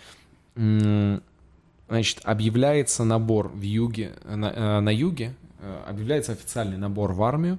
Значит, 1.89 2.21
объявляется 2.25 3.05
набор 3.05 3.49
в 3.49 3.61
юге, 3.61 4.15
на, 4.25 4.47
э, 4.51 4.81
на 4.81 4.89
юге, 4.91 5.35
э, 5.61 5.83
объявляется 5.87 6.33
официальный 6.33 6.77
набор 6.79 7.13
в 7.13 7.23
армию. 7.23 7.59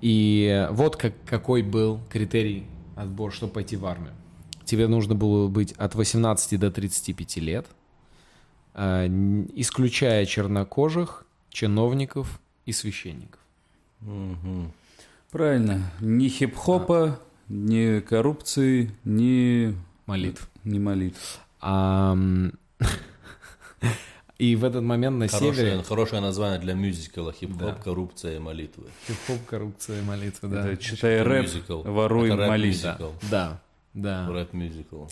И 0.00 0.68
вот 0.70 0.96
как, 0.96 1.12
какой 1.24 1.62
был 1.62 2.00
критерий 2.08 2.66
отбора, 2.94 3.32
чтобы 3.32 3.52
пойти 3.54 3.76
в 3.76 3.84
армию. 3.86 4.12
Тебе 4.64 4.86
нужно 4.86 5.14
было 5.14 5.48
быть 5.48 5.72
от 5.72 5.94
18 5.94 6.56
до 6.56 6.70
35 6.70 7.40
лет, 7.40 7.66
э, 8.74 9.06
исключая 9.54 10.24
чернокожих, 10.26 11.26
чиновников 11.58 12.40
и 12.66 12.72
священников. 12.72 13.40
Правильно. 15.30 15.90
Ни 16.00 16.28
хип-хопа, 16.28 17.18
ни 17.48 18.00
коррупции, 18.00 18.92
ни... 19.04 19.74
Молитв. 20.06 20.48
Ни 20.64 20.78
молитв. 20.78 21.40
Ам, 21.60 22.52
И 24.38 24.54
в 24.54 24.64
этот 24.64 24.84
момент 24.84 25.18
на 25.18 25.26
Хорошее, 25.26 25.54
севере... 25.54 25.82
хорошее 25.82 26.22
название 26.22 26.60
для 26.60 26.74
мюзикла. 26.74 27.32
Хип-хоп, 27.32 27.82
коррупция 27.82 28.36
и 28.36 28.38
молитвы. 28.38 28.86
Хип-хоп, 29.08 29.44
коррупция, 29.46 30.00
молитвы, 30.04 30.48
да. 30.48 30.68
Это 30.68 30.80
читай 30.80 31.22
рэп, 31.22 31.48
воруй, 31.68 32.30
мюзикл. 32.30 33.10
Да, 33.28 33.60
да. 33.94 34.28
Рэп-мюзикл. 34.30 35.06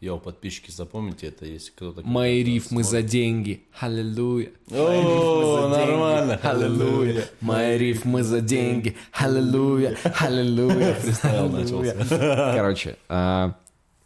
Yo, 0.00 0.18
подписчики, 0.18 0.70
запомните 0.70 1.28
это, 1.28 1.46
если 1.46 1.70
кто-то... 1.70 2.02
Мои 2.02 2.42
рифмы 2.42 2.84
за 2.84 3.00
деньги. 3.00 3.62
Аллилуйя. 3.80 4.50
О, 4.70 5.68
нормально. 5.68 6.38
Аллилуйя. 6.42 7.24
Мои 7.40 7.78
рифмы 7.78 8.22
за 8.22 8.42
деньги. 8.42 8.94
Аллилуйя. 9.12 9.96
Аллилуйя. 10.20 10.94
Фристайл 11.00 11.48
начался. 11.48 12.52
Короче, 12.54 12.98
а, 13.08 13.56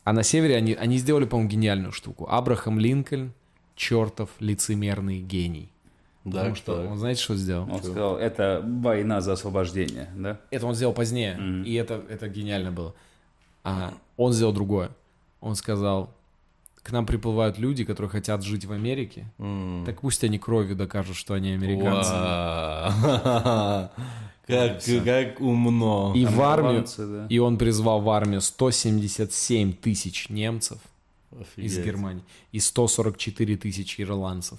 а 0.05 0.13
на 0.13 0.23
севере 0.23 0.57
они, 0.57 0.75
они 0.75 0.97
сделали, 0.99 1.25
по-моему, 1.25 1.51
гениальную 1.51 1.91
штуку. 1.91 2.29
Абрахам 2.31 2.79
Линкольн, 2.79 3.33
чертов 3.75 4.31
лицемерный 4.39 5.21
гений. 5.21 5.73
Да, 6.25 6.41
Потому 6.41 6.55
что 6.55 6.73
что? 6.75 6.89
он, 6.89 6.99
знаете, 6.99 7.21
что 7.23 7.35
сделал? 7.35 7.69
Он 7.69 7.79
сказал, 7.79 8.17
это 8.17 8.63
война 8.65 9.23
за 9.23 9.33
освобождение, 9.33 10.09
да? 10.15 10.39
Это 10.51 10.67
он 10.67 10.75
сделал 10.77 10.93
позднее, 10.93 11.37
и 11.65 11.75
это, 11.75 12.01
это 12.09 12.29
гениально 12.29 12.71
было. 12.71 12.95
А 13.65 13.95
он 14.17 14.33
сделал 14.33 14.53
другое. 14.53 14.91
Он 15.41 15.55
сказал, 15.57 16.13
к 16.83 16.93
нам 16.93 17.07
приплывают 17.07 17.59
люди, 17.59 17.85
которые 17.85 18.11
хотят 18.11 18.43
жить 18.43 18.65
в 18.65 18.73
Америке, 18.73 19.27
М. 19.39 19.85
так 19.87 20.01
пусть 20.01 20.25
они 20.25 20.39
кровью 20.39 20.77
докажут, 20.77 21.17
что 21.17 21.35
они 21.35 21.53
американцы. 21.53 22.11
Как, 24.47 24.83
как 25.05 25.41
умно. 25.41 26.13
И 26.17 26.25
в 26.25 26.41
армию, 26.41 26.85
да. 26.99 27.27
и 27.29 27.39
он 27.39 27.57
призвал 27.57 28.01
в 28.01 28.11
армию 28.11 28.41
177 28.41 29.73
тысяч 29.75 30.29
немцев 30.29 30.79
из. 31.55 31.79
Германии 31.79 32.25
и 32.51 32.59
144 32.59 33.57
тысячи 33.57 34.03
ирландцев, 34.03 34.59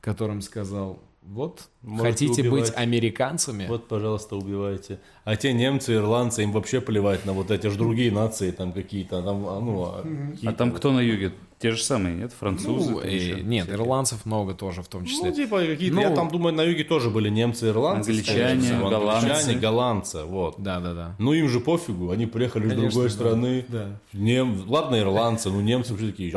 которым 0.00 0.40
сказал, 0.40 0.98
вот, 1.26 1.68
Можете 1.82 2.08
хотите 2.26 2.42
убивать. 2.42 2.70
быть 2.70 2.72
американцами? 2.76 3.66
Вот, 3.66 3.88
пожалуйста, 3.88 4.36
убивайте. 4.36 5.00
А 5.24 5.36
те 5.36 5.52
немцы, 5.52 5.94
ирландцы, 5.94 6.42
им 6.44 6.52
вообще 6.52 6.80
плевать 6.80 7.26
на 7.26 7.32
вот 7.32 7.50
эти 7.50 7.66
же 7.66 7.76
другие 7.76 8.12
нации, 8.12 8.50
там 8.52 8.72
какие-то, 8.72 9.22
там, 9.22 9.46
а, 9.46 9.60
ну, 9.60 9.82
а 9.84 10.00
А 10.04 10.30
какие-то- 10.32 10.56
там 10.56 10.72
кто 10.72 10.92
на 10.92 11.00
юге? 11.00 11.32
Те 11.58 11.70
же 11.70 11.82
самые, 11.82 12.14
нет? 12.16 12.32
Французы? 12.38 12.90
Ну, 12.90 13.00
еще 13.00 13.40
нет, 13.42 13.64
всякие. 13.64 13.82
ирландцев 13.82 14.26
много 14.26 14.52
тоже 14.52 14.82
в 14.82 14.88
том 14.88 15.06
числе. 15.06 15.30
Ну, 15.30 15.34
типа, 15.34 15.60
какие-то, 15.60 15.94
Ну, 15.96 16.02
я 16.02 16.10
там 16.10 16.28
думаю, 16.28 16.54
на 16.54 16.60
юге 16.60 16.84
тоже 16.84 17.08
были 17.08 17.30
немцы, 17.30 17.68
ирландцы. 17.68 18.10
Англичане, 18.10 18.60
всего, 18.60 18.90
голландцы. 18.90 19.26
Англичане, 19.30 19.58
голландцы, 19.58 20.24
вот. 20.24 20.56
Да, 20.58 20.80
да, 20.80 20.92
да. 20.92 21.16
Ну, 21.18 21.32
им 21.32 21.48
же 21.48 21.60
пофигу, 21.60 22.10
они 22.10 22.26
приехали 22.26 22.66
из 22.66 22.70
Конечно, 22.70 22.90
другой 22.90 23.08
да. 23.08 23.14
страны. 23.14 23.64
Да. 23.68 23.86
Нем... 24.12 24.64
Ладно, 24.68 25.00
ирландцы, 25.00 25.48
ну, 25.50 25.62
немцы 25.62 25.92
вообще 25.92 26.08
такие, 26.08 26.30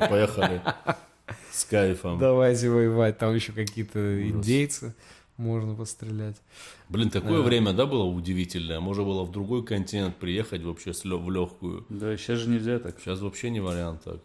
поехали. 0.00 0.62
С 1.56 1.64
кайфом. 1.64 2.18
Давайте 2.18 2.68
воевать, 2.68 3.16
там 3.16 3.34
еще 3.34 3.52
какие-то 3.52 3.98
индейцы 4.28 4.94
можно 5.38 5.74
пострелять. 5.74 6.36
Блин, 6.90 7.08
такое 7.08 7.40
время, 7.40 7.72
да, 7.72 7.86
было 7.86 8.04
удивительное. 8.04 8.78
Можно 8.80 9.04
было 9.04 9.24
в 9.24 9.30
другой 9.30 9.64
континент 9.64 10.16
приехать 10.16 10.62
вообще 10.62 10.92
с 10.92 11.04
лё- 11.06 11.18
в 11.18 11.30
легкую. 11.30 11.86
Да, 11.88 12.14
сейчас 12.18 12.40
же 12.40 12.50
нельзя 12.50 12.78
так. 12.78 13.00
Сейчас 13.00 13.20
вообще 13.20 13.48
не 13.48 13.60
вариант 13.60 14.02
так. 14.04 14.18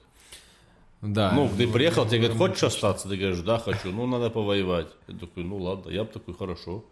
Да. 1.02 1.32
Ну, 1.32 1.50
ты 1.58 1.68
приехал, 1.68 2.06
тебе 2.06 2.18
говорят, 2.20 2.38
хочешь 2.38 2.64
остаться? 2.64 3.08
Ты 3.08 3.16
говоришь, 3.16 3.40
да, 3.40 3.58
хочу. 3.60 3.92
Ну, 3.92 4.06
надо 4.08 4.30
повоевать. 4.30 4.88
Я 5.08 5.18
такой, 5.18 5.44
ну, 5.46 5.58
ладно. 5.58 5.90
Я 5.90 6.04
бы 6.04 6.12
такой, 6.12 6.34
хорошо. 6.36 6.84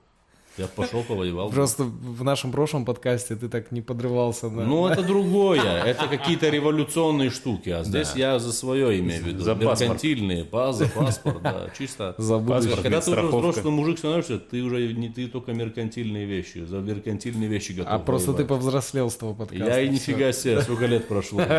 Я 0.60 0.67
пошел, 0.67 1.04
повоевал. 1.04 1.50
Просто 1.52 1.84
в 1.86 2.22
нашем 2.24 2.52
прошлом 2.52 2.84
подкасте 2.84 3.38
ты 3.38 3.48
так 3.48 3.72
не 3.72 3.82
подрывался 3.82 4.50
на... 4.50 4.65
Ну, 4.65 4.88
это 4.88 5.04
другое. 5.04 5.84
Это 5.84 6.08
какие-то 6.08 6.50
революционные 6.50 7.30
штуки. 7.30 7.69
А 7.69 7.86
здесь 7.86 8.13
я 8.15 8.39
за 8.39 8.52
свое 8.52 9.00
имею 9.00 9.24
в 9.24 9.28
виду. 9.28 9.43
За 9.43 9.56
паспорт. 9.56 9.80
Меркантильные. 9.80 10.43
Па- 10.43 10.74
за 10.74 10.88
паспорт, 10.88 11.41
да. 11.41 11.69
Чисто. 11.78 12.13
За. 12.17 12.39
Паспорт, 12.39 12.82
Когда 12.82 13.00
ты 13.00 13.12
уже 13.12 13.22
взрослый 13.22 13.72
мужик 13.72 14.00
становишься, 14.00 14.38
ты 14.38 14.62
уже 14.62 14.91
не 14.93 15.08
ты 15.08 15.28
только 15.28 15.54
меркантильные 15.54 16.26
вещи. 16.26 16.65
За 16.65 16.80
меркантильные 16.80 17.48
вещи 17.48 17.72
готов 17.72 17.93
А 17.93 18.00
просто 18.00 18.34
ты 18.34 18.43
повзрослел 18.43 19.10
с 19.10 19.15
того 19.15 19.34
подкаста. 19.34 19.63
Я 19.63 19.82
и 19.82 19.88
нифига 19.88 20.34
себе, 20.34 20.62
сколько 20.62 20.86
лет 20.86 21.08
прошло. 21.08 21.41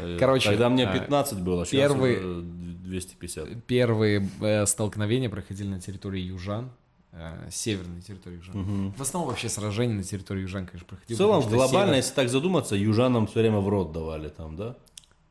Э, 0.00 0.16
Короче, 0.18 0.50
Тогда 0.50 0.68
мне 0.68 0.86
а, 0.86 0.92
15 0.92 1.40
было, 1.40 1.66
сейчас 1.66 1.92
уже 1.92 2.42
250. 2.88 3.64
Первые 3.64 4.28
э, 4.40 4.66
столкновения 4.66 5.28
проходили 5.28 5.68
на 5.68 5.80
территории 5.80 6.22
южан, 6.22 6.70
э, 7.18 7.50
северной 7.50 8.00
территории 8.00 8.36
южан. 8.36 8.92
В 8.96 9.02
основном 9.02 9.30
вообще 9.30 9.48
сражения 9.48 9.94
на 9.94 10.02
территории 10.02 10.42
южан, 10.42 10.66
конечно, 10.66 10.86
проходили. 10.86 11.14
В 11.14 11.18
целом, 11.18 11.42
глобально, 11.42 11.92
север 11.92 11.96
если 11.96 12.14
так 12.14 12.28
задуматься, 12.28 12.76
южанам 12.76 13.26
все 13.26 13.40
время 13.40 13.58
в 13.58 13.68
рот 13.68 13.92
давали 13.92 14.28
там, 14.28 14.56
да? 14.56 14.76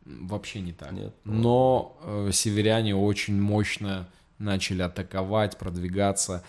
Вообще 0.05 0.61
не 0.61 0.71
так. 0.71 0.91
Нет. 0.91 1.13
Но 1.25 1.97
э, 2.03 2.29
северяне 2.31 2.95
очень 2.95 3.39
мощно 3.39 4.07
начали 4.39 4.81
атаковать, 4.81 5.57
продвигаться. 5.57 6.43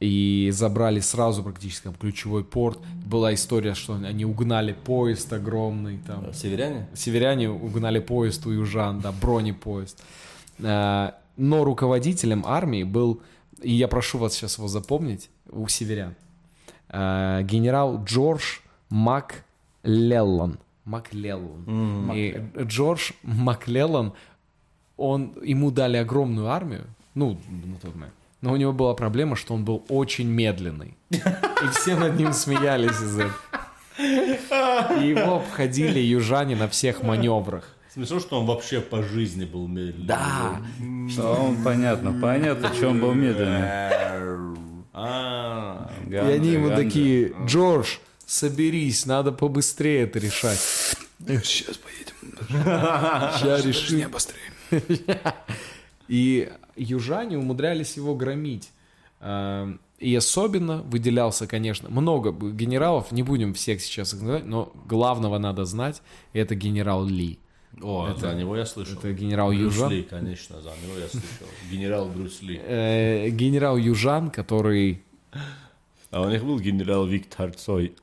И 0.00 0.50
забрали 0.52 1.00
сразу 1.00 1.42
практически 1.42 1.84
там 1.84 1.94
ключевой 1.94 2.44
порт. 2.44 2.78
Была 3.04 3.34
история, 3.34 3.74
что 3.74 3.94
они 3.94 4.24
угнали 4.24 4.72
поезд 4.72 5.32
огромный. 5.32 5.98
Там. 5.98 6.32
Северяне? 6.32 6.88
Северяне 6.94 7.50
угнали 7.50 7.98
поезд 7.98 8.46
у 8.46 8.50
южан, 8.50 9.00
да, 9.00 9.10
бронепоезд. 9.12 10.00
Э, 10.60 11.12
Но 11.36 11.64
руководителем 11.64 12.44
армии 12.46 12.84
был, 12.84 13.20
и 13.62 13.72
я 13.72 13.88
прошу 13.88 14.18
вас 14.18 14.34
сейчас 14.34 14.58
его 14.58 14.68
запомнить, 14.68 15.30
у 15.50 15.68
северян, 15.68 16.14
э, 16.88 17.42
генерал 17.42 18.02
Джордж 18.04 18.58
Маклеллан. 18.90 20.58
Маклеллан. 20.84 22.12
И 22.14 22.42
Джордж 22.62 23.12
Маклеллан, 23.22 24.12
он, 24.96 25.34
ему 25.42 25.70
дали 25.70 25.96
огромную 25.96 26.48
армию, 26.48 26.84
ну, 27.14 27.38
на 27.50 27.76
тот 27.76 27.94
момент, 27.94 28.14
но 28.40 28.52
у 28.52 28.56
него 28.56 28.72
была 28.72 28.94
проблема, 28.94 29.36
что 29.36 29.54
он 29.54 29.64
был 29.64 29.84
очень 29.88 30.28
медленный. 30.28 30.96
И 31.10 31.68
все 31.72 31.96
над 31.96 32.16
ним 32.16 32.32
смеялись 32.32 33.00
из 33.00 33.18
этого. 33.18 33.34
И 35.00 35.08
его 35.08 35.36
обходили 35.36 35.98
южане 35.98 36.54
на 36.54 36.68
всех 36.68 37.02
маневрах. 37.02 37.74
Смешно, 37.92 38.20
что 38.20 38.40
он 38.40 38.46
вообще 38.46 38.80
по 38.80 39.02
жизни 39.02 39.44
был 39.44 39.66
медленный. 39.66 40.06
Да. 40.06 40.60
А 41.18 41.42
он, 41.42 41.62
понятно, 41.62 42.18
понятно, 42.20 42.72
что 42.74 42.88
он 42.88 43.00
был 43.00 43.14
медленный. 43.14 43.62
А, 44.92 45.90
И 46.08 46.14
они 46.14 46.50
ему 46.50 46.70
такие, 46.70 47.32
Джордж, 47.46 47.96
соберись, 48.26 49.06
надо 49.06 49.32
побыстрее 49.32 50.02
это 50.02 50.18
решать. 50.18 50.58
Сейчас 51.18 51.76
поедем. 51.78 52.14
Сейчас 53.38 53.64
решим. 53.64 53.98
Не 53.98 54.08
быстрее. 54.08 54.52
И 56.08 56.50
южане 56.76 57.38
умудрялись 57.38 57.96
его 57.96 58.14
громить. 58.14 58.70
А, 59.20 59.72
И 59.98 60.14
особенно 60.14 60.82
выделялся, 60.82 61.46
конечно, 61.46 61.88
много 61.90 62.32
генералов, 62.32 63.12
не 63.12 63.22
будем 63.22 63.54
всех 63.54 63.80
сейчас 63.82 64.14
их 64.14 64.20
называть, 64.20 64.46
но 64.46 64.72
главного 64.86 65.38
надо 65.38 65.64
знать, 65.64 66.02
это 66.32 66.54
генерал 66.54 67.04
Ли. 67.04 67.38
О, 67.82 68.14
за 68.16 68.34
него 68.34 68.56
я 68.56 68.66
слышал. 68.66 68.98
Это 68.98 69.12
генерал 69.12 69.50
Брюс 69.50 69.74
Южан. 69.74 69.90
Ли, 69.90 70.02
конечно, 70.02 70.60
за 70.60 70.70
него 70.70 70.98
я 70.98 71.08
слышал. 71.08 71.46
Генерал 71.70 72.06
Брюс 72.08 72.42
Ли. 72.42 72.60
Э, 72.62 73.28
Генерал 73.30 73.76
Южан, 73.76 74.30
который... 74.30 75.02
А 76.10 76.22
у 76.22 76.30
них 76.30 76.42
был 76.42 76.58
генерал 76.58 77.06
Виктор 77.06 77.52
Цой. 77.52 77.94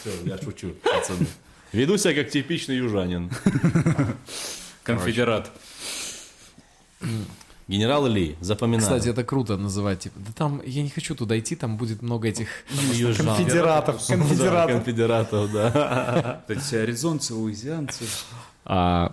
Все, 0.00 0.10
я 0.24 0.38
шучу, 0.38 0.74
пацаны. 0.82 1.26
Веду 1.72 1.96
себя 1.98 2.14
как 2.14 2.30
типичный 2.30 2.76
южанин. 2.76 3.30
Конфедерат. 4.82 5.50
Генерал 7.66 8.06
Ли, 8.06 8.36
запоминаю. 8.40 8.82
Кстати, 8.82 9.08
это 9.08 9.24
круто 9.24 9.56
называть. 9.56 10.00
Типа, 10.00 10.18
да 10.20 10.32
там, 10.36 10.60
я 10.66 10.82
не 10.82 10.90
хочу 10.90 11.14
туда 11.14 11.38
идти, 11.38 11.56
там 11.56 11.76
будет 11.78 12.02
много 12.02 12.28
этих 12.28 12.48
Южан. 12.92 13.26
конфедератов. 13.36 14.06
Да, 14.06 14.14
конфедератов. 14.16 14.70
конфедератов, 14.76 15.52
да. 15.52 16.44
Эти 16.48 16.74
аризонцы, 16.74 17.32
луизианцы. 17.34 18.04
А, 18.66 19.12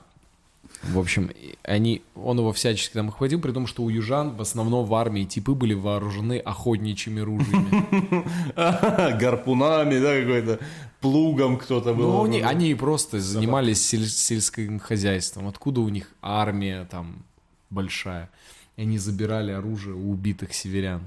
в 0.84 1.00
общем, 1.00 1.32
они, 1.64 2.02
он 2.16 2.40
его 2.40 2.52
всячески 2.52 2.94
там 2.94 3.08
охватил, 3.10 3.40
при 3.40 3.52
том, 3.52 3.68
что 3.68 3.84
у 3.84 3.90
южан 3.90 4.36
в 4.36 4.42
основном 4.42 4.86
в 4.86 4.94
армии 4.96 5.24
типы 5.24 5.54
были 5.54 5.74
вооружены 5.74 6.40
охотничьими 6.40 7.20
ружьями. 7.22 8.26
Гарпунами, 9.18 10.00
да, 10.00 10.20
какой-то 10.20 10.60
плугом 11.00 11.58
кто-то 11.58 11.94
был. 11.94 12.12
Ну, 12.12 12.24
они, 12.26 12.42
они 12.42 12.76
просто 12.76 13.20
занимались 13.20 13.80
сель- 13.82 14.08
сельским 14.08 14.80
хозяйством. 14.80 15.48
Откуда 15.48 15.82
у 15.82 15.90
них 15.90 16.12
армия 16.22 16.86
там 16.90 17.24
большая? 17.72 18.30
И 18.78 18.84
они 18.84 18.98
забирали 19.00 19.52
оружие 19.52 19.96
у 19.96 20.12
убитых 20.12 20.54
северян. 20.54 21.02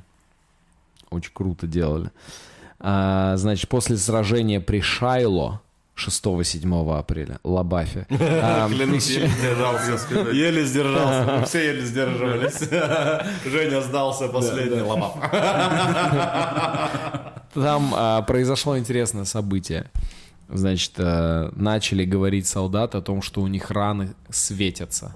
Очень 1.10 1.32
круто 1.32 1.66
делали. 1.66 2.10
А, 2.80 3.36
значит, 3.36 3.68
после 3.68 3.96
сражения 3.96 4.60
при 4.60 4.80
Шайло 4.80 5.62
6-7 5.96 6.98
апреля, 6.98 7.38
Лабафе. 7.44 8.06
а, 8.10 8.68
Клянусь, 8.68 9.08
еле 9.10 9.28
сдержался. 9.28 10.30
Еле 10.32 10.64
сдержался. 10.64 11.38
Мы 11.38 11.46
все 11.46 11.66
еле 11.66 11.84
сдерживались. 11.84 12.60
Женя 13.50 13.80
сдался 13.80 14.28
последний 14.28 14.82
ломап. 14.82 15.14
Там 17.54 17.94
а, 17.94 18.22
произошло 18.22 18.76
интересное 18.76 19.24
событие. 19.24 19.90
Значит, 20.48 20.92
а, 20.98 21.52
начали 21.54 22.04
говорить 22.04 22.48
солдаты 22.48 22.98
о 22.98 23.00
том, 23.00 23.22
что 23.22 23.40
у 23.40 23.46
них 23.46 23.70
раны 23.70 24.14
светятся. 24.30 25.14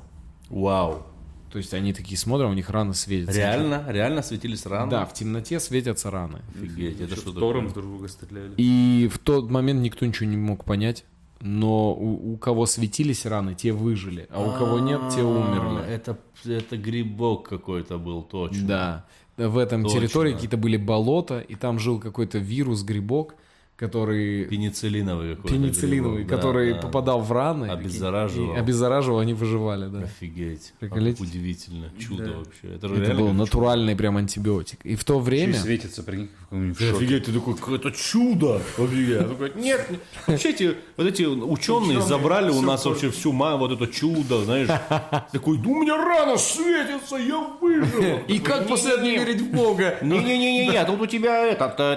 Вау. 0.49 1.05
То 1.51 1.59
есть 1.59 1.73
они 1.75 1.93
такие 1.93 2.19
смотрят, 2.19 2.51
у 2.51 2.55
них 2.55 2.69
раны 2.71 2.95
светятся. 2.95 3.39
Реально? 3.39 3.85
Реально 3.89 4.23
светились 4.23 4.67
раны? 4.67 4.91
Да, 4.91 5.07
в 5.07 5.15
темноте 5.15 5.61
светятся 5.61 6.11
раны. 6.11 6.41
Офигеть, 6.55 7.01
это 7.01 7.17
что 7.17 7.33
Тором 7.33 7.69
друг 7.73 7.87
друга 7.87 8.09
стреляли. 8.09 8.53
И 8.57 9.09
в 9.13 9.19
тот 9.19 9.51
момент 9.51 9.81
никто 9.83 10.05
ничего 10.05 10.29
не 10.29 10.37
мог 10.37 10.65
понять. 10.65 11.05
Но 11.41 11.95
у, 11.95 12.33
у 12.33 12.37
кого 12.37 12.67
светились 12.67 13.25
раны, 13.25 13.55
те 13.55 13.73
выжили, 13.73 14.27
а 14.29 14.43
у 14.43 14.59
кого 14.59 14.81
нет, 14.81 15.01
те 15.15 15.21
А, 15.21 15.25
умерли. 15.25 15.87
Это, 15.89 16.19
это 16.45 16.77
грибок 16.77 17.49
какой-то 17.49 17.97
был, 17.97 18.23
точно. 18.23 18.67
Да. 18.67 19.07
В 19.37 19.57
этом 19.57 19.85
Точно. 19.85 20.01
территории 20.01 20.33
какие-то 20.33 20.57
были 20.57 20.77
болота, 20.77 21.39
и 21.39 21.55
там 21.55 21.79
жил 21.79 22.01
какой-то 22.01 22.39
вирус, 22.39 22.83
грибок, 22.83 23.37
который 23.79 24.45
Пенициллиновый 24.47 25.37
какой-то. 25.37 25.55
пенициллиновый, 25.55 26.25
грибок, 26.25 26.31
да, 26.31 26.37
который 26.37 26.75
да. 26.75 26.81
попадал 26.81 27.21
в 27.21 27.31
раны. 27.31 27.71
Обеззараживал. 27.71 28.57
и 28.57 28.59
обеззараживал, 28.59 29.21
они 29.21 29.35
выживали, 29.35 29.87
да. 29.87 30.01
Офигеть. 30.01 30.73
Удивительно. 30.81 31.93
Чудо 31.97 32.39
вообще. 32.39 32.75
Это, 32.75 32.89
же 32.89 33.01
Это 33.01 33.15
был 33.15 33.33
натуральный 33.33 33.95
прям 33.95 34.17
антибиотик. 34.17 34.85
И 34.85 34.97
в 34.97 35.05
то 35.05 35.21
время... 35.21 35.55
светится, 35.55 36.03
прикинь, 36.03 36.27
в 36.27 36.41
каком-нибудь 36.41 36.77
чудо. 36.77 36.91
шоке. 36.91 37.05
Офигеть, 37.05 37.25
ты 37.27 37.33
такой, 37.33 37.55
какое-то 37.55 37.93
чудо. 37.93 38.61
Офигеть. 38.79 39.55
Нет, 39.55 39.91
нет. 39.91 40.01
вообще 40.27 40.51
эти, 40.51 40.75
вот 40.97 41.07
эти 41.07 41.23
ученые 41.23 42.01
забрали 42.01 42.51
у 42.51 42.61
нас 42.63 42.85
вообще 42.85 43.13
всю 43.13 43.31
ма, 43.31 43.57
вот 43.57 43.71
это 43.71 43.87
чудо, 43.87 44.43
знаешь. 44.43 44.69
Такой, 45.33 45.57
ну 45.59 45.71
у 45.71 45.83
меня 45.83 45.97
рана 45.97 46.37
светится, 46.37 47.15
я 47.15 47.39
выжил. 47.61 48.19
И 48.27 48.41
как 48.41 48.67
после 48.67 48.95
этого 48.95 49.05
не 49.05 49.19
верить 49.19 49.41
в 49.41 49.53
Бога? 49.53 49.99
Не-не-не-не, 50.03 50.85
тут 50.85 51.01
у 51.01 51.07
тебя 51.07 51.47
этот, 51.47 51.75
это, 51.75 51.93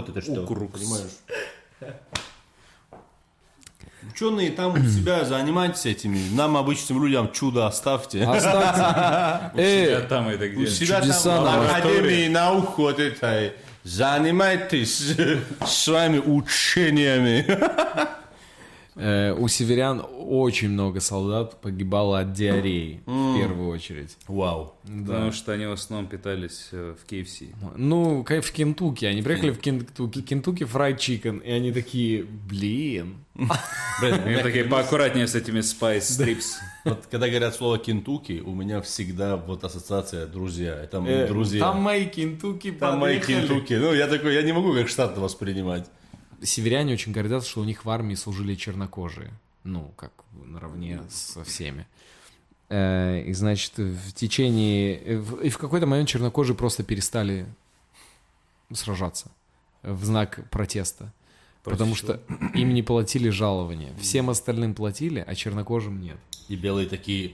вот 0.00 0.16
это 0.16 0.20
что, 0.22 0.44
понимаешь? 0.46 1.10
Ученые 4.12 4.50
там 4.50 4.72
у 4.74 4.78
себя 4.88 5.24
занимайтесь 5.24 5.84
этими. 5.86 6.18
Нам, 6.34 6.56
обычным 6.56 7.04
людям, 7.04 7.30
чудо 7.32 7.66
оставьте. 7.66 8.24
Оставьте. 8.24 8.80
Я 8.80 9.52
Э, 9.56 10.00
там 10.08 10.28
это 10.28 10.44
У 10.44 10.48
где? 10.48 10.66
себя 10.68 11.00
чудеса 11.00 11.36
там 11.36 11.44
на 11.44 11.58
в 11.62 11.70
Академии 11.70 12.28
наук 12.28 12.78
вот 12.78 12.98
этой. 12.98 13.52
Занимайтесь 13.84 15.16
своими 15.66 16.18
учениями. 16.18 17.46
э, 19.00 19.32
у 19.32 19.48
северян 19.48 20.04
очень 20.18 20.68
много 20.70 21.00
солдат 21.00 21.60
погибало 21.60 22.20
от 22.20 22.32
диареи, 22.32 23.00
в 23.06 23.38
первую 23.38 23.68
очередь. 23.68 24.16
Вау. 24.28 24.74
Потому 24.82 25.32
что 25.32 25.52
они 25.52 25.66
в 25.66 25.72
основном 25.72 26.08
питались 26.08 26.68
э, 26.72 26.94
в 27.00 27.10
KFC. 27.10 27.54
Ну, 27.76 28.24
в 28.24 28.52
Кентукки. 28.52 29.04
Они 29.04 29.22
приехали 29.22 29.50
в 29.50 29.58
Кентукки, 29.58 30.22
Кентукки 30.22 30.64
Fried 30.64 30.96
Chicken, 30.96 31.42
и 31.42 31.50
они 31.50 31.72
такие, 31.72 32.24
блин. 32.24 33.16
Они 34.02 34.36
такие 34.42 34.64
поаккуратнее 34.64 35.26
с 35.26 35.34
этими 35.34 35.60
Spice 35.60 36.00
Strips. 36.00 36.56
Вот 36.84 37.06
когда 37.10 37.28
говорят 37.28 37.54
слово 37.54 37.78
Кентукки, 37.78 38.42
у 38.44 38.54
меня 38.54 38.80
всегда 38.80 39.36
вот 39.36 39.64
ассоциация 39.64 40.26
друзья. 40.26 40.74
Это 40.74 41.02
Э, 41.06 41.26
друзья. 41.26 41.60
Там 41.60 41.80
мои 41.80 42.06
Кентукки 42.06 42.70
Там 42.72 42.98
мои. 42.98 43.20
Кентукки. 43.20 43.74
Ну, 43.74 43.92
я 43.92 44.06
такой, 44.06 44.34
я 44.34 44.42
не 44.42 44.52
могу 44.52 44.74
как 44.74 44.88
штат 44.88 45.16
воспринимать. 45.18 45.86
Северяне 46.42 46.94
очень 46.94 47.12
гордятся, 47.12 47.48
что 47.50 47.60
у 47.60 47.64
них 47.64 47.84
в 47.84 47.90
армии 47.90 48.14
служили 48.14 48.54
чернокожие. 48.54 49.30
Ну, 49.64 49.92
как 49.96 50.12
наравне 50.32 51.00
со 51.10 51.44
всеми. 51.44 51.86
Э, 52.68 53.22
И, 53.26 53.32
значит, 53.34 53.76
в 53.76 54.12
течение... 54.14 54.96
э, 55.04 55.22
И 55.44 55.48
в 55.50 55.58
какой-то 55.58 55.86
момент 55.86 56.08
чернокожие 56.08 56.56
просто 56.56 56.82
перестали 56.82 57.46
сражаться 58.72 59.30
в 59.82 60.04
знак 60.04 60.40
протеста. 60.50 61.12
потому 61.62 61.94
что 61.94 62.20
им 62.54 62.72
не 62.74 62.82
платили 62.82 63.28
жалования. 63.28 63.92
Всем 63.98 64.30
остальным 64.30 64.74
платили, 64.74 65.22
а 65.26 65.34
чернокожим 65.34 66.00
нет. 66.00 66.16
И 66.48 66.56
белые 66.56 66.88
такие, 66.88 67.32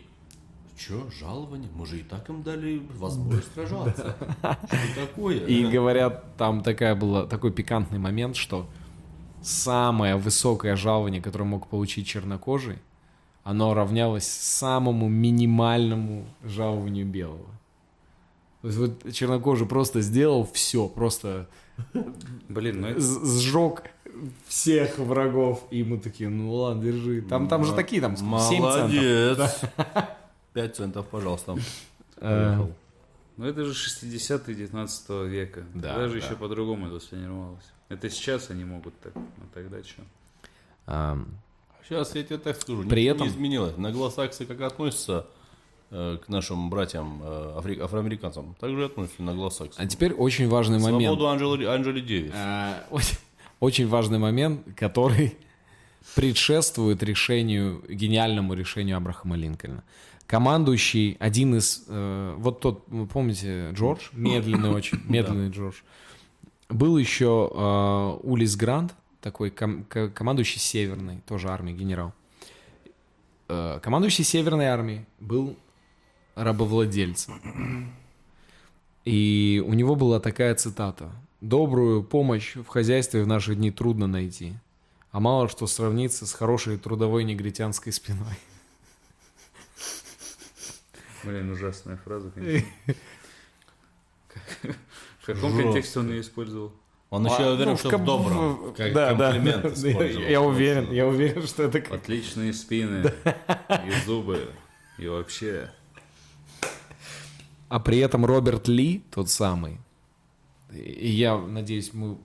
что, 0.76 1.08
жалование? 1.10 1.70
Мы 1.74 1.86
же 1.86 2.00
и 2.00 2.02
так 2.02 2.28
им 2.28 2.42
дали 2.42 2.82
возможность 2.94 3.52
сражаться. 3.54 4.16
Что 4.42 5.06
такое? 5.06 5.38
И 5.46 5.64
говорят, 5.66 6.36
там 6.36 6.62
такая 6.62 6.94
была, 6.94 7.26
такой 7.26 7.52
пикантный 7.52 7.98
момент, 7.98 8.36
что 8.36 8.68
самое 9.42 10.16
высокое 10.16 10.76
жалование, 10.76 11.22
которое 11.22 11.44
мог 11.44 11.68
получить 11.68 12.06
чернокожий, 12.06 12.78
оно 13.44 13.74
равнялось 13.74 14.26
самому 14.26 15.08
минимальному 15.08 16.26
жалованию 16.44 17.06
белого. 17.06 17.46
То 18.62 18.68
есть 18.68 18.78
вот 18.78 19.12
чернокожий 19.12 19.66
просто 19.66 20.00
сделал 20.00 20.48
все, 20.52 20.88
просто 20.88 21.48
Блин, 22.48 22.80
ну 22.80 22.98
сжег 22.98 23.84
всех 24.46 24.98
врагов, 24.98 25.66
и 25.70 25.84
мы 25.84 25.98
такие, 25.98 26.30
ну 26.30 26.52
ладно, 26.52 26.82
держи. 26.82 27.22
Там, 27.22 27.48
там 27.48 27.64
же 27.64 27.74
такие, 27.74 28.00
там, 28.00 28.16
7 28.16 28.38
центов. 28.38 28.60
Молодец. 28.60 29.60
5 30.54 30.76
центов, 30.76 31.06
пожалуйста. 31.08 31.56
Э. 32.16 32.66
Ну 33.36 33.44
это 33.44 33.64
же 33.64 33.72
60-е 33.72 34.54
19 34.54 35.10
века. 35.28 35.64
Да, 35.74 35.92
Тогда 35.92 36.08
же 36.08 36.18
да. 36.18 36.26
еще 36.26 36.36
по-другому 36.36 36.86
это 36.86 36.98
сформировалось. 37.00 37.64
Это 37.88 38.10
сейчас 38.10 38.50
они 38.50 38.64
могут 38.64 38.98
так, 39.00 39.14
ну 39.14 39.22
тогда 39.54 39.82
что? 39.82 40.02
ам, 40.86 41.28
Сейчас 41.88 42.14
я 42.16 42.24
тебе 42.24 42.38
так 42.38 42.60
скажу, 42.60 42.82
При 42.88 43.02
ничего 43.02 43.14
этом- 43.14 43.26
не 43.28 43.32
изменилось. 43.32 43.76
Наглосаксы 43.76 44.44
как 44.44 44.60
относятся 44.60 45.26
э, 45.92 46.18
к 46.24 46.28
нашим 46.28 46.68
братьям, 46.68 47.20
э, 47.22 47.54
афри- 47.60 47.78
афроамериканцам, 47.80 48.56
так 48.58 48.70
же 48.70 48.86
относятся 48.86 49.22
наглосаксы. 49.22 49.78
А 49.78 49.86
теперь 49.86 50.12
очень 50.12 50.48
важный 50.48 50.80
момент. 50.80 51.04
Свободу 51.04 51.28
Анджели, 51.28 51.64
Анджели 51.64 52.00
Дэвис. 52.00 52.32
А, 52.34 52.84
очень, 52.90 53.16
очень 53.60 53.86
важный 53.86 54.18
момент, 54.18 54.62
который 54.76 55.36
предшествует 56.16 57.02
решению, 57.04 57.84
гениальному 57.88 58.54
решению 58.54 58.96
Абрахама 58.96 59.36
Линкольна. 59.36 59.84
Командующий, 60.26 61.16
один 61.20 61.54
из, 61.56 61.84
э, 61.86 62.34
вот 62.36 62.60
тот, 62.60 62.82
вы 62.88 63.06
помните, 63.06 63.70
Джордж, 63.72 64.08
медленный 64.12 64.70
очень, 64.70 64.98
медленный 65.08 65.50
Джордж. 65.50 65.76
Был 66.68 66.98
еще 66.98 67.50
э, 67.52 68.18
Улис 68.26 68.56
Грант, 68.56 68.94
такой 69.20 69.50
ком- 69.50 69.84
ко- 69.84 70.08
командующий 70.08 70.60
Северной, 70.60 71.20
тоже 71.26 71.48
армии, 71.48 71.72
генерал. 71.72 72.12
Э, 73.48 73.78
командующий 73.82 74.24
Северной 74.24 74.66
армии 74.66 75.06
был 75.20 75.56
рабовладельцем. 76.34 77.92
И 79.04 79.62
у 79.64 79.72
него 79.74 79.94
была 79.94 80.18
такая 80.20 80.54
цитата. 80.56 81.12
«Добрую 81.40 82.02
помощь 82.02 82.56
в 82.56 82.66
хозяйстве 82.66 83.22
в 83.22 83.26
наши 83.26 83.54
дни 83.54 83.70
трудно 83.70 84.06
найти, 84.06 84.54
а 85.12 85.20
мало 85.20 85.48
что 85.48 85.66
сравнится 85.66 86.26
с 86.26 86.32
хорошей 86.32 86.78
трудовой 86.78 87.22
негритянской 87.24 87.92
спиной». 87.92 88.34
Блин, 91.22 91.50
ужасная 91.50 91.96
фраза, 91.98 92.30
конечно. 92.30 92.68
В 95.26 95.34
каком 95.34 95.50
Жестко. 95.50 95.62
контексте 95.64 95.98
он 96.00 96.10
ее 96.10 96.20
использовал? 96.20 96.72
Он 97.10 97.24
еще 97.26 97.36
А, 97.42 97.52
уверен, 97.54 97.70
ну, 97.72 97.76
что 97.76 97.98
в 97.98 98.04
добром, 98.04 98.74
как 98.76 98.92
да, 98.92 99.14
да, 99.14 99.32
комплимент 99.32 99.62
да. 99.62 99.68
использовал. 99.70 100.24
Я, 100.24 100.28
я 100.30 100.40
уверен, 100.40 100.92
я 100.92 101.06
уверен, 101.06 101.46
что 101.46 101.64
это... 101.64 101.80
как- 101.80 101.92
Отличные 101.94 102.52
спины 102.52 103.12
и 103.70 104.06
зубы, 104.06 104.48
и 104.98 105.08
вообще... 105.08 105.70
А 107.68 107.80
при 107.80 107.98
этом 107.98 108.24
Роберт 108.24 108.68
Ли, 108.68 109.02
тот 109.10 109.28
самый, 109.28 109.78
и 110.72 111.08
я 111.08 111.36
надеюсь, 111.36 111.92
мы 111.92 112.16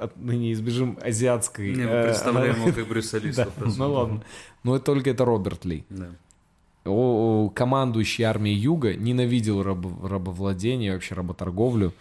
отныне 0.00 0.52
избежим 0.54 0.98
азиатской... 1.02 1.70
Не, 1.74 1.82
мы 1.84 1.90
э, 1.90 2.04
представляем 2.04 2.56
его 2.62 2.72
как 2.72 2.88
Брюса 2.88 3.18
Ли, 3.18 3.32
Да, 3.32 3.44
100%. 3.44 3.74
ну 3.76 3.92
ладно. 3.92 4.22
Но 4.62 4.76
это 4.76 4.84
только 4.86 5.10
это 5.10 5.24
Роберт 5.26 5.64
Ли. 5.66 5.84
Да. 5.90 6.08
Командующий 7.54 8.24
армией 8.24 8.56
Юга 8.56 8.94
ненавидел 8.94 9.62
рабо- 9.62 10.06
рабовладение, 10.08 10.94
вообще 10.94 11.14
работорговлю, 11.14 11.92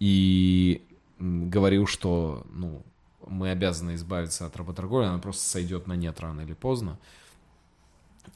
и 0.00 0.82
говорил, 1.18 1.86
что 1.86 2.44
ну, 2.50 2.82
мы 3.28 3.50
обязаны 3.50 3.94
избавиться 3.94 4.46
от 4.46 4.56
работорговли, 4.56 5.06
она 5.06 5.18
просто 5.18 5.42
сойдет 5.42 5.86
на 5.86 5.92
нет 5.92 6.18
рано 6.18 6.40
или 6.40 6.54
поздно. 6.54 6.98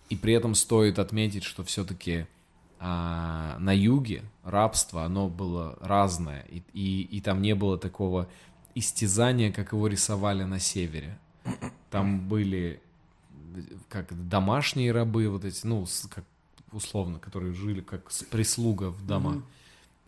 И 0.09 0.17
при 0.17 0.35
этом 0.35 0.55
стоит 0.55 0.99
отметить, 0.99 1.43
что 1.43 1.65
все-таки 1.65 2.27
на 2.79 3.73
юге 3.75 4.23
рабство, 4.43 5.05
оно 5.05 5.29
было 5.29 5.79
разное, 5.81 6.43
и, 6.43 6.63
и, 6.75 7.03
и 7.03 7.21
там 7.23 7.41
не 7.41 7.55
было 7.55 7.79
такого 7.79 8.29
истязания, 8.75 9.51
как 9.51 9.73
его 9.73 9.87
рисовали 9.87 10.45
на 10.45 10.59
севере. 10.59 11.19
Там 11.91 12.29
были 12.29 12.83
как 13.89 14.29
домашние 14.29 14.93
рабы, 14.93 15.29
вот 15.29 15.45
эти, 15.45 15.65
ну, 15.65 15.87
как 16.11 16.25
условно, 16.73 17.19
которые 17.19 17.55
жили 17.55 17.81
как 17.81 18.11
прислуга 18.31 18.91
в 18.91 19.07
домах. 19.07 19.37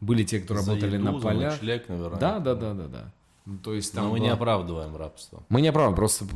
Были 0.01 0.25
те, 0.25 0.41
кто 0.41 0.55
За 0.55 0.61
работали 0.61 0.95
еду, 0.95 1.05
на 1.05 1.13
за 1.19 1.25
полях. 1.27 1.53
ночлег, 1.55 1.89
наверное. 1.89 2.19
Да, 2.19 2.39
да, 2.39 2.55
да, 2.55 2.75
да, 2.75 2.87
да. 2.87 3.05
Ну, 3.47 3.59
То 3.59 3.75
есть 3.75 3.95
там 3.95 4.05
Но 4.05 4.11
мы 4.11 4.19
была- 4.19 4.23
не 4.25 4.29
оправдываем 4.31 4.97
рабство. 4.97 5.43
Мы 5.49 5.61
не 5.61 5.69
оправдываем, 5.69 5.97
просто 5.97 6.25
э, 6.25 6.29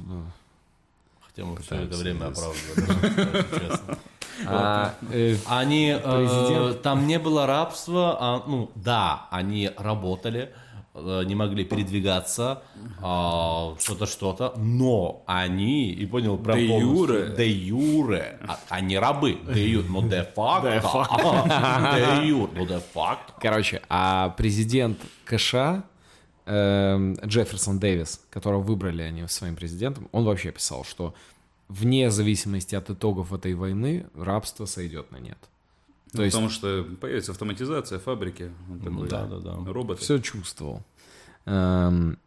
Хотя 1.21 1.45
мы 1.45 1.57
все 1.59 1.75
это 1.77 1.97
время 1.97 2.33
честно. 2.33 3.99
а, 4.47 4.95
э, 5.11 5.37
Они, 5.47 5.95
э, 6.03 6.75
там 6.83 7.07
не 7.07 7.19
было 7.19 7.47
рабства, 7.47 8.17
а, 8.19 8.43
ну 8.47 8.71
да, 8.77 9.27
они 9.31 9.71
работали, 9.77 10.51
не 10.95 11.35
могли 11.35 11.65
передвигаться, 11.65 12.63
а, 13.03 13.75
что-то, 13.79 14.07
что-то, 14.07 14.53
но 14.57 15.23
они, 15.27 15.93
и 15.93 16.07
понял, 16.07 16.37
прям 16.39 16.59
Де 16.59 16.67
юре. 16.79 17.35
де 17.37 17.49
юре, 17.49 18.39
а- 18.49 18.59
они 18.69 18.99
рабы, 18.99 19.39
де 19.55 19.69
юре, 19.69 19.89
но 19.89 20.03
де 20.03 20.23
факто, 20.35 20.71
де 21.95 22.27
юре, 22.27 22.49
но 22.57 22.67
де 22.67 22.81
факто. 22.81 23.33
Короче, 23.41 23.83
а 23.89 24.31
президент 24.31 24.99
КШ 25.25 25.55
эм, 26.47 27.15
Джефферсон 27.25 27.79
Дэвис, 27.79 28.21
которого 28.31 28.61
выбрали 28.63 29.03
они 29.03 29.27
своим 29.29 29.55
президентом, 29.57 30.09
он 30.13 30.25
вообще 30.25 30.51
писал, 30.51 30.85
что 30.85 31.15
вне 31.69 32.11
зависимости 32.11 32.75
от 32.75 32.91
итогов 32.91 33.33
этой 33.33 33.55
войны 33.55 34.07
рабство 34.17 34.67
сойдет 34.67 35.13
на 35.13 35.19
нет. 35.19 35.39
То 36.13 36.19
Ну, 36.19 36.25
есть 36.25 36.35
Потому 36.35 36.51
что 36.51 36.85
появится 37.01 37.33
автоматизация 37.33 37.99
фабрики. 37.99 38.51
Он 38.71 38.81
такой, 38.81 39.09
да, 39.09 39.27
да, 39.27 39.39
да. 39.39 39.73
Роботы. 39.73 40.03
все 40.03 40.19
чувствовал. 40.19 40.83
Эм, 41.47 42.19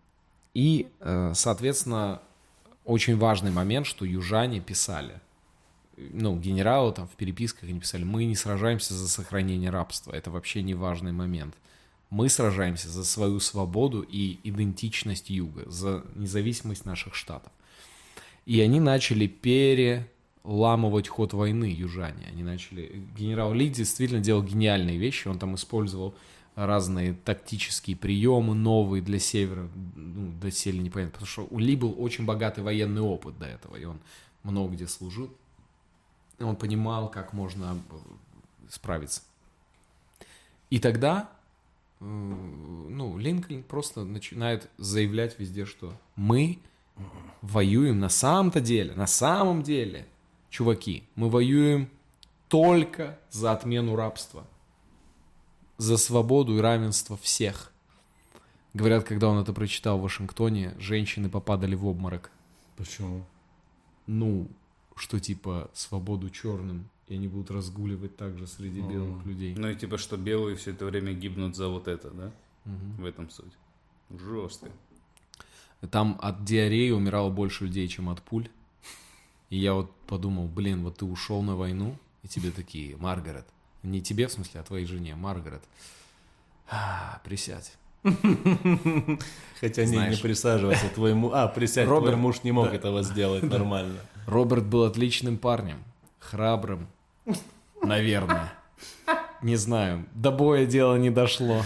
И, 0.54 0.88
э, 1.00 1.32
соответственно, 1.34 2.22
очень 2.86 3.18
важный 3.18 3.52
момент, 3.52 3.88
что 3.88 4.06
южане 4.06 4.60
писали. 4.60 5.20
Ну, 5.98 6.38
генералы 6.38 6.92
там 6.94 7.08
в 7.08 7.12
переписках 7.12 7.70
они 7.70 7.80
писали, 7.80 8.04
мы 8.04 8.26
не 8.26 8.36
сражаемся 8.36 8.94
за 8.94 9.08
сохранение 9.10 9.70
рабства. 9.70 10.12
Это 10.12 10.32
вообще 10.32 10.62
не 10.62 10.74
важный 10.76 11.12
момент. 11.12 11.56
Мы 12.10 12.30
сражаемся 12.30 12.90
за 12.90 13.04
свою 13.04 13.40
свободу 13.40 14.02
и 14.02 14.40
идентичность 14.44 15.30
юга, 15.32 15.64
за 15.70 16.04
независимость 16.16 16.86
наших 16.86 17.16
штатов. 17.16 17.52
И 18.46 18.60
они 18.62 18.80
начали 18.80 19.26
переламывать 20.44 21.08
ход 21.08 21.34
войны, 21.34 21.66
южане. 21.66 22.28
Они 22.28 22.44
начали... 22.44 23.06
Генерал 23.18 23.54
Ли 23.54 23.70
действительно 23.70 24.22
делал 24.22 24.44
гениальные 24.44 24.98
вещи. 24.98 25.28
Он 25.28 25.40
там 25.40 25.56
использовал 25.56 26.14
разные 26.56 27.14
тактические 27.14 27.96
приемы 27.96 28.54
новые 28.54 29.02
для 29.02 29.20
севера, 29.20 29.68
ну, 29.96 30.32
доселе 30.40 30.80
непонятно, 30.80 31.14
потому 31.14 31.28
что 31.28 31.48
у 31.50 31.58
Ли 31.58 31.76
был 31.76 31.96
очень 31.98 32.26
богатый 32.26 32.64
военный 32.64 33.02
опыт 33.02 33.40
до 33.40 33.48
этого, 33.48 33.76
и 33.76 33.86
он 33.86 34.00
много 34.44 34.74
где 34.74 34.88
служил. 34.88 35.34
Он 36.40 36.56
понимал, 36.56 37.10
как 37.10 37.34
можно 37.34 37.82
э, 37.90 37.96
справиться. 38.70 39.24
И 40.70 40.78
тогда, 40.78 41.32
э, 42.00 42.04
ну, 42.04 43.18
Линкольн 43.18 43.64
просто 43.64 44.04
начинает 44.04 44.70
заявлять 44.78 45.40
везде, 45.40 45.66
что 45.66 45.94
мы 46.16 46.60
воюем 47.42 48.00
на 48.00 48.10
самом-то 48.10 48.62
деле, 48.62 48.94
на 48.94 49.08
самом 49.08 49.64
деле, 49.64 50.06
чуваки, 50.54 51.04
мы 51.16 51.30
воюем 51.30 51.90
только 52.48 53.20
за 53.32 53.54
отмену 53.54 53.96
рабства, 53.96 54.46
за 55.78 55.98
свободу 55.98 56.58
и 56.58 56.62
равенство 56.62 57.18
всех. 57.18 57.74
Говорят, 58.76 59.04
когда 59.04 59.30
он 59.30 59.40
это 59.40 59.52
прочитал 59.52 59.98
в 59.98 60.04
Вашингтоне, 60.04 60.76
женщины 60.78 61.28
попадали 61.28 61.74
в 61.74 61.88
обморок. 61.88 62.30
Почему? 62.78 63.26
Ну, 64.06 64.48
что 64.96 65.20
типа 65.20 65.72
свободу 65.74 66.30
черным, 66.30 66.88
и 67.08 67.16
они 67.16 67.28
будут 67.28 67.50
разгуливать 67.50 68.16
также 68.16 68.46
среди 68.46 68.82
белых 68.82 69.26
людей. 69.26 69.56
Ну 69.58 69.70
и 69.70 69.76
типа, 69.76 69.98
что 69.98 70.18
белые 70.18 70.56
все 70.56 70.72
это 70.72 70.86
время 70.86 71.14
гибнут 71.14 71.56
за 71.56 71.68
вот 71.68 71.88
это, 71.88 72.12
да? 72.12 72.32
В 73.00 73.06
этом 73.06 73.32
суть. 73.32 73.54
Жестко. 74.12 74.70
Там 75.90 76.20
от 76.22 76.46
диареи 76.46 76.92
умирало 76.92 77.32
больше 77.32 77.66
людей, 77.66 77.88
чем 77.88 78.10
от 78.10 78.22
пуль. 78.22 78.50
И 79.54 79.58
я 79.58 79.76
вот 79.76 79.92
подумал, 80.08 80.48
блин, 80.48 80.84
вот 80.84 80.98
ты 80.98 81.06
ушел 81.06 81.44
на 81.44 81.56
войну, 81.56 81.96
и 82.24 82.28
тебе 82.28 82.50
такие, 82.50 82.98
Маргарет, 82.98 83.46
не 83.84 84.02
тебе 84.02 84.28
в 84.28 84.32
смысле, 84.32 84.62
а 84.62 84.64
твоей 84.64 84.88
жене, 84.88 85.14
Маргарет, 85.14 85.62
а, 86.68 87.22
присядь. 87.24 87.74
Хотя 88.02 89.86
не, 89.86 90.10
не 90.10 90.18
присаживайся, 90.20 90.90
твой 90.96 91.14
муж... 91.14 91.34
А, 91.36 91.48
присядь, 91.48 91.88
Роберт- 91.88 92.14
твой 92.14 92.16
муж 92.16 92.42
не 92.42 92.52
мог 92.52 92.74
этого 92.74 93.04
сделать 93.04 93.44
нормально. 93.44 94.00
Роберт 94.26 94.66
был 94.66 94.86
отличным 94.86 95.38
парнем, 95.38 95.84
храбрым, 96.18 96.88
наверное. 97.84 98.52
Не 99.44 99.56
знаю, 99.56 100.08
до 100.16 100.32
боя 100.32 100.66
дело 100.66 100.96
не 100.96 101.12
дошло. 101.12 101.64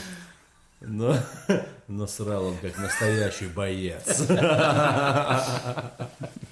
Но 0.81 1.15
насрал 1.87 2.47
он 2.47 2.57
как 2.57 2.77
настоящий 2.79 3.47
боец. 3.47 4.29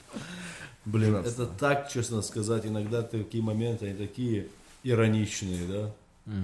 Блин, 0.85 1.15
это 1.15 1.45
так, 1.47 1.89
честно 1.89 2.21
сказать, 2.21 2.65
иногда 2.65 3.01
такие 3.01 3.43
моменты, 3.43 3.87
они 3.87 3.97
такие 3.97 4.49
ироничные, 4.83 5.67
да? 5.67 5.91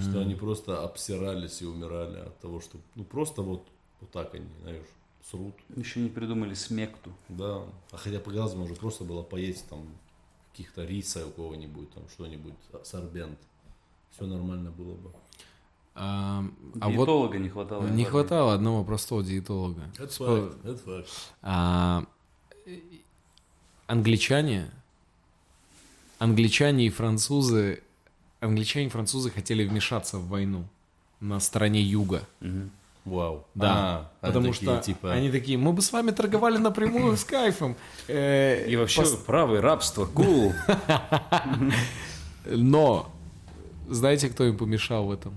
Что 0.01 0.19
они 0.19 0.35
просто 0.35 0.83
обсирались 0.83 1.61
и 1.61 1.65
умирали 1.65 2.19
от 2.19 2.39
того, 2.39 2.61
что, 2.61 2.77
ну, 2.95 3.03
просто 3.03 3.41
вот, 3.41 3.65
вот 3.99 4.11
так 4.11 4.35
они, 4.35 4.45
знаешь, 4.61 4.85
срут. 5.29 5.55
Еще 5.75 5.99
не 6.01 6.09
придумали 6.09 6.53
смекту. 6.53 7.11
Да, 7.29 7.63
а 7.91 7.97
хотя 7.97 8.19
по 8.19 8.31
глазам 8.31 8.59
можно 8.59 8.75
просто 8.75 9.03
было 9.03 9.23
поесть 9.23 9.67
там 9.69 9.87
каких-то 10.51 10.83
риса 10.85 11.25
у 11.25 11.31
кого-нибудь, 11.31 11.89
там 11.91 12.03
что-нибудь, 12.13 12.53
сорбент. 12.83 13.39
Все 14.11 14.25
нормально 14.25 14.71
было 14.71 14.95
бы. 14.95 15.11
А, 15.93 16.43
а 16.79 16.89
вот 16.89 17.05
Диетолога 17.05 17.37
не 17.37 17.49
хватало. 17.49 17.87
не 17.87 18.05
хватало 18.05 18.53
одного 18.53 18.83
простого 18.83 19.23
диетолога. 19.23 19.89
Это 19.97 20.13
факт, 20.13 20.55
это 20.63 20.77
факт. 20.77 21.09
А, 21.41 22.05
англичане, 23.91 24.69
англичане 26.19 26.85
и 26.85 26.89
французы, 26.89 27.81
англичане 28.39 28.85
и 28.85 28.89
французы 28.89 29.29
хотели 29.31 29.67
вмешаться 29.67 30.17
в 30.17 30.27
войну 30.29 30.63
на 31.19 31.39
стороне 31.39 31.81
юга. 31.81 32.23
Вау. 33.03 33.45
Да, 33.55 33.67
А, 33.73 34.11
они 34.21 34.33
потому 34.33 34.53
такие, 34.53 34.71
что 34.71 34.81
типа, 34.85 35.11
они 35.11 35.31
такие, 35.31 35.57
мы 35.57 35.73
бы 35.73 35.81
с 35.81 35.91
вами 35.91 36.11
торговали 36.11 36.57
напрямую 36.57 37.17
с 37.17 37.23
кайфом. 37.23 37.75
Э, 38.07 38.69
И 38.69 38.75
вообще 38.75 39.01
пос- 39.01 39.17
правый 39.25 39.59
рабство, 39.59 40.05
кул. 40.05 40.53
Но 42.45 43.11
знаете, 43.89 44.29
кто 44.29 44.45
им 44.45 44.55
помешал 44.57 45.05
в 45.07 45.11
этом? 45.11 45.33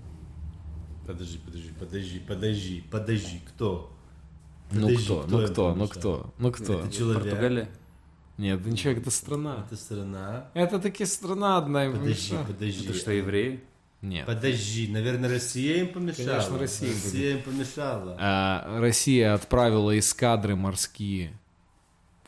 Подожди, 1.06 1.38
подожди, 1.38 1.70
подожди, 1.78 2.18
подожди, 2.20 2.84
подожди, 2.90 3.40
кто? 3.48 3.90
Ну 4.70 4.88
кто, 4.98 5.24
ну 5.28 5.46
кто, 5.48 5.74
ну 5.74 5.88
кто, 5.88 6.34
ну 6.38 6.52
кто? 6.52 6.80
Это 6.80 6.92
человек. 6.92 7.22
Португалия. 7.22 7.68
Нет, 8.36 8.60
это 8.60 8.70
не 8.70 8.76
человек, 8.76 9.02
это 9.02 9.10
страна. 9.10 9.64
Это 9.66 9.76
страна. 9.76 10.50
Это 10.54 10.78
таки 10.80 11.04
страна 11.04 11.58
одна 11.58 11.86
им 11.86 11.92
Подожди, 11.92 12.30
помешала. 12.30 12.46
подожди. 12.46 12.84
Это 12.88 12.94
что, 12.98 13.12
евреи? 13.12 13.60
Нет. 14.02 14.26
Подожди, 14.26 14.88
наверное, 14.88 15.30
Россия 15.30 15.78
им 15.78 15.88
помешала. 15.88 16.28
Конечно, 16.28 16.58
Россия 16.58 16.88
им 16.90 16.94
Россия 16.94 17.36
им 17.36 17.42
помешала. 17.42 18.16
А, 18.20 18.80
Россия 18.80 19.34
отправила 19.34 19.98
эскадры 19.98 20.56
морские 20.56 21.32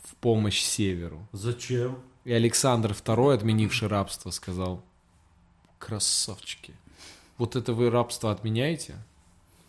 в 0.02 0.14
помощь 0.16 0.60
северу. 0.62 1.26
Зачем? 1.32 1.98
И 2.24 2.32
Александр 2.32 2.92
II, 2.92 3.34
отменивший 3.34 3.88
рабство, 3.88 4.30
сказал, 4.30 4.82
красавчики, 5.78 6.72
вот 7.36 7.56
это 7.56 7.72
вы 7.72 7.90
рабство 7.90 8.30
отменяете? 8.30 8.96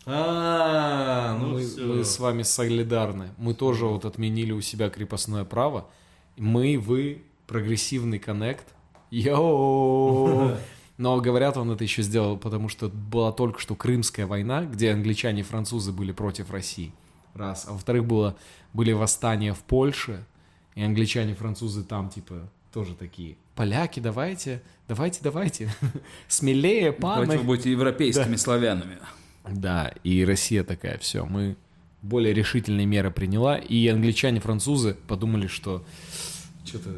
А, 0.06 1.36
ну 1.38 1.48
мы, 1.48 1.60
все. 1.60 1.82
мы 1.82 2.04
с 2.04 2.18
вами 2.18 2.42
солидарны. 2.42 3.28
Мы 3.36 3.52
тоже 3.52 3.84
вот 3.84 4.06
отменили 4.06 4.52
у 4.52 4.62
себя 4.62 4.88
крепостное 4.88 5.44
право. 5.44 5.90
Мы, 6.38 6.78
вы, 6.78 7.22
прогрессивный 7.46 8.18
коннект. 8.18 8.66
Йоу! 9.10 10.52
Но 10.98 11.20
говорят, 11.20 11.56
он 11.56 11.70
это 11.70 11.84
еще 11.84 12.02
сделал, 12.02 12.36
потому 12.36 12.68
что 12.68 12.88
была 12.88 13.30
только 13.30 13.60
что 13.60 13.76
Крымская 13.76 14.26
война, 14.26 14.64
где 14.64 14.90
англичане 14.92 15.40
и 15.40 15.44
французы 15.44 15.92
были 15.92 16.10
против 16.12 16.50
России. 16.50 16.92
Раз. 17.34 17.66
А 17.68 17.72
во-вторых, 17.72 18.04
было, 18.04 18.36
были 18.72 18.90
восстания 18.92 19.54
в 19.54 19.60
Польше, 19.60 20.24
и 20.74 20.82
англичане 20.82 21.32
и 21.32 21.34
французы 21.36 21.84
там, 21.84 22.08
типа, 22.08 22.48
тоже 22.72 22.94
такие. 22.94 23.36
Поляки, 23.54 24.00
давайте, 24.00 24.62
давайте, 24.88 25.20
давайте. 25.22 25.70
Смелее, 26.28 26.92
Давайте 26.92 27.32
вы 27.32 27.38
паны. 27.38 27.46
будете 27.46 27.70
европейскими 27.70 28.36
славянами. 28.36 28.98
Да, 29.48 29.92
и 30.02 30.24
Россия 30.24 30.64
такая, 30.64 30.98
все, 30.98 31.24
мы 31.24 31.56
более 32.02 32.32
решительные 32.32 32.86
меры 32.86 33.10
приняла, 33.10 33.56
и 33.58 33.86
англичане, 33.88 34.40
французы 34.40 34.94
подумали, 35.06 35.46
что 35.46 35.84
что-то 36.64 36.90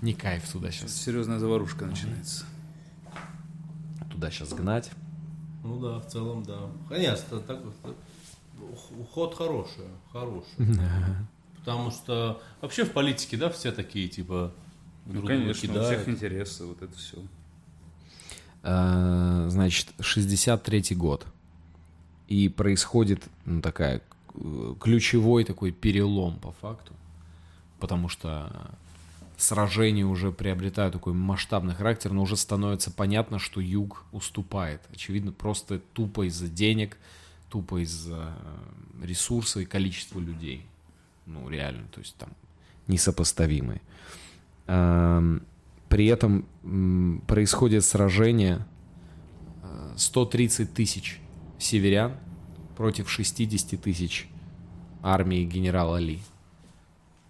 не 0.00 0.14
кайф 0.14 0.48
туда 0.50 0.70
сейчас, 0.70 0.94
Серьезная 0.94 1.38
заварушка 1.38 1.86
начинается. 1.86 2.44
туда 4.10 4.30
сейчас 4.30 4.52
гнать. 4.52 4.90
Ну 5.64 5.78
да, 5.80 5.98
в 6.00 6.06
целом, 6.08 6.42
да. 6.42 6.58
Конечно, 6.88 7.38
так, 7.40 7.60
вот, 7.64 7.96
ух- 8.72 8.98
уход 8.98 9.34
хороший, 9.36 9.84
хороший. 10.12 10.48
Потому 11.60 11.92
что 11.92 12.42
вообще 12.60 12.84
в 12.84 12.90
политике, 12.90 13.36
да, 13.36 13.48
все 13.48 13.70
такие, 13.70 14.08
типа, 14.08 14.52
Ну, 15.06 15.12
друг 15.14 15.26
конечно, 15.28 15.80
у 15.80 15.84
всех 15.84 16.08
интересы, 16.08 16.64
вот 16.64 16.82
это 16.82 16.96
все. 16.96 17.18
А, 18.64 19.46
Значит, 19.48 19.88
63-й 20.00 20.94
год. 20.96 21.26
И 22.28 22.48
происходит 22.48 23.22
ну, 23.44 23.60
такая 23.60 23.98
э, 23.98 24.00
ключевой 24.80 25.44
такой 25.44 25.72
перелом 25.72 26.38
по 26.38 26.52
факту. 26.52 26.92
Потому 27.78 28.08
что 28.08 28.76
сражения 29.36 30.04
уже 30.04 30.32
приобретают 30.32 30.94
такой 30.94 31.12
масштабный 31.12 31.74
характер, 31.74 32.12
но 32.12 32.22
уже 32.22 32.36
становится 32.36 32.90
понятно, 32.90 33.38
что 33.38 33.60
юг 33.60 34.04
уступает. 34.12 34.80
Очевидно, 34.92 35.32
просто 35.32 35.80
тупо 35.92 36.26
из-за 36.28 36.48
денег, 36.48 36.96
тупо 37.48 37.82
из-за 37.82 38.34
э, 39.00 39.04
ресурса 39.04 39.60
и 39.60 39.64
количества 39.64 40.20
людей. 40.20 40.64
Ну, 41.26 41.48
реально, 41.48 41.86
то 41.92 42.00
есть 42.00 42.16
там 42.16 42.30
несопоставимые. 42.86 43.80
Эм, 44.66 45.42
При 45.88 46.06
этом 46.06 46.46
происходит 47.26 47.84
сражение 47.84 48.66
э, 49.62 49.94
130 49.96 50.72
тысяч 50.72 51.20
северян 51.58 52.16
против 52.76 53.10
60 53.10 53.80
тысяч 53.80 54.28
армии 55.02 55.44
генерала 55.44 55.96
Ли. 55.96 56.20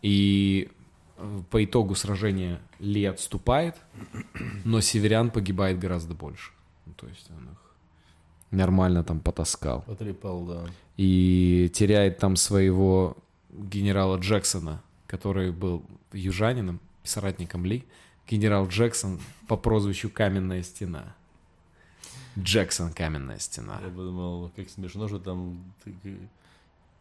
И 0.03 0.71
э, 1.17 1.43
по 1.51 1.65
итогу 1.65 1.95
сражения 1.95 2.61
Ли 2.79 3.05
отступает, 3.05 3.77
но 4.65 4.81
северян 4.81 5.31
погибает 5.31 5.79
гораздо 5.79 6.15
больше. 6.15 6.53
Ну, 6.87 6.93
то 6.95 7.07
есть 7.07 7.31
он 7.31 7.45
их 7.53 7.63
нормально 8.53 9.03
там 9.03 9.19
потаскал. 9.19 9.83
Потрепал, 9.83 10.45
да. 10.45 10.67
И 10.97 11.71
теряет 11.75 12.19
там 12.19 12.37
своего 12.37 13.17
генерала 13.51 14.19
Джексона, 14.19 14.83
который 15.07 15.51
был 15.51 15.83
южанином, 16.13 16.79
соратником 17.03 17.65
Ли. 17.65 17.85
Генерал 18.29 18.69
Джексон 18.69 19.21
по 19.49 19.57
прозвищу 19.57 20.09
Каменная 20.09 20.63
стена. 20.63 21.17
Джексон 22.39 22.93
Каменная 22.93 23.39
стена. 23.39 23.79
Я 23.83 23.89
подумал, 23.89 24.51
как 24.57 24.69
смешно, 24.71 25.09
что 25.09 25.19
там... 25.19 25.63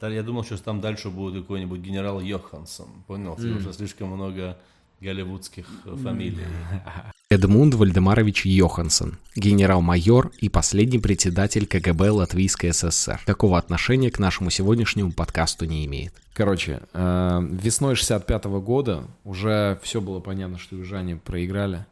Я 0.01 0.23
думал, 0.23 0.43
что 0.43 0.57
там 0.57 0.81
дальше 0.81 1.09
будет 1.09 1.43
какой-нибудь 1.43 1.79
генерал 1.79 2.19
Йоханссон. 2.21 2.87
Понял? 3.07 3.35
Типа, 3.35 3.59
что 3.59 3.73
слишком 3.73 4.09
много 4.09 4.57
голливудских 4.99 5.65
фамилий. 6.03 6.45
Эдмунд 7.31 7.75
Вальдемарович 7.75 8.45
Йоханссон, 8.45 9.17
генерал-майор 9.37 10.33
и 10.39 10.49
последний 10.49 10.99
председатель 10.99 11.65
КГБ 11.65 12.09
Латвийской 12.09 12.73
ССР. 12.73 13.21
Такого 13.25 13.57
отношения 13.57 14.11
к 14.11 14.19
нашему 14.19 14.49
сегодняшнему 14.49 15.13
подкасту 15.13 15.63
не 15.63 15.85
имеет. 15.85 16.13
Короче, 16.33 16.81
э, 16.91 17.47
весной 17.51 17.95
65 17.95 18.59
года 18.59 19.05
уже 19.23 19.79
все 19.81 20.01
было 20.01 20.19
понятно, 20.19 20.57
что 20.57 20.75
южане 20.75 21.15
проиграли. 21.15 21.85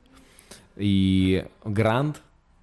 И 0.75 1.45
Грант, 1.63 2.21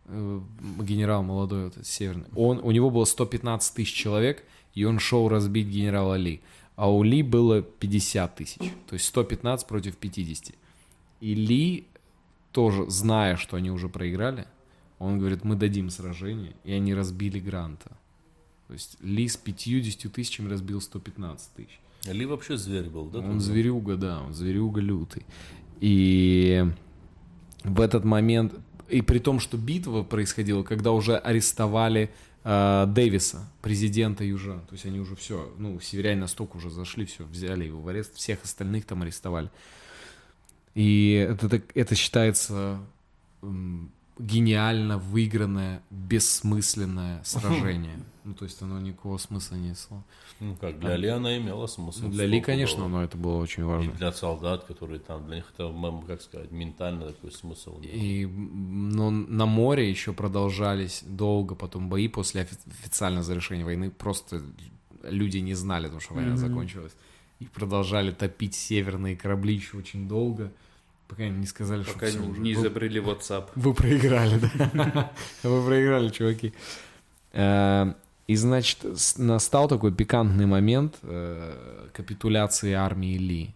генерал 0.08 1.22
молодой 1.22 1.64
вот 1.64 1.72
этот 1.72 1.86
северный, 1.86 2.26
он, 2.34 2.60
у 2.62 2.70
него 2.70 2.90
было 2.90 3.04
115 3.04 3.74
тысяч 3.74 3.92
человек, 3.92 4.44
и 4.74 4.84
он 4.84 4.98
шел 4.98 5.28
разбить 5.28 5.68
генерала 5.68 6.14
Ли. 6.14 6.40
А 6.76 6.90
у 6.90 7.02
Ли 7.02 7.22
было 7.22 7.62
50 7.62 8.36
тысяч, 8.36 8.72
то 8.86 8.94
есть 8.94 9.06
115 9.06 9.66
против 9.66 9.96
50. 9.96 10.54
И 11.20 11.34
Ли 11.34 11.86
тоже, 12.52 12.88
зная, 12.90 13.36
что 13.36 13.56
они 13.56 13.70
уже 13.70 13.88
проиграли, 13.88 14.46
он 14.98 15.18
говорит, 15.18 15.44
мы 15.44 15.56
дадим 15.56 15.90
сражение, 15.90 16.54
и 16.64 16.72
они 16.72 16.94
разбили 16.94 17.38
Гранта. 17.38 17.90
То 18.66 18.74
есть 18.74 18.96
Ли 19.02 19.26
с 19.26 19.36
50 19.36 20.12
тысячами 20.12 20.48
разбил 20.48 20.80
115 20.80 21.52
тысяч. 21.54 21.80
Ли 22.04 22.26
вообще 22.26 22.56
зверь 22.56 22.88
был, 22.88 23.06
да? 23.06 23.18
Он 23.18 23.40
зверюга, 23.40 23.96
да, 23.96 24.22
он 24.22 24.34
зверюга 24.34 24.80
лютый. 24.80 25.24
И 25.80 26.64
в 27.64 27.80
этот 27.80 28.04
момент, 28.04 28.54
и 28.88 29.00
при 29.02 29.18
том, 29.18 29.40
что 29.40 29.56
битва 29.56 30.02
происходила, 30.02 30.62
когда 30.62 30.92
уже 30.92 31.16
арестовали 31.16 32.10
э, 32.44 32.84
Дэвиса, 32.88 33.48
президента 33.62 34.24
Южа, 34.24 34.58
то 34.68 34.72
есть 34.72 34.86
они 34.86 35.00
уже 35.00 35.16
все, 35.16 35.52
ну, 35.58 35.80
северяне 35.80 36.20
настолько 36.20 36.56
уже 36.56 36.70
зашли, 36.70 37.04
все, 37.06 37.24
взяли 37.24 37.64
его 37.64 37.80
в 37.80 37.88
арест, 37.88 38.14
всех 38.14 38.42
остальных 38.44 38.86
там 38.86 39.02
арестовали. 39.02 39.50
И 40.74 41.26
это, 41.28 41.62
это 41.74 41.94
считается 41.94 42.80
гениально 44.18 44.98
выигранное, 44.98 45.82
бессмысленное 45.90 47.22
сражение. 47.24 47.96
Ну, 48.24 48.34
то 48.34 48.44
есть 48.44 48.60
оно 48.62 48.80
никакого 48.80 49.18
смысла 49.18 49.54
не 49.56 49.70
несло. 49.70 50.02
Ну 50.40 50.56
как, 50.56 50.80
для 50.80 50.96
Ли 50.96 51.08
она 51.08 51.38
имела 51.38 51.66
смысл. 51.66 52.08
Для 52.08 52.26
Ли, 52.26 52.40
конечно, 52.40 52.88
но 52.88 53.02
это 53.04 53.16
было 53.16 53.36
очень 53.36 53.62
И 53.62 53.66
важно. 53.66 53.92
для 53.92 54.12
солдат, 54.12 54.64
которые 54.64 54.98
там, 54.98 55.26
для 55.26 55.36
них 55.36 55.52
это, 55.56 55.72
как 56.06 56.22
сказать, 56.22 56.50
ментально 56.50 57.06
такой 57.06 57.30
смысл. 57.30 57.78
И 57.82 58.26
но 58.26 59.10
на 59.10 59.46
море 59.46 59.88
еще 59.88 60.12
продолжались 60.12 61.02
долго 61.06 61.54
потом 61.54 61.88
бои 61.88 62.08
после 62.08 62.42
офи- 62.42 62.58
официального 62.82 63.22
завершения 63.22 63.64
войны. 63.64 63.90
Просто 63.90 64.42
люди 65.04 65.38
не 65.38 65.54
знали, 65.54 65.84
потому 65.84 66.00
что 66.00 66.14
война 66.14 66.36
закончилась. 66.36 66.92
И 67.38 67.44
продолжали 67.44 68.12
топить 68.12 68.54
северные 68.54 69.14
корабли 69.14 69.54
еще 69.54 69.76
очень 69.76 70.08
долго, 70.08 70.52
пока 71.08 71.28
не 71.28 71.46
сказали, 71.46 71.82
что 71.82 71.94
Пока 71.94 72.06
все 72.06 72.18
не, 72.18 72.28
уже. 72.28 72.40
не 72.40 72.52
изобрели 72.52 73.00
WhatsApp. 73.00 73.50
Вы 73.54 73.74
проиграли, 73.74 74.38
да. 74.38 75.12
Вы 75.42 75.66
проиграли, 75.66 76.08
чуваки. 76.10 76.52
Э, 77.32 77.92
И, 78.26 78.36
значит, 78.36 78.84
настал 79.18 79.68
такой 79.68 79.92
пикантный 79.92 80.46
момент 80.46 80.98
э, 81.02 81.88
капитуляции 81.92 82.72
армии 82.72 83.18
Ли, 83.18 83.54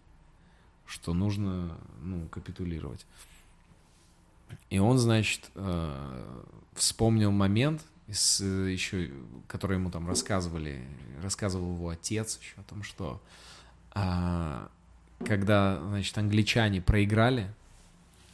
что 0.85 1.13
нужно, 1.13 1.77
ну, 2.01 2.27
капитулировать. 2.29 3.05
И 4.69 4.79
он, 4.79 4.97
значит, 4.97 5.49
э, 5.55 6.45
вспомнил 6.75 7.31
момент, 7.31 7.81
из, 8.07 8.41
еще, 8.41 9.11
который 9.47 9.77
ему 9.77 9.89
там 9.89 10.07
рассказывали, 10.07 10.85
рассказывал 11.23 11.75
его 11.75 11.89
отец 11.89 12.39
еще 12.41 12.55
о 12.57 12.63
том, 12.63 12.83
что 12.83 13.21
а, 13.93 14.69
когда, 15.25 15.79
значит, 15.89 16.17
англичане 16.17 16.81
проиграли 16.81 17.51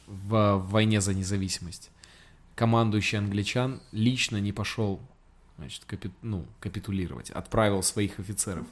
в, 0.06 0.56
войне 0.58 1.00
за 1.00 1.14
независимость, 1.14 1.90
командующий 2.54 3.18
англичан 3.18 3.80
лично 3.92 4.38
не 4.38 4.52
пошел, 4.52 5.00
значит, 5.58 5.84
капи- 5.88 6.12
ну, 6.22 6.44
капитулировать, 6.60 7.30
отправил 7.30 7.82
своих 7.82 8.18
офицеров. 8.18 8.66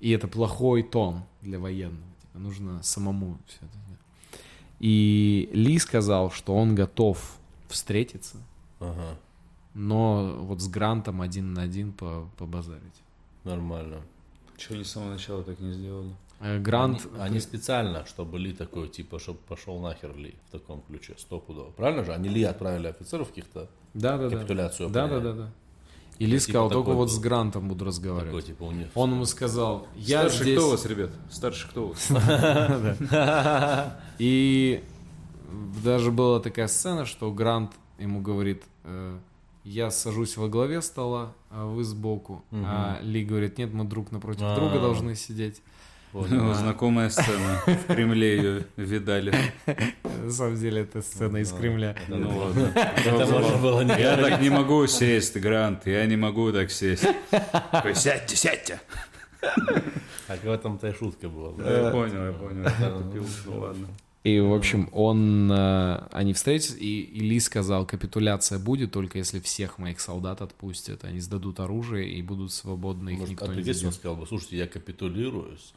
И 0.00 0.10
это 0.10 0.28
плохой 0.28 0.82
тон 0.82 1.22
для 1.42 1.58
военного. 1.58 2.02
Типа, 2.20 2.38
нужно 2.38 2.82
самому 2.82 3.38
все 3.46 3.58
это 3.58 3.76
делать. 3.86 4.40
И 4.80 5.48
Ли 5.52 5.78
сказал, 5.78 6.30
что 6.30 6.54
он 6.56 6.74
готов 6.74 7.36
встретиться, 7.68 8.36
Ага, 8.80 9.16
но 9.74 10.36
вот 10.40 10.60
с 10.60 10.68
Грантом 10.68 11.20
один 11.22 11.54
на 11.54 11.62
один 11.62 11.92
по- 11.92 12.28
побазарить. 12.36 12.82
нормально. 13.44 14.02
Чего 14.56 14.74
они 14.74 14.84
с 14.84 14.90
самого 14.90 15.12
начала 15.12 15.42
так 15.44 15.58
не 15.60 15.72
сделали? 15.72 16.14
Э, 16.42 16.58
Грант... 16.58 17.06
Они, 17.14 17.22
они 17.22 17.40
специально, 17.40 18.04
чтобы 18.04 18.38
Ли 18.38 18.52
такой, 18.52 18.88
типа, 18.88 19.18
чтобы 19.18 19.38
пошел 19.48 19.78
нахер 19.80 20.14
Ли 20.16 20.34
в 20.48 20.50
таком 20.50 20.82
ключе, 20.82 21.14
стопудово. 21.16 21.70
Правильно 21.70 22.04
же? 22.04 22.12
Они 22.12 22.28
Ли 22.28 22.42
отправили 22.42 22.88
офицеров 22.88 23.28
каких-то, 23.28 23.70
Да, 23.94 24.18
да, 24.18 24.28
да. 24.28 24.36
капитуляцию 24.36 24.90
Да, 24.90 25.06
да, 25.08 25.20
да, 25.20 25.32
да. 25.32 25.52
И 26.18 26.26
Ли 26.26 26.32
Типа 26.38 26.42
сказал, 26.42 26.68
только 26.70 26.86
такой 26.90 26.96
вот 26.96 27.08
был. 27.08 27.14
с 27.16 27.18
Грантом 27.18 27.68
буду 27.68 27.78
такой, 27.80 27.88
разговаривать. 27.88 28.46
типа, 28.46 28.62
у 28.64 28.70
них. 28.72 28.88
Он 28.94 29.10
ему 29.12 29.24
сказал, 29.24 29.86
я 29.96 30.20
Старший 30.28 30.42
здесь... 30.44 30.58
кто 30.58 30.66
у 30.66 30.70
вас, 30.72 30.86
ребят? 30.86 31.10
Старший 31.30 31.70
кто 31.70 31.84
у 31.84 31.88
вас? 31.88 32.10
И 34.18 34.84
даже 35.84 36.10
была 36.10 36.40
такая 36.40 36.68
сцена, 36.68 37.06
что 37.06 37.32
Грант 37.32 37.72
ему 37.98 38.20
говорит, 38.20 38.62
э, 38.84 39.18
я 39.64 39.90
сажусь 39.90 40.36
во 40.36 40.48
главе 40.48 40.82
стола, 40.82 41.32
а 41.50 41.66
вы 41.66 41.84
сбоку. 41.84 42.44
А 42.52 42.98
Ли 43.02 43.24
говорит, 43.24 43.58
нет, 43.58 43.72
мы 43.72 43.84
друг 43.84 44.10
напротив 44.12 44.42
А. 44.44 44.54
друга 44.54 44.80
должны 44.80 45.14
сидеть. 45.14 45.62
Ну, 46.12 46.54
Знакомая 46.54 47.08
сцена. 47.08 47.62
В 47.66 47.94
Кремле 47.94 48.36
ее 48.36 48.66
видали. 48.76 49.34
На 50.22 50.30
самом 50.30 50.56
деле 50.56 50.82
это 50.82 51.02
сцена 51.02 51.38
из 51.38 51.52
Кремля. 51.52 51.96
Ну 52.08 52.38
ладно. 52.38 52.72
Это 52.74 53.26
можно 53.26 53.58
было 53.58 53.80
не 53.82 53.98
Я 54.00 54.16
так 54.16 54.40
не 54.40 54.50
могу 54.50 54.86
сесть, 54.86 55.36
Грант. 55.36 55.86
Я 55.86 56.06
не 56.06 56.16
могу 56.16 56.52
так 56.52 56.70
сесть. 56.70 57.06
Сядьте, 57.94 58.36
сядьте. 58.36 58.80
Так 60.26 60.44
в 60.44 60.50
этом-то 60.50 60.88
и 60.88 60.92
шутка 60.94 61.28
была. 61.28 61.52
Я 61.58 61.90
понял, 61.90 62.26
я 62.26 62.32
понял. 62.32 62.70
Ну 63.46 63.58
ладно. 63.58 63.86
И, 64.24 64.38
в 64.38 64.54
общем, 64.54 64.88
он, 64.92 65.50
э, 65.50 66.06
они 66.12 66.32
встретились, 66.32 66.76
и, 66.78 67.00
и 67.00 67.20
Ли 67.20 67.40
сказал, 67.40 67.84
капитуляция 67.84 68.60
будет, 68.60 68.92
только 68.92 69.18
если 69.18 69.40
всех 69.40 69.78
моих 69.78 69.98
солдат 69.98 70.42
отпустят. 70.42 71.02
Они 71.02 71.18
сдадут 71.18 71.58
оружие 71.58 72.08
и 72.08 72.22
будут 72.22 72.52
свободны, 72.52 73.10
их 73.10 73.18
Может, 73.18 73.32
никто 73.32 73.46
не 73.46 73.58
он 73.58 73.64
заберет. 73.64 73.94
сказал 73.94 74.16
бы, 74.16 74.26
слушайте, 74.28 74.58
я 74.58 74.68
капитулируюсь, 74.68 75.74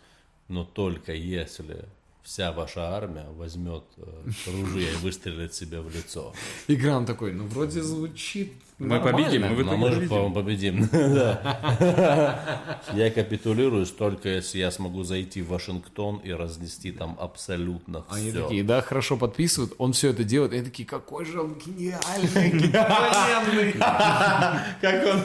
но 0.47 0.63
только 0.63 1.13
если 1.13 1.85
вся 2.23 2.51
ваша 2.51 2.95
армия 2.95 3.27
возьмет 3.37 3.83
э, 3.97 4.03
ружье 4.47 4.91
и 4.91 4.95
выстрелит 4.95 5.53
себе 5.53 5.79
в 5.79 5.93
лицо. 5.95 6.33
И 6.67 6.75
Грант 6.75 7.05
такой, 7.05 7.33
ну, 7.33 7.45
вроде 7.45 7.83
звучит 7.83 8.51
Мы 8.79 8.87
нормально. 8.97 9.17
победим, 9.17 9.41
мы 9.43 9.63
Но 9.63 9.77
мы 9.77 9.89
же, 9.89 9.93
победим. 9.95 10.09
по-моему, 10.09 10.33
победим. 10.33 10.89
Я 12.93 13.11
капитулируюсь 13.11 13.91
только 13.91 14.29
если 14.29 14.57
я 14.57 14.71
смогу 14.71 15.03
зайти 15.03 15.43
в 15.43 15.49
Вашингтон 15.49 16.17
и 16.17 16.31
разнести 16.31 16.91
там 16.91 17.15
абсолютно 17.19 18.05
Они 18.09 18.31
все. 18.31 18.41
такие, 18.43 18.63
да, 18.63 18.81
хорошо 18.81 19.17
подписывают, 19.17 19.73
он 19.77 19.93
все 19.93 20.09
это 20.09 20.23
делает, 20.23 20.53
и 20.53 20.55
они 20.55 20.65
такие, 20.65 20.87
какой 20.87 21.25
же 21.25 21.41
он 21.41 21.53
гениальный, 21.63 22.59
гениальный. 22.59 23.73
Как 24.81 25.05
он, 25.13 25.21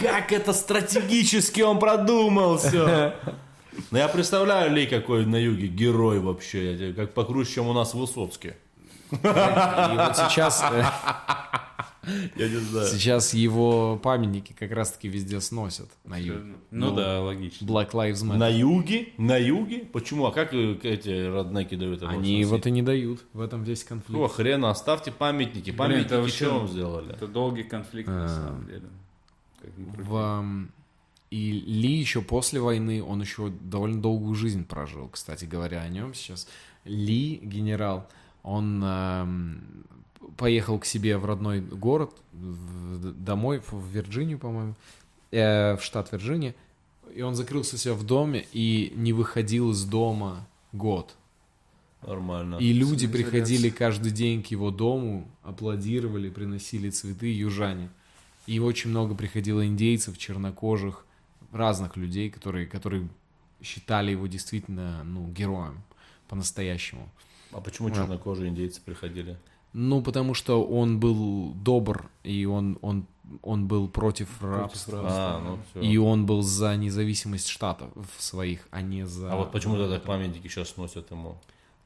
как 0.00 0.32
это 0.32 0.52
стратегически 0.52 1.60
он 1.60 1.80
продумал 1.80 2.56
все. 2.58 3.14
Ну 3.90 3.98
я 3.98 4.08
представляю 4.08 4.72
Ли 4.74 4.86
какой 4.86 5.26
на 5.26 5.36
юге 5.36 5.66
герой 5.68 6.18
вообще, 6.20 6.92
как 6.96 7.14
покруче, 7.14 7.54
чем 7.54 7.66
у 7.68 7.72
нас 7.72 7.94
Высоцкий. 7.94 8.52
И 9.12 9.16
вот 9.22 10.16
сейчас, 10.16 10.64
э, 10.72 10.84
Я 12.36 12.48
не 12.48 12.56
знаю. 12.56 12.86
сейчас 12.88 13.34
его 13.34 13.96
памятники 14.02 14.52
как 14.52 14.70
раз-таки 14.72 15.08
везде 15.08 15.40
сносят 15.40 15.88
на 16.04 16.16
юге. 16.16 16.54
Ну 16.70 16.94
да, 16.94 17.20
логично. 17.20 17.64
Black 17.66 17.90
Lives 17.92 18.24
Matter. 18.24 18.36
На 18.36 18.48
юге? 18.48 19.08
На 19.18 19.36
юге? 19.36 19.78
Почему? 19.92 20.26
А 20.26 20.32
как 20.32 20.52
э, 20.54 20.76
эти 20.82 21.26
роднеки 21.28 21.74
дают 21.76 21.98
это 22.02 22.08
Они 22.08 22.42
сносить? 22.42 22.46
вот 22.50 22.66
и 22.66 22.70
не 22.72 22.82
дают, 22.82 23.20
в 23.32 23.40
этом 23.40 23.62
весь 23.64 23.84
конфликт. 23.84 24.08
Какого 24.08 24.28
хрена? 24.28 24.70
Оставьте 24.70 25.12
памятники. 25.12 25.66
Блин, 25.70 25.76
Памятники 25.76 26.06
это 26.06 26.20
вообще- 26.20 26.44
что 26.46 26.54
вам 26.58 26.68
сделали? 26.68 27.12
Это 27.12 27.26
долгий 27.28 27.62
конфликт, 27.64 28.08
на 28.08 28.28
самом 28.28 28.66
деле. 28.66 28.82
В, 29.76 30.44
и 31.30 31.50
Ли 31.52 31.92
еще 31.92 32.22
после 32.22 32.60
войны, 32.60 33.02
он 33.02 33.20
еще 33.20 33.50
довольно 33.60 34.00
долгую 34.00 34.34
жизнь 34.34 34.64
прожил, 34.64 35.08
кстати 35.08 35.44
говоря, 35.44 35.80
о 35.82 35.88
нем 35.88 36.14
сейчас. 36.14 36.46
Ли, 36.84 37.40
генерал, 37.42 38.08
он 38.42 38.80
эм, 38.84 39.60
поехал 40.36 40.78
к 40.78 40.84
себе 40.84 41.18
в 41.18 41.24
родной 41.24 41.60
город, 41.60 42.12
в- 42.32 43.12
домой, 43.12 43.60
в 43.70 43.88
Вирджинию, 43.90 44.38
по-моему, 44.38 44.74
э, 45.32 45.76
в 45.76 45.82
штат 45.82 46.12
Вирджиния, 46.12 46.54
и 47.14 47.22
он 47.22 47.34
закрылся 47.34 47.76
себя 47.76 47.94
в 47.94 48.04
доме 48.04 48.46
и 48.52 48.92
не 48.94 49.12
выходил 49.12 49.72
из 49.72 49.84
дома 49.84 50.46
год. 50.72 51.16
Нормально. 52.06 52.56
И 52.56 52.72
люди 52.72 53.06
Самоизоляция. 53.06 53.08
приходили 53.10 53.70
каждый 53.70 54.12
день 54.12 54.42
к 54.42 54.46
его 54.48 54.70
дому, 54.70 55.28
аплодировали, 55.42 56.30
приносили 56.30 56.90
цветы, 56.90 57.34
южане. 57.34 57.90
И 58.46 58.60
очень 58.60 58.90
много 58.90 59.16
приходило 59.16 59.66
индейцев, 59.66 60.16
чернокожих, 60.18 61.04
разных 61.52 61.96
людей, 61.96 62.30
которые, 62.30 62.66
которые 62.66 63.08
считали 63.62 64.10
его 64.10 64.26
действительно 64.26 65.02
ну, 65.04 65.28
героем 65.28 65.82
по-настоящему. 66.28 67.08
А 67.52 67.60
почему 67.60 67.90
чернокожие 67.90 68.50
индейцы 68.50 68.80
приходили? 68.80 69.38
Ну, 69.72 70.02
потому 70.02 70.32
что 70.34 70.64
он 70.64 70.98
был 70.98 71.52
добр, 71.54 72.08
и 72.24 72.46
он, 72.46 72.78
он, 72.80 73.06
он 73.42 73.66
был 73.66 73.88
против 73.88 74.42
рабства. 74.42 75.02
А, 75.04 75.40
ну 75.40 75.58
все. 75.70 75.80
И 75.80 75.96
он 75.98 76.24
был 76.24 76.40
за 76.40 76.76
независимость 76.76 77.48
штатов 77.48 77.90
своих, 78.18 78.66
а 78.70 78.80
не 78.80 79.06
за... 79.06 79.32
А 79.32 79.36
вот 79.36 79.52
почему 79.52 79.76
тогда 79.76 79.98
памятники 79.98 80.48
сейчас 80.48 80.76
носят 80.76 81.10
ему? 81.10 81.36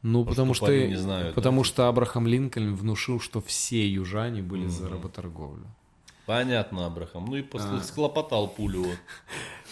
Ну, 0.03 0.21
Может, 0.21 0.31
потому 0.31 0.55
что, 0.55 0.67
парень 0.67 0.91
не 0.91 0.97
знает, 0.97 1.35
потому 1.35 1.63
да? 1.63 1.65
что 1.65 1.89
Абрахам 1.89 2.27
Линкольн 2.27 2.75
внушил, 2.75 3.21
что 3.21 3.41
все 3.41 3.87
южане 3.87 4.41
были 4.41 4.67
за 4.67 4.89
работорговлю. 4.89 5.67
Понятно, 6.31 6.87
Абрахам. 6.87 7.25
Ну 7.25 7.35
и 7.35 7.43
после 7.43 7.81
схлопотал 7.81 8.47
пулю. 8.47 8.85
Вот. 8.85 8.99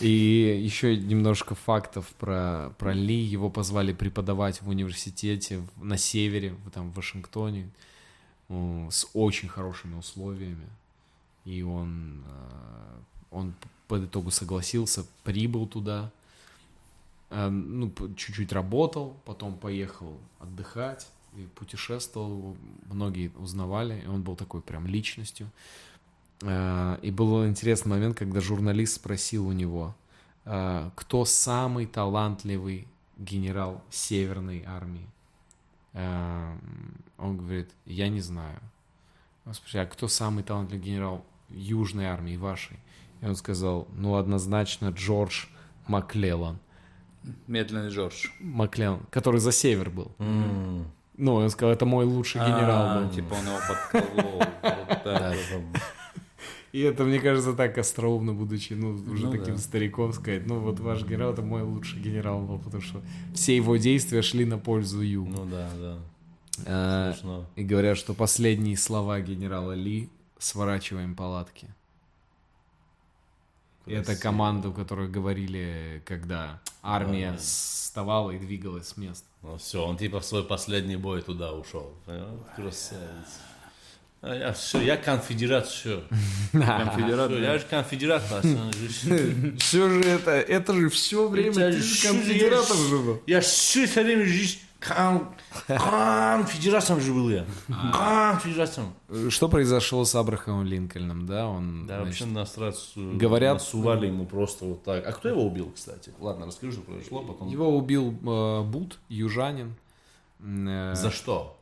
И 0.00 0.60
еще 0.60 0.96
немножко 0.96 1.54
фактов 1.54 2.04
про, 2.18 2.72
про 2.78 2.92
Ли. 2.92 3.14
Его 3.14 3.48
позвали 3.48 3.92
преподавать 3.92 4.60
в 4.60 4.68
университете 4.68 5.62
на 5.76 5.96
севере, 5.96 6.56
там, 6.74 6.90
в 6.90 6.96
Вашингтоне, 6.96 7.70
с 8.48 9.06
очень 9.14 9.48
хорошими 9.48 9.94
условиями. 9.94 10.66
И 11.44 11.62
он, 11.62 12.24
э, 12.26 13.00
он 13.30 13.54
по 13.86 14.04
итогу 14.04 14.32
согласился, 14.32 15.06
прибыл 15.22 15.68
туда, 15.68 16.10
э, 17.30 17.48
ну, 17.48 17.92
чуть-чуть 18.16 18.52
работал, 18.52 19.16
потом 19.24 19.56
поехал 19.56 20.18
отдыхать 20.40 21.06
и 21.36 21.42
путешествовал. 21.54 22.56
Многие 22.90 23.30
узнавали, 23.38 24.02
и 24.04 24.08
он 24.08 24.22
был 24.22 24.34
такой 24.34 24.60
прям 24.60 24.88
личностью. 24.88 25.48
Э, 26.42 26.98
И 27.02 27.10
был 27.10 27.46
интересный 27.46 27.90
момент, 27.90 28.16
когда 28.18 28.40
журналист 28.40 28.94
спросил 28.96 29.46
у 29.48 29.52
него, 29.52 29.94
э, 30.44 30.90
кто 30.94 31.24
самый 31.24 31.86
талантливый 31.86 32.86
генерал 33.16 33.82
Северной 33.90 34.64
армии. 34.66 35.06
Э, 35.94 36.54
Он 37.18 37.36
говорит, 37.36 37.70
я 37.86 38.08
не 38.08 38.20
знаю. 38.20 38.60
Он 39.44 39.54
спросил, 39.54 39.80
а 39.80 39.86
кто 39.86 40.06
самый 40.08 40.44
талантливый 40.44 40.84
генерал 40.84 41.24
Южной 41.48 42.06
армии 42.06 42.36
вашей? 42.36 42.78
И 43.20 43.26
он 43.26 43.34
сказал, 43.34 43.88
ну, 43.96 44.14
однозначно 44.14 44.90
Джордж 44.90 45.46
Маклеллан. 45.88 46.58
Медленный 47.48 47.90
Джордж. 47.90 48.28
Маклеллан, 48.38 49.00
который 49.10 49.40
за 49.40 49.50
север 49.52 49.90
был. 49.90 50.12
М. 50.18 50.84
Ну, 51.16 51.34
он 51.34 51.50
сказал, 51.50 51.72
это 51.74 51.84
мой 51.84 52.04
лучший 52.04 52.40
генерал 52.40 52.82
А, 52.86 53.00
был. 53.02 53.10
Типа 53.10 53.34
он 53.34 53.46
его 53.46 53.58
подколол. 53.68 54.42
И 56.78 56.82
это, 56.82 57.02
мне 57.02 57.18
кажется, 57.18 57.54
так 57.54 57.76
остроумно, 57.76 58.34
будучи, 58.34 58.72
ну, 58.74 58.90
уже 59.10 59.26
Ну 59.26 59.32
таким 59.32 59.56
да. 59.56 59.60
стариком, 59.60 60.12
сказать, 60.12 60.46
ну, 60.46 60.60
вот 60.60 60.78
ваш 60.78 61.02
генерал, 61.04 61.32
это 61.32 61.42
мой 61.42 61.62
лучший 61.62 61.98
генерал 62.00 62.40
был, 62.42 62.60
потому 62.60 62.80
что 62.80 63.02
все 63.34 63.56
его 63.56 63.76
действия 63.78 64.22
шли 64.22 64.44
на 64.44 64.58
пользу 64.58 65.00
Ю. 65.00 65.24
Ну 65.24 65.44
да, 65.44 65.68
да. 65.76 67.12
Смешно. 67.14 67.46
и 67.56 67.64
говорят, 67.64 67.98
что 67.98 68.14
последние 68.14 68.76
слова 68.76 69.20
генерала 69.20 69.72
Ли 69.72 70.08
«сворачиваем 70.38 71.16
палатки». 71.16 71.66
И 73.86 73.92
это 73.92 74.04
Красиво. 74.06 74.22
команду, 74.22 74.72
которую 74.72 75.10
говорили, 75.10 76.00
когда 76.04 76.60
армия 76.82 77.30
Ага. 77.30 77.38
вставала 77.38 78.30
и 78.30 78.38
двигалась 78.38 78.88
с 78.88 78.96
места. 78.96 79.26
Ну 79.42 79.56
все, 79.56 79.84
он 79.84 79.96
типа 79.96 80.20
в 80.20 80.24
свой 80.24 80.44
последний 80.44 80.96
бой 80.96 81.22
туда 81.22 81.52
ушел. 81.54 81.92
Красавец. 82.54 83.40
А 84.20 84.34
я 84.34 84.52
все, 84.52 84.80
я 84.80 84.96
конфедерат, 84.96 85.66
все. 85.68 86.02
Конфедерат. 86.52 87.30
я 87.30 87.56
же 87.58 87.64
конфедерат. 87.70 88.22
пацан. 88.28 88.72
Все 89.58 89.88
же 89.90 90.00
это, 90.00 90.32
это 90.32 90.74
же 90.74 90.88
все 90.88 91.28
время 91.28 91.50
Это 91.50 91.72
ты 91.72 91.80
же 91.80 92.08
конфедератом 92.08 92.76
я- 92.78 92.88
же 92.88 92.98
был. 92.98 93.22
Я 93.28 93.40
все 93.40 93.86
время 93.86 94.24
жизнь 94.26 94.58
кон- 94.80 95.28
конфедератом 95.68 97.00
же 97.00 97.12
был 97.12 97.30
я. 97.30 97.44
Конфедератом. 97.92 98.94
Что 99.30 99.48
произошло 99.48 100.04
с 100.04 100.14
Абрахамом 100.14 100.66
Линкольном, 100.66 101.26
да? 101.26 101.46
Он, 101.46 101.86
Да, 101.86 102.00
вообще 102.00 102.24
насрать. 102.26 102.76
э, 102.96 103.12
говорят- 103.14 103.54
Насували 103.58 104.06
ему 104.06 104.26
просто 104.26 104.64
вот 104.64 104.82
так. 104.84 105.06
А 105.06 105.12
кто 105.12 105.28
его 105.28 105.44
убил, 105.46 105.70
кстати? 105.74 106.12
Ладно, 106.18 106.46
расскажи, 106.46 106.72
что 106.72 106.82
произошло 106.82 107.22
потом. 107.22 107.48
Его 107.48 107.76
убил 107.76 108.10
э, 108.26 108.62
Бут, 108.62 108.98
южанин. 109.08 109.74
э, 110.40 110.94
За 110.94 111.10
что? 111.10 111.57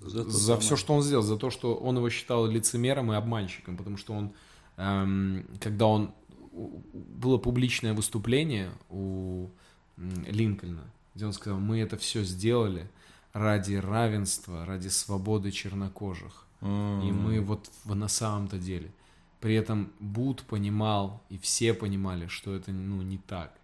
За 0.00 0.58
все, 0.58 0.76
что 0.76 0.94
он 0.94 1.02
сделал, 1.02 1.22
за 1.22 1.36
то, 1.36 1.50
что 1.50 1.74
он 1.74 1.96
его 1.96 2.08
считал 2.10 2.46
лицемером 2.46 3.12
и 3.12 3.16
обманщиком, 3.16 3.76
потому 3.76 3.96
что 3.96 4.14
он, 4.14 4.32
эм, 4.76 5.46
когда 5.60 5.86
он 5.86 6.12
было 6.52 7.38
публичное 7.38 7.94
выступление 7.94 8.72
у 8.88 9.48
Линкольна, 9.96 10.90
где 11.14 11.26
он 11.26 11.32
сказал, 11.32 11.60
мы 11.60 11.80
это 11.80 11.96
все 11.96 12.24
сделали 12.24 12.90
ради 13.32 13.74
равенства, 13.74 14.64
ради 14.64 14.88
свободы 14.88 15.50
чернокожих, 15.50 16.46
и 16.62 16.66
мы 16.66 17.40
вот 17.40 17.70
на 17.84 18.08
самом-то 18.08 18.58
деле. 18.58 18.92
При 19.40 19.54
этом 19.54 19.92
Бут 20.00 20.42
понимал, 20.42 21.22
и 21.30 21.38
все 21.38 21.72
понимали, 21.72 22.26
что 22.26 22.54
это 22.54 22.72
ну, 22.72 23.00
не 23.00 23.16
так. 23.16 23.54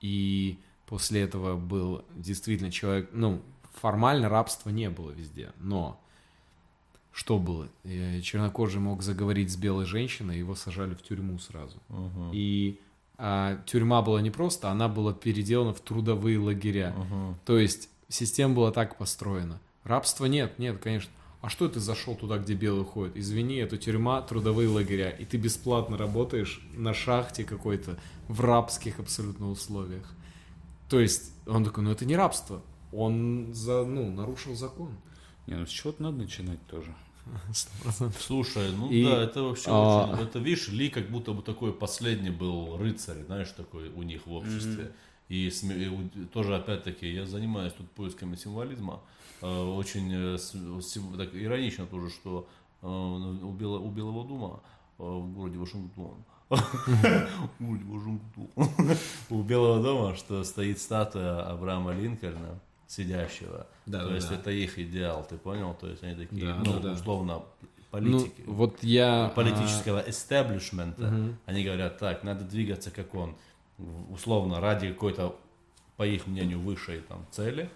И 0.00 0.58
после 0.86 1.22
этого 1.22 1.56
был 1.56 2.04
действительно 2.14 2.70
человек, 2.70 3.10
ну, 3.12 3.42
формально 3.80 4.28
рабства 4.28 4.70
не 4.70 4.90
было 4.90 5.10
везде, 5.10 5.52
но 5.58 6.00
что 7.12 7.38
было? 7.38 7.68
Э, 7.84 8.20
Чернокожий 8.20 8.80
мог 8.80 9.02
заговорить 9.02 9.50
с 9.50 9.56
белой 9.56 9.86
женщиной, 9.86 10.38
его 10.38 10.54
сажали 10.54 10.94
в 10.94 11.02
тюрьму 11.02 11.38
сразу. 11.38 11.78
Мгм. 11.88 12.30
И 12.32 12.78
а, 13.18 13.58
тюрьма 13.64 14.02
была 14.02 14.20
не 14.20 14.30
просто, 14.30 14.70
она 14.70 14.88
была 14.88 15.14
переделана 15.14 15.72
в 15.72 15.80
трудовые 15.80 16.38
лагеря. 16.38 16.94
Мгм. 16.96 17.38
То 17.46 17.58
есть 17.58 17.88
система 18.08 18.54
была 18.54 18.70
так 18.70 18.98
построена. 18.98 19.60
Рабства 19.84 20.26
нет, 20.26 20.58
нет, 20.58 20.78
конечно. 20.78 21.10
А 21.40 21.48
что 21.48 21.68
ты 21.68 21.80
зашел 21.80 22.16
туда, 22.16 22.38
где 22.38 22.54
белые 22.54 22.84
ходят? 22.84 23.16
Извини, 23.16 23.56
это 23.56 23.78
тюрьма, 23.78 24.20
трудовые 24.20 24.68
лагеря, 24.68 25.10
и 25.10 25.24
ты 25.24 25.36
бесплатно 25.36 25.96
работаешь 25.96 26.60
на 26.74 26.92
шахте 26.92 27.44
какой-то 27.44 27.98
в 28.28 28.40
рабских 28.40 28.98
абсолютно 28.98 29.48
условиях. 29.50 30.10
То 30.88 31.00
есть 31.00 31.32
он 31.46 31.64
такой, 31.64 31.84
ну 31.84 31.90
это 31.90 32.04
не 32.04 32.16
рабство, 32.16 32.62
он 32.96 33.52
за, 33.52 33.84
ну, 33.84 34.10
нарушил 34.10 34.54
закон. 34.54 34.90
Не, 35.46 35.54
ну 35.56 35.66
с 35.66 35.70
чего-то 35.70 36.02
надо 36.02 36.18
начинать 36.18 36.64
тоже. 36.66 36.94
Слушай, 38.20 38.70
ну 38.72 38.88
И, 38.90 39.04
да, 39.04 39.22
это 39.22 39.42
вообще 39.42 39.68
а, 39.68 40.12
очень... 40.12 40.22
Это, 40.24 40.38
видишь, 40.38 40.68
Ли 40.68 40.88
как 40.88 41.08
будто 41.10 41.32
бы 41.32 41.42
такой 41.42 41.72
последний 41.72 42.30
был 42.30 42.76
рыцарь, 42.76 43.24
знаешь, 43.24 43.50
такой 43.50 43.88
у 43.90 44.02
них 44.02 44.26
в 44.26 44.32
обществе. 44.32 44.92
И, 45.28 45.48
сме- 45.48 46.08
и 46.14 46.24
тоже, 46.26 46.54
опять-таки, 46.54 47.12
я 47.12 47.26
занимаюсь 47.26 47.72
тут 47.72 47.90
поисками 47.90 48.36
символизма. 48.36 49.00
Э, 49.42 49.46
Очень 49.76 50.08
э, 50.12 50.38
так 51.16 51.34
иронично 51.34 51.86
тоже, 51.86 52.10
что 52.10 52.48
э, 52.82 52.86
у, 52.86 53.52
Бела- 53.52 53.80
у 53.80 53.90
Белого 53.90 54.24
дома 54.24 54.60
в 54.98 55.32
городе 55.34 55.58
Вашингтон 55.58 56.14
в 56.48 56.56
городе 57.58 57.84
Вашингтон. 57.86 58.48
У 59.30 59.42
Белого 59.42 59.82
дома, 59.82 60.14
что 60.16 60.44
стоит 60.44 60.78
статуя 60.78 61.42
Авраама 61.50 61.92
Линкольна, 61.92 62.60
сидящего. 62.86 63.66
Да, 63.86 64.02
То 64.02 64.08
да, 64.08 64.14
есть 64.14 64.28
да. 64.28 64.34
это 64.36 64.50
их 64.50 64.78
идеал, 64.78 65.24
ты 65.28 65.36
понял? 65.36 65.74
То 65.74 65.88
есть 65.88 66.02
они 66.02 66.14
такие, 66.14 66.46
Да, 66.46 66.62
ну, 66.64 66.80
да, 66.80 66.92
условно, 66.92 67.34
Ну, 67.34 67.44
политики. 67.90 68.42
вот 68.46 68.82
я... 68.82 69.26
а, 69.26 69.28
политического 69.30 70.02
эстаблишмента, 70.08 71.12
они 71.46 71.64
говорят, 71.64 71.98
так, 71.98 72.22
надо 72.24 72.44
двигаться 72.44 72.90
как 72.90 73.14
он, 73.14 73.34
условно, 74.10 74.60
ради 74.60 74.88
какой-то, 74.92 75.36
по 75.96 76.06
их 76.06 76.26
мнению, 76.26 76.60
высшей 76.60 77.00
там, 77.00 77.26
цели, 77.30 77.70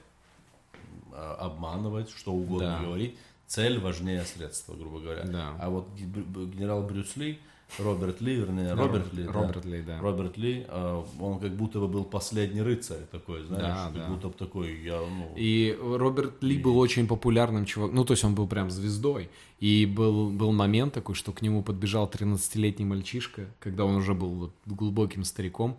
а, 1.12 1.34
обманывать, 1.40 2.10
что 2.10 2.32
угодно 2.32 2.78
Да. 2.78 2.84
говорить. 2.84 3.18
Цель 3.46 3.80
важнее 3.80 4.22
средства, 4.24 4.74
грубо 4.74 5.00
говоря. 5.00 5.24
Да. 5.24 5.56
А 5.58 5.70
вот 5.70 5.88
генерал 5.96 6.84
Брюс 6.84 7.16
Ли, 7.16 7.40
Роберт 7.78 8.20
Ли, 8.20 8.36
вернее, 8.36 8.74
Да, 8.74 8.76
Роберт 8.76 9.12
Ли, 9.12 9.24
да. 9.24 9.32
Роберт 9.32 9.64
Ли, 9.64 9.82
да. 9.82 10.00
Роберт 10.00 10.36
Ли, 10.36 10.64
а, 10.68 11.06
он 11.18 11.38
как 11.38 11.54
будто 11.54 11.78
бы 11.80 11.88
был 11.88 12.04
последний 12.04 12.62
рыцарь 12.62 13.04
такой, 13.10 13.44
знаешь, 13.44 13.64
Да, 13.64 13.84
как 13.86 13.94
да. 13.94 14.08
будто 14.08 14.28
бы 14.28 14.34
такой, 14.34 14.80
я, 14.82 14.98
ну, 15.00 15.32
И 15.36 15.78
Роберт 15.80 16.42
Ли 16.42 16.58
был 16.58 16.78
очень 16.78 17.06
популярным 17.06 17.64
чуваком, 17.64 17.94
ну, 17.96 18.04
то 18.04 18.12
есть 18.12 18.24
он 18.24 18.34
был 18.34 18.46
прям 18.46 18.70
звездой. 18.70 19.30
И 19.60 19.86
был, 19.86 20.30
был 20.30 20.52
момент 20.52 20.94
такой, 20.94 21.14
что 21.14 21.32
к 21.32 21.42
нему 21.42 21.62
подбежал 21.62 22.08
13-летний 22.08 22.84
мальчишка, 22.84 23.46
когда 23.58 23.84
он 23.84 23.96
уже 23.96 24.14
был 24.14 24.30
вот 24.30 24.54
глубоким 24.66 25.24
стариком, 25.24 25.78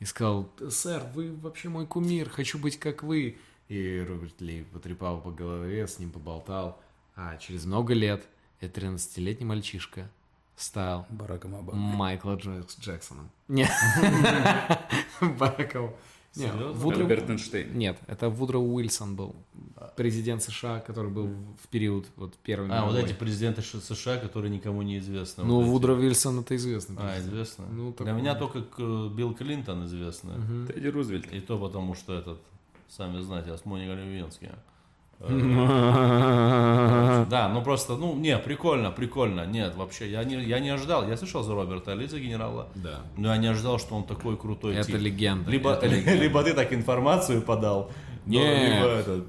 и 0.00 0.04
сказал, 0.04 0.48
сэр, 0.68 1.02
вы 1.14 1.32
вообще 1.36 1.68
мой 1.68 1.86
кумир, 1.86 2.28
хочу 2.28 2.58
быть 2.58 2.78
как 2.78 3.02
вы. 3.02 3.36
И 3.68 4.04
Роберт 4.08 4.40
Ли 4.40 4.64
потрепал 4.72 5.20
по 5.20 5.30
голове, 5.30 5.86
с 5.86 5.98
ним 5.98 6.10
поболтал. 6.10 6.80
А 7.14 7.36
через 7.36 7.66
много 7.66 7.94
лет 7.94 8.26
этот 8.60 8.82
13-летний 8.82 9.46
мальчишка 9.46 10.10
стал 10.60 11.06
Бараком 11.10 11.54
Обама. 11.56 11.78
Майкла 11.78 12.36
Джек- 12.36 12.68
Джексоном. 12.80 13.30
Нет. 13.48 13.70
Бараком. 15.38 15.92
Нет? 16.36 16.54
Вудро- 16.54 17.00
Альберт 17.00 17.28
Эйнштейн. 17.28 17.76
Нет, 17.76 17.98
это 18.06 18.28
Вудро 18.28 18.58
Уильсон 18.58 19.16
был, 19.16 19.34
президент 19.96 20.40
США, 20.44 20.78
который 20.78 21.10
был 21.10 21.26
в 21.60 21.66
период 21.68 22.06
вот 22.14 22.34
первой 22.36 22.68
А, 22.70 22.82
вот 22.84 22.92
мировой. 22.92 23.02
эти 23.10 23.18
президенты 23.18 23.62
США, 23.62 24.16
которые 24.18 24.48
никому 24.52 24.82
не 24.82 24.98
известны. 24.98 25.42
Ну, 25.42 25.56
вот 25.56 25.62
эти. 25.62 25.70
Вудро 25.70 25.94
Уильсон 25.94 26.38
это 26.38 26.54
известно. 26.54 26.94
А, 27.00 27.18
известно? 27.18 27.64
Ну, 27.68 27.86
Для 27.88 28.06
такой. 28.06 28.12
меня 28.12 28.34
только 28.36 28.62
к- 28.62 29.08
Билл 29.12 29.34
Клинтон 29.34 29.86
известно. 29.86 30.66
Тедди 30.68 30.86
Рузвельт. 30.86 31.32
И 31.32 31.40
то 31.40 31.58
потому, 31.58 31.96
что 31.96 32.14
этот, 32.14 32.40
сами 32.88 33.20
знаете, 33.22 33.50
Левински. 33.96 34.44
Э, 34.44 34.54
Да, 37.28 37.50
ну 37.52 37.62
просто, 37.62 37.96
ну, 37.96 38.14
не, 38.14 38.38
прикольно, 38.38 38.90
прикольно. 38.90 39.44
Нет, 39.46 39.74
вообще, 39.76 40.10
я 40.10 40.24
не, 40.24 40.42
я 40.42 40.60
не 40.60 40.70
ожидал. 40.70 41.06
Я 41.06 41.16
слышал 41.16 41.42
за 41.42 41.54
Роберта 41.54 41.92
Ли, 41.92 42.06
за 42.06 42.18
генерала. 42.18 42.68
Да. 42.74 43.00
Но 43.16 43.28
я 43.28 43.36
не 43.36 43.48
ожидал, 43.48 43.78
что 43.78 43.94
он 43.96 44.04
такой 44.04 44.36
крутой 44.36 44.76
Это 44.76 44.92
тип. 44.92 45.00
легенда, 45.00 45.50
Либо, 45.50 45.72
это 45.72 45.86
легенда. 45.86 46.14
либо 46.22 46.42
ты 46.42 46.54
так 46.54 46.72
информацию 46.72 47.42
подал, 47.42 47.90
Нет. 48.24 48.74
либо 48.74 48.86
этот... 48.88 49.26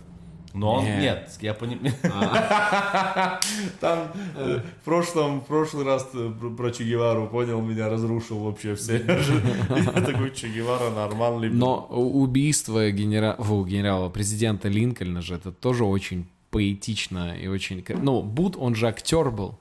Но 0.53 0.75
он, 0.75 0.83
Нет. 0.85 0.99
нет, 1.01 1.37
я 1.41 1.53
понимаю. 1.53 1.93
Там 3.79 4.11
э, 4.35 4.59
в 4.81 4.83
прошлом, 4.85 5.39
в 5.41 5.45
прошлый 5.45 5.85
раз 5.85 6.09
ты 6.11 6.29
про- 6.29 6.71
Че 6.71 6.83
Гевару 6.83 7.27
понял, 7.27 7.61
меня 7.61 7.89
разрушил 7.89 8.39
вообще 8.39 8.75
все. 8.75 8.97
Я 9.07 10.01
такой 10.01 10.31
Че 10.31 10.49
Гевара 10.49 10.89
нормальный. 10.89 11.49
Но 11.49 11.87
убийство 11.89 12.91
генера... 12.91 13.35
фу, 13.39 13.65
генерала, 13.65 14.09
президента 14.09 14.67
Линкольна 14.67 15.21
же, 15.21 15.35
это 15.35 15.51
тоже 15.51 15.85
очень 15.85 16.27
поэтично 16.49 17.37
и 17.37 17.47
очень... 17.47 17.83
Ну, 17.87 18.21
Бут, 18.21 18.55
он 18.57 18.75
же 18.75 18.87
актер 18.87 19.31
был. 19.31 19.57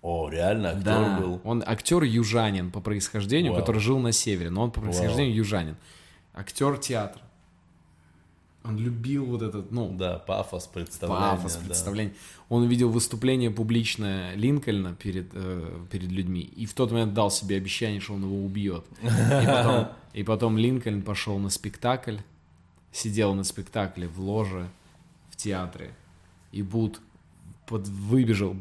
О, 0.00 0.30
реально, 0.30 0.70
актер 0.70 1.20
был. 1.20 1.40
Он 1.44 1.62
актер 1.66 2.02
южанин 2.02 2.70
по 2.70 2.80
происхождению, 2.80 3.52
Вау. 3.52 3.60
который 3.60 3.80
жил 3.80 3.98
на 3.98 4.12
севере, 4.12 4.48
но 4.48 4.62
он 4.62 4.70
по 4.70 4.80
происхождению 4.80 5.34
южанин. 5.34 5.76
Актер 6.34 6.78
театра. 6.78 7.20
Он 8.68 8.76
любил 8.76 9.24
вот 9.24 9.42
этот, 9.42 9.72
ну, 9.72 9.94
Да, 9.96 10.18
пафос 10.18 10.66
представления. 10.66 11.36
пафос, 11.36 11.56
да. 11.56 11.66
представление. 11.66 12.14
Он 12.50 12.62
увидел 12.64 12.90
выступление 12.90 13.50
публичное 13.50 14.34
Линкольна 14.34 14.94
перед, 14.94 15.30
э, 15.32 15.86
перед 15.90 16.10
людьми 16.10 16.40
и 16.40 16.66
в 16.66 16.74
тот 16.74 16.92
момент 16.92 17.14
дал 17.14 17.30
себе 17.30 17.56
обещание, 17.56 18.00
что 18.00 18.14
он 18.14 18.24
его 18.24 18.44
убьет. 18.44 18.84
И 19.02 19.46
потом, 19.46 19.88
и 20.12 20.22
потом 20.22 20.58
Линкольн 20.58 21.02
пошел 21.02 21.38
на 21.38 21.50
спектакль, 21.50 22.18
сидел 22.92 23.34
на 23.34 23.44
спектакле 23.44 24.06
в 24.08 24.20
ложе 24.20 24.68
в 25.30 25.36
театре, 25.36 25.94
и 26.52 26.62
Бут 26.62 27.00
под, 27.66 27.88
выбежал, 27.88 28.56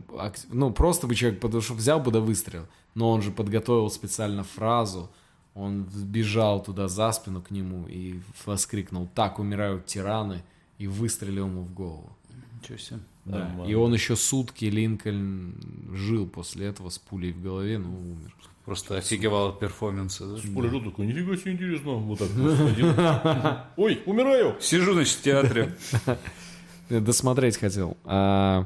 ну, 0.50 0.72
просто 0.72 1.08
бы 1.08 1.16
человек 1.16 1.40
подошел, 1.40 1.76
взял 1.76 2.00
бы 2.00 2.12
да 2.12 2.20
выстрелил, 2.20 2.68
но 2.96 3.10
он 3.12 3.22
же 3.22 3.32
подготовил 3.32 3.90
специально 3.90 4.44
фразу, 4.44 5.10
он 5.58 5.84
бежал 5.84 6.62
туда 6.64 6.88
за 6.88 7.12
спину 7.12 7.42
к 7.42 7.52
нему 7.52 7.88
и 7.88 8.20
воскликнул 8.46 9.10
«Так 9.16 9.40
умирают 9.40 9.88
тираны» 9.88 10.44
и 10.78 10.88
выстрелил 10.88 11.48
ему 11.48 11.64
в 11.64 11.74
голову. 11.74 12.16
Ничего 12.62 12.78
себе. 12.78 13.00
Да. 13.26 13.40
Нормально. 13.40 13.72
И 13.72 13.74
он 13.74 13.94
еще 13.94 14.16
сутки, 14.16 14.66
Линкольн, 14.66 15.56
жил 15.94 16.28
после 16.28 16.68
этого 16.68 16.90
с 16.90 17.00
пулей 17.00 17.34
в 17.34 17.42
голове, 17.42 17.80
но 17.80 17.90
умер. 17.90 18.34
Просто 18.66 18.98
офигевал 18.98 19.50
от 19.50 19.60
перформанса. 19.60 20.28
да? 20.28 20.42
Пуля 20.54 20.70
тут 20.70 20.84
такой, 20.84 21.08
нифига 21.08 21.36
себе 21.38 21.54
интересно. 21.54 21.94
Вот 21.94 22.20
так. 22.20 23.68
Ой, 23.78 24.02
умираю. 24.06 24.58
Сижу, 24.60 24.94
значит, 24.94 25.18
в 25.18 25.22
театре. 25.24 25.76
Досмотреть 26.90 27.58
хотел. 27.58 27.98
А, 28.04 28.66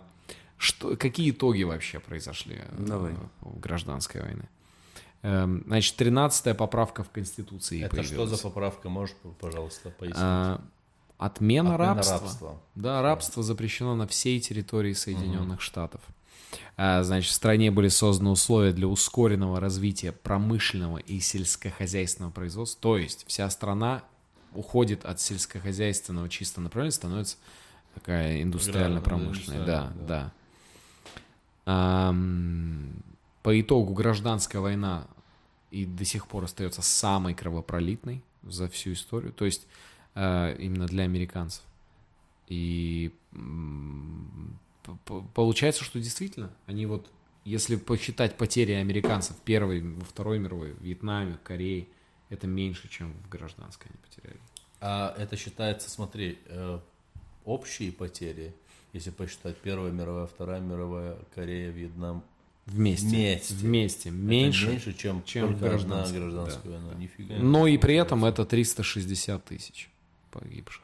что, 0.58 0.96
какие 0.96 1.32
итоги 1.32 1.64
вообще 1.64 2.00
произошли 2.00 2.58
э, 2.58 2.84
Давай. 2.86 3.14
в 3.42 3.60
гражданской 3.60 4.22
войны? 4.22 4.44
Эм, 5.24 5.64
Значит, 5.68 6.00
13-я 6.02 6.56
поправка 6.56 7.04
в 7.04 7.10
Конституции 7.10 7.84
Это 7.84 8.02
что 8.04 8.16
появилась. 8.16 8.30
за 8.32 8.38
поправка? 8.44 8.90
Можешь, 8.90 9.16
пожалуйста, 9.40 9.90
пояснить? 9.92 10.18
А, 10.20 10.62
отмена, 11.18 11.76
Отмена 11.76 11.78
рабства. 11.78 12.20
рабства. 12.20 12.62
Да, 12.76 13.02
рабство 13.02 13.44
запрещено 13.44 13.96
на 13.96 14.08
всей 14.08 14.40
территории 14.40 14.94
Соединенных 14.94 15.62
Штатов. 15.62 16.02
А, 16.76 17.04
Значит, 17.04 17.30
в 17.32 17.36
стране 17.36 17.70
были 17.70 17.88
созданы 17.88 18.32
условия 18.32 18.72
для 18.74 18.88
ускоренного 18.88 19.60
развития 19.60 20.12
промышленного 20.12 20.98
и 20.98 21.20
сельскохозяйственного 21.20 22.32
производства. 22.32 22.82
То 22.82 22.98
есть 22.98 23.24
вся 23.28 23.48
страна 23.52 24.04
уходит 24.56 25.06
от 25.06 25.22
сельскохозяйственного 25.22 26.28
чисто 26.30 26.60
направления, 26.62 26.92
становится 26.94 27.38
такая 27.94 28.42
индустриально-промышленная. 28.42 29.66
Да, 29.66 29.82
индустриальная, 29.94 30.08
да. 30.08 30.32
Ам, 31.66 32.92
По 33.44 33.60
итогу 33.60 33.94
гражданская 33.94 34.62
война 34.62 35.08
и 35.72 35.86
до 35.86 36.06
сих 36.06 36.28
пор 36.28 36.44
остается 36.44 36.82
самой 36.82 37.34
кровопролитной 37.34 38.22
за 38.44 38.68
всю 38.68 38.94
историю. 38.94 39.34
То 39.34 39.46
есть 39.46 39.68
э, 40.16 40.56
именно 40.60 40.86
для 40.86 41.04
американцев. 41.04 41.64
И 42.48 43.12
получается, 45.34 45.84
что 45.84 46.00
действительно 46.00 46.52
они 46.66 46.86
вот, 46.86 47.10
если 47.46 47.78
посчитать 47.78 48.38
потери 48.38 48.74
американцев 48.74 49.38
первой, 49.38 49.82
во 49.82 50.04
второй 50.04 50.38
мировой, 50.38 50.74
в 50.74 50.82
Вьетнаме, 50.82 51.38
Корее, 51.44 51.88
это 52.30 52.48
меньше, 52.48 52.90
чем 52.90 53.14
в 53.14 53.30
гражданской 53.30 53.90
они 53.90 54.00
потеряли. 54.08 54.40
А 54.82 55.16
это 55.18 55.38
считается, 55.38 55.90
смотри, 55.90 56.40
э, 56.48 56.80
общие 57.46 57.92
потери, 57.92 58.54
если 58.94 59.12
посчитать 59.12 59.58
Первая 59.58 59.92
мировая, 59.92 60.28
Вторая 60.28 60.60
мировая, 60.60 61.18
Корея, 61.34 61.72
Вьетнам. 61.72 62.24
Вместе. 62.72 63.08
Вместе. 63.08 63.54
Вместе. 63.54 64.10
Это 64.10 64.18
Меньше. 64.18 64.68
меньше, 64.68 64.94
чем, 64.94 65.24
чем 65.24 65.56
гражданская, 65.58 66.20
гражданская 66.22 66.72
война. 66.72 66.94
Нифига. 66.96 67.36
Но 67.36 67.68
и 67.68 67.78
при 67.78 67.96
этом 67.96 68.24
это 68.26 68.46
360 68.46 69.44
тысяч 69.46 69.90
погибших. 70.32 70.84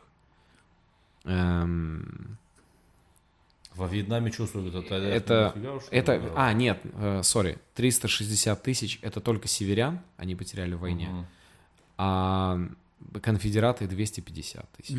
Эм, 1.24 2.38
Во 3.76 3.88
Вьетнаме 3.88 4.32
чувствую, 4.32 4.70
это... 4.70 4.96
это, 4.96 5.54
нифига 5.56 5.80
это, 5.92 6.34
а, 6.36 6.54
нет, 6.54 6.80
э, 6.84 7.22
сори, 7.24 7.60
360 7.76 8.64
тысяч, 8.64 9.00
это 9.04 9.22
только 9.22 9.48
северян, 9.48 10.00
они 10.18 10.36
потеряли 10.36 10.74
в 10.74 10.80
войне, 10.80 11.08
Мгм. 11.10 11.26
а 11.98 12.60
конфедераты 13.22 13.86
250 13.88 14.70
тысяч. 14.72 14.96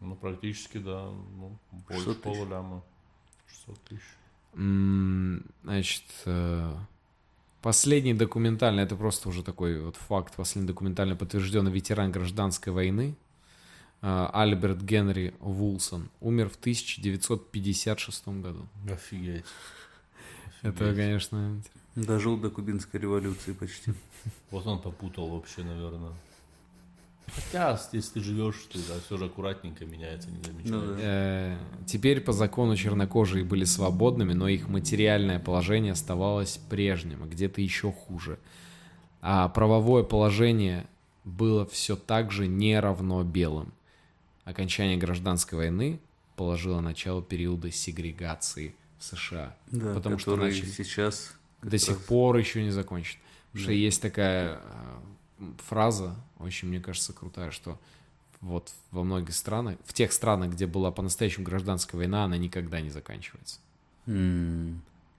Ну, 0.00 0.14
практически, 0.16 0.78
да. 0.78 1.04
Ну, 1.38 1.56
больше 1.70 2.04
600 2.04 2.22
тысяч. 2.22 2.22
полуляма. 2.22 2.82
600 3.48 3.80
тысяч. 3.84 4.02
Значит, 4.54 6.04
э, 6.24 6.74
последний 7.62 8.14
документальный, 8.14 8.82
это 8.82 8.96
просто 8.96 9.28
уже 9.28 9.42
такой 9.42 9.80
вот 9.80 9.96
факт, 9.96 10.34
последний 10.36 10.66
документально 10.66 11.16
подтвержденный 11.16 11.70
ветеран 11.70 12.10
гражданской 12.10 12.72
войны 12.72 13.16
э, 14.02 14.28
Альберт 14.32 14.82
Генри 14.82 15.34
Вулсон 15.40 16.10
умер 16.20 16.48
в 16.50 16.56
1956 16.56 18.28
году. 18.28 18.66
Офигеть. 18.90 19.44
Это, 20.62 20.94
конечно, 20.94 21.62
Дожил 21.96 22.36
до 22.36 22.50
кубинской 22.50 23.00
революции 23.00 23.52
почти. 23.52 23.92
Вот 24.50 24.66
он 24.66 24.80
попутал 24.80 25.28
вообще, 25.28 25.62
наверное. 25.62 26.12
Хотя, 27.34 27.78
если 27.92 28.14
ты 28.14 28.20
живешь, 28.20 28.56
ты 28.72 28.78
да, 28.88 28.94
все 29.04 29.16
же 29.16 29.26
аккуратненько 29.26 29.84
меняется, 29.84 30.30
не 30.30 30.42
замечаешь. 30.42 30.70
Ну 30.70 30.80
да. 30.94 30.96
Э, 31.00 31.58
Теперь 31.86 32.20
по 32.20 32.32
закону 32.32 32.76
чернокожие 32.76 33.44
были 33.44 33.64
свободными, 33.64 34.32
но 34.32 34.48
их 34.48 34.68
материальное 34.68 35.38
положение 35.38 35.92
оставалось 35.92 36.58
прежним, 36.68 37.22
а 37.22 37.26
где-то 37.26 37.60
еще 37.60 37.92
хуже. 37.92 38.38
А 39.22 39.48
правовое 39.48 40.02
положение 40.02 40.86
было 41.24 41.66
все 41.66 41.96
так 41.96 42.30
же 42.32 42.46
не 42.46 42.78
равно 42.80 43.22
белым. 43.22 43.72
Окончание 44.44 44.96
гражданской 44.96 45.58
войны 45.58 46.00
положило 46.36 46.80
начало 46.80 47.22
периода 47.22 47.70
сегрегации 47.70 48.74
в 48.98 49.04
США. 49.04 49.54
Да, 49.70 49.94
потому 49.94 50.18
что 50.18 50.36
начали- 50.36 50.64
сейчас... 50.66 51.34
до 51.62 51.76
сих 51.78 51.96
раз- 51.96 52.06
пор 52.06 52.36
еще 52.38 52.62
не 52.62 52.70
закончен. 52.70 53.18
Потому 53.52 53.62
что 53.64 53.72
есть 53.72 54.00
такая 54.00 54.54
э, 54.54 54.58
фраза, 55.68 56.14
очень, 56.38 56.68
мне 56.68 56.80
кажется, 56.80 57.12
крутая, 57.12 57.50
что 57.50 57.78
вот 58.40 58.72
во 58.90 59.04
многих 59.04 59.34
странах, 59.34 59.76
в 59.84 59.92
тех 59.92 60.12
странах, 60.12 60.52
где 60.52 60.66
была 60.66 60.90
по-настоящему 60.90 61.44
гражданская 61.44 61.98
война, 61.98 62.24
она 62.24 62.36
никогда 62.36 62.80
не 62.80 62.90
заканчивается. 62.90 63.58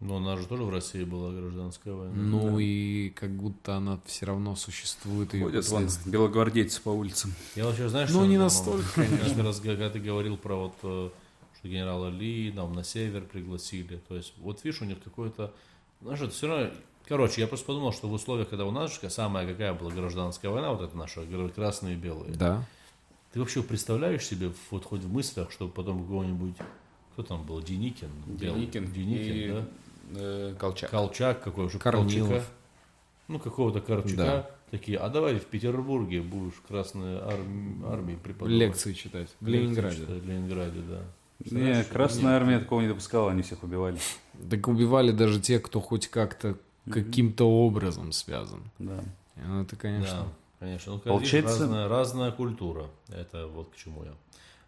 Но 0.01 0.15
у 0.15 0.19
нас 0.19 0.39
же 0.39 0.47
тоже 0.47 0.63
в 0.63 0.71
России 0.71 1.03
была 1.03 1.31
гражданская 1.31 1.93
война. 1.93 2.15
Ну 2.15 2.57
и 2.57 3.11
как 3.11 3.29
будто 3.29 3.75
она 3.75 3.99
все 4.07 4.25
равно 4.25 4.55
существует. 4.55 5.31
её 5.35 5.45
Ходят 5.45 5.67
вон 5.69 5.87
белогвардейцы 6.07 6.81
по 6.81 6.89
улицам. 6.89 7.33
Я 7.55 7.65
вообще, 7.65 7.87
знаешь, 7.87 8.09
Ну, 8.09 8.25
не 8.25 8.39
настолько, 8.39 8.87
Каждый 8.95 9.43
раз, 9.43 9.59
когда 9.59 9.91
ты 9.91 9.99
говорил 9.99 10.37
про 10.37 10.55
вот, 10.55 10.73
э, 10.81 11.09
что 11.59 11.67
генерала 11.67 12.07
Ли 12.07 12.51
нам 12.51 12.73
на 12.73 12.83
север 12.83 13.21
пригласили, 13.25 14.01
то 14.07 14.15
есть, 14.15 14.33
вот 14.39 14.63
видишь, 14.63 14.81
у 14.81 14.85
них 14.85 15.03
какой-то, 15.03 15.53
знаешь, 16.01 16.19
это 16.19 16.31
все 16.31 16.47
равно, 16.47 16.71
короче, 17.07 17.41
я 17.41 17.47
просто 17.47 17.65
подумал, 17.65 17.91
что 17.93 18.07
в 18.07 18.13
условиях, 18.13 18.49
когда 18.49 18.65
у 18.65 18.71
нас 18.71 18.99
же 19.01 19.09
самая 19.09 19.47
какая 19.47 19.73
была 19.73 19.91
гражданская 19.91 20.51
война, 20.51 20.71
вот 20.73 20.81
это 20.81 20.95
наша, 20.97 21.21
красные 21.55 21.95
и 21.95 21.97
белые, 21.97 22.33
Да. 22.33 22.63
ты 23.33 23.39
вообще 23.39 23.61
представляешь 23.63 24.25
себе, 24.25 24.51
вот 24.69 24.85
хоть 24.85 25.01
в 25.01 25.11
мыслях, 25.13 25.51
что 25.51 25.67
потом 25.67 26.03
какого-нибудь, 26.03 26.55
кто 27.13 27.23
там 27.23 27.43
был, 27.43 27.61
Деникин? 27.61 28.09
Белый? 28.27 28.61
Деникин. 28.67 28.91
Деникин, 28.91 29.33
и, 29.35 29.47
да? 29.51 29.65
э, 30.15 30.55
Колчак. 30.59 30.89
Колчак 30.89 31.43
какой 31.43 31.65
уже, 31.65 31.79
Корнилов. 31.79 32.29
Колчака. 32.29 32.45
Ну, 33.27 33.39
какого-то 33.39 33.81
Корчака. 33.81 34.15
Да. 34.17 34.49
Такие, 34.71 34.97
а 34.97 35.09
давай 35.09 35.37
в 35.37 35.45
Петербурге 35.45 36.21
будешь 36.21 36.53
Красной 36.67 37.17
арм- 37.17 37.85
армии 37.85 38.15
преподавать. 38.15 38.53
Лекции 38.57 38.93
читать. 38.93 39.27
В 39.41 39.47
Ленинграде. 39.47 39.97
Читать 39.97 40.21
В 40.21 40.27
Ленинграде, 40.27 40.79
да. 40.89 41.01
Не, 41.49 41.83
Красная 41.85 42.35
Армия 42.37 42.59
такого 42.59 42.81
не 42.81 42.87
допускала, 42.87 43.31
они 43.31 43.41
всех 43.41 43.63
убивали. 43.63 43.97
Так 44.49 44.67
убивали 44.67 45.11
даже 45.11 45.41
те, 45.41 45.59
кто 45.59 45.81
хоть 45.81 46.07
как-то 46.07 46.55
каким-то 46.89 47.45
образом 47.49 48.11
связан. 48.11 48.63
Да. 48.79 49.03
Ну, 49.35 49.61
Это, 49.61 49.75
конечно. 49.75 50.25
Да, 50.25 50.27
конечно. 50.59 50.93
Ну, 50.93 50.99
Получается- 50.99 51.59
разная, 51.61 51.87
разная 51.87 52.31
культура. 52.31 52.85
Это 53.09 53.47
вот 53.47 53.69
к 53.69 53.75
чему 53.75 54.03
я. 54.03 54.13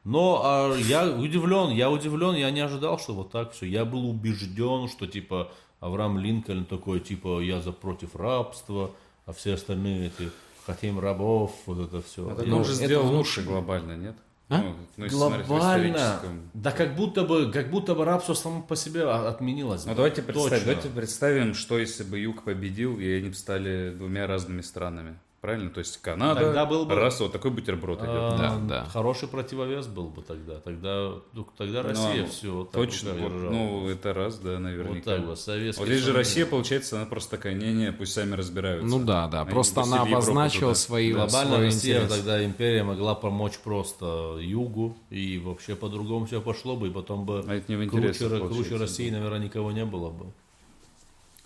Но 0.03 0.41
а, 0.43 0.75
я 0.75 1.09
удивлен, 1.09 1.71
я 1.71 1.89
удивлен, 1.89 2.35
я 2.35 2.51
не 2.51 2.59
ожидал, 2.59 2.99
что 2.99 3.13
вот 3.13 3.31
так 3.31 3.53
все. 3.53 3.65
Я 3.65 3.85
был 3.85 4.09
убежден, 4.09 4.89
что 4.89 5.07
типа 5.07 5.49
Авраам 5.79 6.17
Линкольн 6.17 6.65
такой, 6.65 7.01
типа, 7.01 7.41
я 7.41 7.61
за 7.61 7.73
против 7.73 8.15
рабства, 8.15 8.91
а 9.25 9.33
все 9.33 9.53
остальные 9.53 10.07
эти 10.07 10.31
хотим 10.65 10.97
рабов, 10.97 11.53
вот 11.65 11.79
это 11.79 12.01
все. 12.01 12.29
Это 12.29 12.43
Ну, 12.43 12.57
он 12.57 12.65
же 12.65 12.73
это 12.73 12.85
сделал 12.85 13.13
лучше 13.13 13.41
глобально, 13.43 13.97
нет? 13.97 14.15
А? 14.49 14.57
Ну, 14.57 14.75
ну, 14.97 15.07
Глобально, 15.07 16.19
да 16.53 16.71
как 16.71 16.95
будто 16.95 17.23
бы, 17.23 17.51
как 17.51 17.69
будто 17.71 17.95
бы 17.95 18.05
рабство 18.05 18.33
само 18.33 18.61
по 18.61 18.75
себе 18.75 19.09
отменилось. 19.09 19.85
Ну 19.85 19.95
давайте 19.95 20.21
представим, 20.21 20.65
давайте 20.65 20.89
представим, 20.89 21.53
что 21.53 21.79
если 21.79 22.03
бы 22.03 22.19
Юг 22.19 22.43
победил, 22.43 22.99
и 22.99 23.09
они 23.09 23.29
бы 23.29 23.35
стали 23.35 23.91
двумя 23.91 24.27
разными 24.27 24.61
странами. 24.61 25.17
Правильно? 25.43 25.69
То 25.71 25.79
есть 25.79 25.97
Канада, 26.01 26.39
Тогда 26.39 26.65
был 26.65 26.85
бы- 26.85 26.95
раз, 26.95 27.19
вот 27.19 27.33
такой 27.33 27.51
бутерброд 27.51 27.99
идет. 27.99 28.09
А, 28.09 28.37
Да, 28.37 28.57
да. 28.65 28.85
Хороший 28.85 29.27
противовес 29.27 29.87
был 29.87 30.07
бы 30.07 30.21
тогда. 30.21 30.55
Тогда, 30.61 31.15
ну, 31.33 31.45
тогда 31.57 31.83
Россия 31.83 32.21
Ну, 32.21 32.27
все 32.29 32.47
вот 32.53 32.71
так 32.71 32.81
Точно, 32.85 33.11
вот 33.11 33.29
вот, 33.33 33.51
ну 33.51 33.89
это 33.89 34.13
раз, 34.13 34.37
да, 34.37 34.51
вот 34.53 34.59
наверняка. 34.61 35.01
так 35.17 35.25
вот, 35.25 35.37
Советский 35.37 35.81
Вот 35.83 35.89
здесь 35.89 36.01
же. 36.01 36.13
Россия, 36.13 36.45
получается, 36.45 36.95
она 36.95 37.05
просто 37.07 37.31
такая, 37.31 37.55
не-не, 37.55 37.91
пусть 37.91 38.13
сами 38.13 38.35
разбираются. 38.35 38.87
Ну 38.87 39.03
да, 39.03 39.27
да. 39.27 39.41
Они 39.41 39.51
Просто 39.51 39.81
она 39.81 40.03
обозначила 40.03 40.71
туда. 40.71 40.75
свои, 40.75 41.11
Глобально 41.11 41.55
свои 41.55 41.65
Россия 41.65 41.95
интересы. 41.97 42.15
тогда 42.15 42.45
империя 42.45 42.83
могла 42.85 43.13
помочь 43.13 43.57
просто 43.59 44.37
Югу, 44.39 44.95
и 45.09 45.39
вообще 45.39 45.75
по-другому 45.75 46.25
все 46.25 46.39
пошло 46.39 46.77
бы, 46.77 46.87
и 46.87 46.89
потом 46.89 47.25
бы 47.25 47.43
А 47.45 47.53
это 47.53 47.69
не 47.69 47.75
в 47.75 47.89
круче, 47.89 48.29
круче 48.29 48.77
России, 48.77 49.09
было. 49.09 49.17
наверное, 49.17 49.39
никого 49.39 49.73
не 49.73 49.83
было 49.83 50.09
бы. 50.09 50.27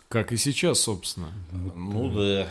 Как 0.08 0.32
и 0.32 0.38
сейчас, 0.38 0.82
собственно. 0.82 1.30
Ну 1.52 2.12
да. 2.12 2.48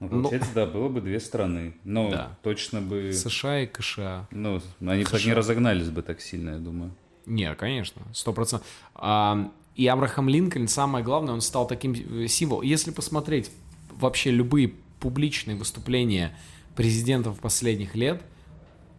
Ну, 0.00 0.08
получается, 0.08 0.50
да, 0.54 0.66
было 0.66 0.88
бы 0.88 1.00
две 1.00 1.20
страны. 1.20 1.74
Но 1.84 2.10
Да. 2.10 2.38
точно 2.42 2.80
бы... 2.82 3.12
США 3.12 3.60
и 3.60 3.66
КША. 3.66 4.26
Ну, 4.30 4.60
они 4.80 5.04
бы 5.04 5.10
так 5.10 5.24
не 5.24 5.32
разогнались 5.32 5.88
бы 5.90 6.02
так 6.02 6.20
сильно, 6.20 6.50
я 6.50 6.58
думаю. 6.58 6.94
Не, 7.26 7.54
конечно, 7.54 8.02
сто 8.12 8.32
процентов. 8.32 8.66
А, 8.94 9.50
И 9.76 9.86
Абрахам 9.86 10.28
Линкольн, 10.28 10.68
самое 10.68 11.04
главное, 11.04 11.34
он 11.34 11.40
стал 11.40 11.66
таким 11.66 11.94
символом. 12.28 12.64
Если 12.64 12.90
посмотреть 12.90 13.50
вообще 13.92 14.30
любые 14.30 14.72
публичные 15.00 15.56
выступления 15.56 16.36
президентов 16.76 17.40
последних 17.40 17.94
лет, 17.94 18.22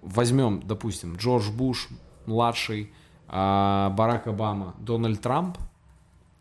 возьмем, 0.02 0.62
допустим, 0.66 1.16
Джордж 1.18 1.50
Буш, 1.52 1.88
младший, 2.26 2.92
а, 3.28 3.90
Барак 3.92 4.28
Обама, 4.28 4.76
Дональд 4.80 5.22
Трамп, 5.22 5.58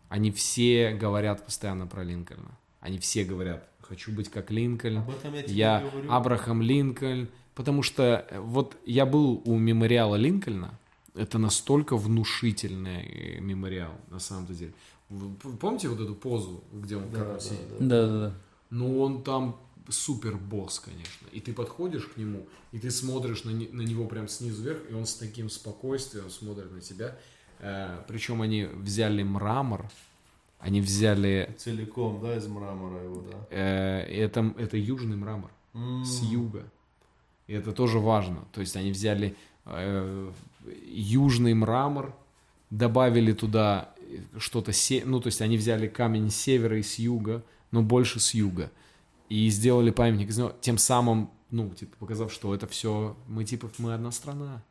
они 0.09 0.31
все 0.31 0.91
говорят 0.93 1.45
постоянно 1.45 1.87
про 1.87 2.03
Линкольна. 2.03 2.57
Они 2.79 2.99
все 2.99 3.23
говорят, 3.23 3.67
хочу 3.87 4.11
быть 4.11 4.29
как 4.29 4.51
Линкольн, 4.51 4.99
Об 4.99 5.09
этом 5.09 5.33
я 5.33 5.43
тебе 5.43 5.53
я 5.55 5.79
говорю. 5.79 6.11
Абрахам 6.11 6.61
Линкольн, 6.61 7.27
потому 7.53 7.83
что 7.83 8.25
э, 8.29 8.39
вот 8.39 8.75
я 8.85 9.05
был 9.05 9.41
у 9.45 9.57
мемориала 9.57 10.15
Линкольна, 10.15 10.77
это 11.13 11.37
настолько 11.37 11.95
внушительный 11.95 13.03
э, 13.05 13.39
мемориал, 13.39 13.93
на 14.09 14.19
самом 14.19 14.47
деле. 14.47 14.73
Вы 15.09 15.29
помните 15.57 15.87
вот 15.87 15.99
эту 15.99 16.15
позу, 16.15 16.63
где 16.73 16.97
он, 16.97 17.09
как 17.11 17.33
он 17.33 17.39
сидит? 17.39 17.59
Да, 17.79 18.07
да, 18.07 18.19
да. 18.29 18.33
Ну, 18.71 18.99
он 19.01 19.23
там 19.23 19.55
супер 19.87 20.35
босс, 20.35 20.79
конечно. 20.79 21.27
И 21.31 21.39
ты 21.39 21.53
подходишь 21.53 22.05
к 22.07 22.17
нему, 22.17 22.47
и 22.71 22.79
ты 22.79 22.89
смотришь 22.89 23.43
на, 23.43 23.51
не- 23.51 23.67
на 23.67 23.83
него 23.83 24.07
прям 24.07 24.27
снизу 24.27 24.63
вверх, 24.63 24.79
и 24.89 24.93
он 24.95 25.05
с 25.05 25.13
таким 25.15 25.49
спокойствием 25.49 26.29
смотрит 26.31 26.71
на 26.71 26.81
тебя. 26.81 27.15
Э, 27.59 28.01
причем 28.07 28.41
они 28.41 28.65
взяли 28.65 29.21
мрамор, 29.23 29.89
они 30.59 30.81
взяли... 30.81 31.53
Целиком, 31.57 32.19
да, 32.21 32.35
из 32.35 32.47
мрамора 32.47 33.03
его, 33.03 33.21
да. 33.21 33.47
э, 33.49 34.01
это, 34.01 34.53
это 34.57 34.77
южный 34.77 35.17
мрамор 35.17 35.51
с 35.73 36.21
юга. 36.23 36.63
И 37.47 37.53
это 37.53 37.71
тоже 37.71 37.99
важно. 37.99 38.45
То 38.51 38.61
есть 38.61 38.75
они 38.75 38.91
взяли 38.91 39.35
э, 39.65 40.31
южный 40.87 41.53
мрамор, 41.53 42.15
добавили 42.69 43.33
туда 43.33 43.93
что-то, 44.37 44.71
се... 44.71 45.03
ну 45.05 45.19
то 45.19 45.27
есть 45.27 45.41
они 45.41 45.57
взяли 45.57 45.87
камень 45.87 46.29
с 46.29 46.35
севера 46.35 46.77
и 46.79 46.83
с 46.83 46.97
юга, 46.97 47.43
но 47.71 47.81
больше 47.83 48.19
с 48.19 48.33
юга. 48.33 48.71
И 49.29 49.49
сделали 49.49 49.91
памятник 49.91 50.29
из 50.29 50.37
него, 50.37 50.53
тем 50.61 50.77
самым, 50.77 51.31
ну, 51.49 51.69
типа, 51.69 51.95
показав, 51.97 52.31
что 52.31 52.53
это 52.53 52.67
все, 52.67 53.17
мы 53.27 53.43
типа, 53.43 53.71
мы 53.79 53.93
одна 53.93 54.11
страна. 54.11 54.63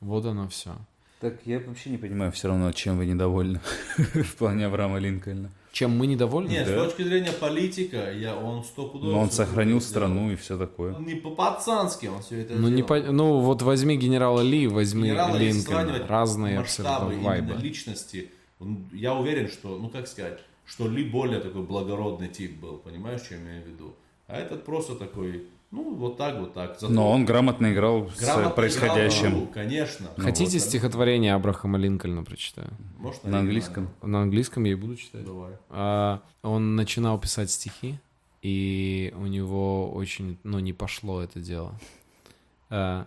Вот 0.00 0.26
оно 0.26 0.48
все. 0.48 0.76
Так 1.22 1.34
я 1.46 1.60
вообще 1.60 1.90
не 1.90 1.96
понимаю 1.98 2.30
все 2.32 2.48
равно, 2.48 2.70
чем 2.72 2.98
вы 2.98 3.06
недовольны 3.06 3.60
в 3.96 4.34
плане 4.36 4.66
Авраама 4.66 4.98
Линкольна. 4.98 5.50
Чем 5.72 5.96
мы 5.96 6.06
недовольны? 6.06 6.50
Нет, 6.50 6.66
Да. 6.66 6.80
с 6.80 6.84
точки 6.88 7.02
зрения 7.08 7.32
политика, 7.32 8.12
я, 8.12 8.36
он 8.36 8.62
стопудово... 8.64 9.12
Но 9.12 9.20
он 9.20 9.30
сохранил 9.30 9.78
это 9.78 9.86
сделал. 9.86 10.06
страну 10.08 10.30
и 10.32 10.36
все 10.36 10.58
такое. 10.58 10.92
Он 10.94 11.06
не 11.06 11.14
по-пацански 11.14 12.06
он 12.08 12.20
все 12.22 12.40
это 12.42 12.54
Ну, 12.54 12.68
не 12.68 12.82
сделал. 12.82 12.88
по... 12.88 13.00
ну, 13.12 13.38
вот 13.40 13.62
возьми 13.62 13.96
генерала 13.96 14.42
Ли, 14.42 14.66
возьми 14.66 15.04
Генерала, 15.08 15.36
Линкольна. 15.38 16.06
Разные 16.06 16.58
масштабы 16.60 17.16
вайбы. 17.18 17.54
личности, 17.54 18.30
он- 18.60 18.84
я 18.92 19.14
уверен, 19.14 19.48
что, 19.48 19.78
ну 19.78 19.88
как 19.88 20.08
сказать, 20.08 20.40
что 20.66 20.86
Ли 20.88 21.04
более 21.04 21.40
такой 21.40 21.62
благородный 21.62 22.28
тип 22.28 22.60
был, 22.60 22.76
понимаешь, 22.76 23.22
что 23.22 23.34
я 23.36 23.40
имею 23.40 23.62
в 23.64 23.68
виду? 23.68 23.94
А 24.26 24.36
этот 24.36 24.64
просто 24.64 24.94
такой, 24.96 25.44
ну 25.72 25.94
вот 25.94 26.16
так, 26.18 26.38
вот 26.38 26.52
так. 26.54 26.78
Зато 26.78 26.92
Но 26.92 27.10
он 27.10 27.24
грамотно 27.24 27.72
играл 27.72 28.08
с 28.10 28.20
грамотно 28.20 28.50
происходящим. 28.50 29.30
играл 29.30 29.46
конечно. 29.46 30.08
Хотите 30.18 30.58
Вот, 30.58 30.66
стихотворение 30.68 31.34
Абрахама 31.34 31.78
Линкольна 31.78 32.22
прочитаю? 32.22 32.70
может, 32.98 33.24
На 33.24 33.38
английском. 33.40 33.88
На 34.02 34.22
английском 34.22 34.64
я 34.64 34.72
и 34.72 34.74
буду 34.76 34.96
читать. 34.96 35.24
Давай. 35.24 35.54
А, 35.70 36.20
он 36.42 36.76
начинал 36.76 37.18
писать 37.18 37.50
стихи, 37.50 37.98
и 38.42 39.12
у 39.16 39.26
него 39.26 39.90
очень, 39.92 40.38
ну, 40.44 40.58
не 40.60 40.72
пошло 40.72 41.22
это 41.22 41.40
дело. 41.40 41.74
А, 42.70 43.06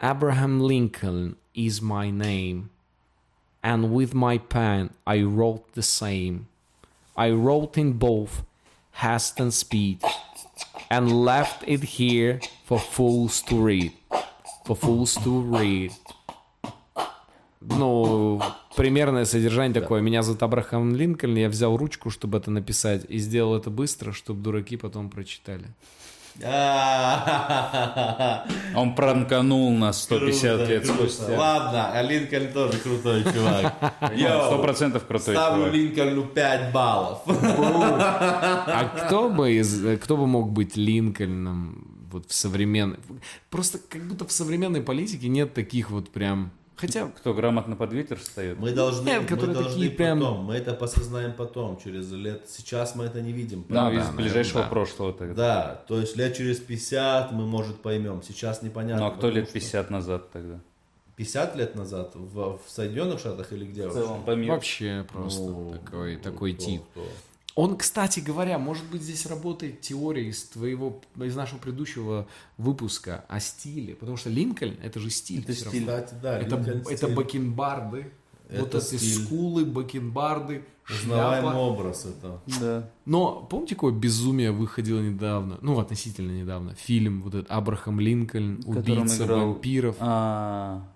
Abraham 0.00 0.60
Lincoln 0.60 1.36
is 1.54 1.80
my 1.80 2.10
name, 2.10 2.68
and 3.62 3.92
with 3.92 4.12
my 4.12 4.38
pen 4.38 4.90
I 5.06 5.22
wrote 5.22 5.62
the 5.74 5.82
same. 5.82 6.46
I 7.14 7.30
wrote 7.30 7.76
in 7.76 7.92
both 7.98 8.44
haste 9.02 9.38
and 9.38 9.52
speed, 9.52 10.00
and 10.92 11.24
left 11.24 11.64
it 11.66 11.82
here 11.98 12.38
for 12.66 12.78
fools 12.78 13.40
to 13.40 13.56
read. 13.56 13.92
For 14.66 14.76
fools 14.76 15.16
to 15.24 15.32
read. 15.50 15.92
Ну, 17.62 18.42
примерное 18.76 19.24
содержание 19.24 19.80
такое. 19.80 20.02
Меня 20.02 20.22
зовут 20.22 20.42
Абрахам 20.42 20.94
Линкольн, 20.94 21.36
я 21.36 21.48
взял 21.48 21.76
ручку, 21.76 22.10
чтобы 22.10 22.38
это 22.38 22.50
написать, 22.50 23.06
и 23.08 23.18
сделал 23.18 23.56
это 23.56 23.70
быстро, 23.70 24.12
чтобы 24.12 24.42
дураки 24.42 24.76
потом 24.76 25.08
прочитали. 25.08 25.64
А, 26.44 28.44
Он 28.74 28.94
пранканул 28.94 29.70
нас 29.72 30.02
150 30.02 30.56
круто, 30.56 30.72
лет 30.72 30.84
круто. 30.84 31.08
спустя. 31.10 31.38
Ладно, 31.38 31.90
а 31.92 32.02
Линкольн 32.02 32.52
тоже 32.52 32.78
крутой 32.78 33.24
чувак. 33.24 33.74
Сто 33.98 34.12
Йоу, 34.14 34.62
процентов 34.62 35.06
крутой 35.06 35.34
Ставлю 35.34 35.64
чувак. 35.64 35.74
Линкольну 35.74 36.24
5 36.24 36.72
баллов. 36.72 37.20
А 37.26 38.84
кто 39.06 39.28
бы, 39.28 39.52
из, 39.52 40.00
кто 40.00 40.16
бы 40.16 40.26
мог 40.26 40.52
быть 40.52 40.76
Линкольном 40.76 41.86
вот 42.10 42.28
в 42.28 42.34
современной... 42.34 42.98
Просто 43.50 43.78
как 43.78 44.02
будто 44.06 44.26
в 44.26 44.32
современной 44.32 44.82
политике 44.82 45.28
нет 45.28 45.54
таких 45.54 45.90
вот 45.90 46.10
прям... 46.10 46.50
Хотя 46.76 47.06
Кто 47.08 47.34
грамотно 47.34 47.76
под 47.76 47.92
ветер 47.92 48.16
встает? 48.18 48.58
Мы 48.58 48.72
должны, 48.72 49.06
Нет, 49.06 49.22
мы 49.22 49.28
которые 49.28 49.54
должны 49.54 49.72
такие 49.72 49.90
прям- 49.90 50.18
потом, 50.18 50.44
мы 50.44 50.54
это 50.54 50.72
посознаем 50.74 51.32
потом, 51.34 51.78
через 51.82 52.10
лет. 52.10 52.48
Сейчас 52.48 52.94
мы 52.96 53.04
это 53.04 53.20
не 53.20 53.32
видим. 53.32 53.64
Ну, 53.68 53.74
да, 53.74 53.90
из 53.90 53.96
наверное, 53.96 54.16
ближайшего 54.16 54.62
да. 54.62 54.68
прошлого 54.68 55.12
тогда. 55.12 55.34
Да, 55.34 55.84
то 55.86 56.00
есть 56.00 56.16
лет 56.16 56.36
через 56.36 56.58
50 56.58 57.32
мы, 57.32 57.46
может, 57.46 57.80
поймем. 57.82 58.22
Сейчас 58.22 58.62
непонятно. 58.62 59.06
Ну, 59.06 59.12
а 59.12 59.16
кто 59.16 59.30
лет 59.30 59.44
что 59.44 59.54
50 59.54 59.90
назад 59.90 60.30
тогда? 60.32 60.60
50 61.16 61.56
лет 61.56 61.74
назад 61.76 62.12
в, 62.14 62.58
в 62.58 62.60
Соединенных 62.70 63.20
Штатах 63.20 63.52
или 63.52 63.66
где 63.66 63.86
вообще? 63.86 64.20
по 64.26 64.30
миру. 64.34 64.52
вообще 64.54 65.06
просто 65.12 65.42
Ну, 65.42 65.72
такой, 65.72 66.16
ну, 66.16 66.22
такой 66.22 66.54
кто- 66.54 66.64
тип. 66.64 66.82
кто? 66.92 67.04
Он, 67.54 67.76
кстати 67.76 68.20
говоря, 68.20 68.58
может 68.58 68.84
быть, 68.90 69.02
здесь 69.02 69.26
работает 69.26 69.82
теория 69.82 70.26
из 70.26 70.42
твоего, 70.44 71.00
из 71.16 71.36
нашего 71.36 71.58
предыдущего 71.58 72.26
выпуска 72.56 73.24
о 73.28 73.40
стиле, 73.40 73.94
потому 73.94 74.16
что 74.16 74.30
Линкольн 74.30 74.76
это 74.82 74.98
же 74.98 75.10
стиль. 75.10 75.42
Это 75.42 75.54
стиль. 75.54 75.84
равно. 75.86 76.02
Кстати, 76.02 76.22
да, 76.22 76.38
Это, 76.40 76.56
Линкольн 76.56 76.78
это 76.80 76.96
стиль. 76.96 77.14
бакенбарды, 77.14 78.12
вот 78.50 78.68
Это 78.74 78.78
эти 78.78 78.96
стиль. 78.96 79.24
скулы, 79.26 79.64
бакенбарды, 79.66 80.64
Узнаваемый 80.88 81.50
шляпа. 81.52 81.56
образ 81.62 82.06
это. 82.06 82.40
Да. 82.60 82.90
Но 83.04 83.42
помните, 83.42 83.74
какое 83.74 83.92
безумие 83.92 84.50
выходило 84.50 85.00
недавно, 85.00 85.58
ну, 85.60 85.78
относительно 85.78 86.32
недавно, 86.32 86.74
фильм 86.74 87.20
вот 87.22 87.34
этот 87.34 87.50
Абрахам 87.50 88.00
Линкольн, 88.00 88.62
убийца 88.64 89.24
играл- 89.24 89.52
вампиров. 89.52 89.96
А, 90.00 90.88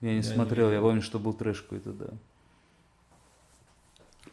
я 0.00 0.14
не 0.14 0.22
смотрел, 0.22 0.72
я 0.72 0.80
помню, 0.80 1.02
что 1.02 1.20
был 1.20 1.32
трэш 1.34 1.62
какой-то, 1.62 1.92
да. 1.92 2.06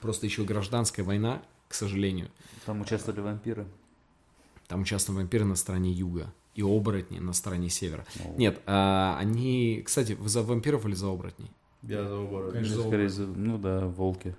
Просто 0.01 0.25
еще 0.25 0.43
гражданская 0.43 1.05
война, 1.05 1.41
к 1.71 1.73
сожалению. 1.73 2.29
Там 2.65 2.81
участвовали 2.81 3.21
вампиры. 3.21 3.65
Там 4.67 4.81
участвовали 4.81 5.21
вампиры 5.21 5.45
на 5.45 5.55
стороне 5.55 5.91
юга 5.91 6.33
и 6.53 6.61
оборотни 6.61 7.19
на 7.19 7.31
стороне 7.33 7.69
севера. 7.69 8.05
Нет, 8.37 8.61
а, 8.65 9.17
они... 9.19 9.81
Кстати, 9.85 10.13
вы 10.13 10.27
за 10.27 10.43
вампиров 10.43 10.85
или 10.85 10.93
за 10.93 11.07
оборотней? 11.07 11.49
Я 11.81 12.05
за 12.05 12.21
оборот. 12.21 12.53
Конечно, 12.53 12.75
за 12.75 12.83
Скорее, 12.83 13.09
за- 13.09 13.25
ну 13.25 13.57
да, 13.57 13.87
волки. 13.87 14.35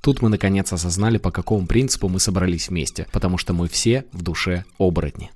Тут 0.00 0.22
мы 0.22 0.28
наконец 0.28 0.72
осознали, 0.72 1.18
по 1.18 1.30
какому 1.30 1.66
принципу 1.66 2.08
мы 2.08 2.18
собрались 2.18 2.68
вместе, 2.68 3.06
потому 3.12 3.38
что 3.38 3.54
мы 3.54 3.68
все 3.68 4.04
в 4.12 4.22
душе 4.22 4.64
оборотни. 4.78 5.30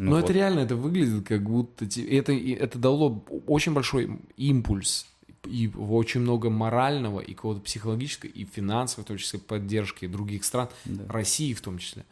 Ну 0.00 0.10
Но 0.10 0.16
вот. 0.16 0.24
это 0.24 0.32
реально, 0.32 0.60
это 0.60 0.74
выглядит 0.74 1.26
как 1.26 1.44
будто... 1.44 1.84
Это, 1.84 2.32
это 2.32 2.78
дало 2.78 3.24
очень 3.46 3.72
большой 3.74 4.20
импульс 4.36 5.06
и 5.46 5.68
очень 5.68 6.20
много 6.20 6.50
морального 6.50 7.20
и 7.20 7.34
какого-то 7.34 7.60
психологического 7.60 8.30
и 8.30 8.44
финансовой, 8.44 9.04
в 9.04 9.08
том 9.08 9.18
числе, 9.18 9.38
поддержки 9.38 10.06
других 10.06 10.44
стран, 10.44 10.68
России 11.08 11.52
в 11.54 11.60
том 11.60 11.78
числе. 11.78 12.04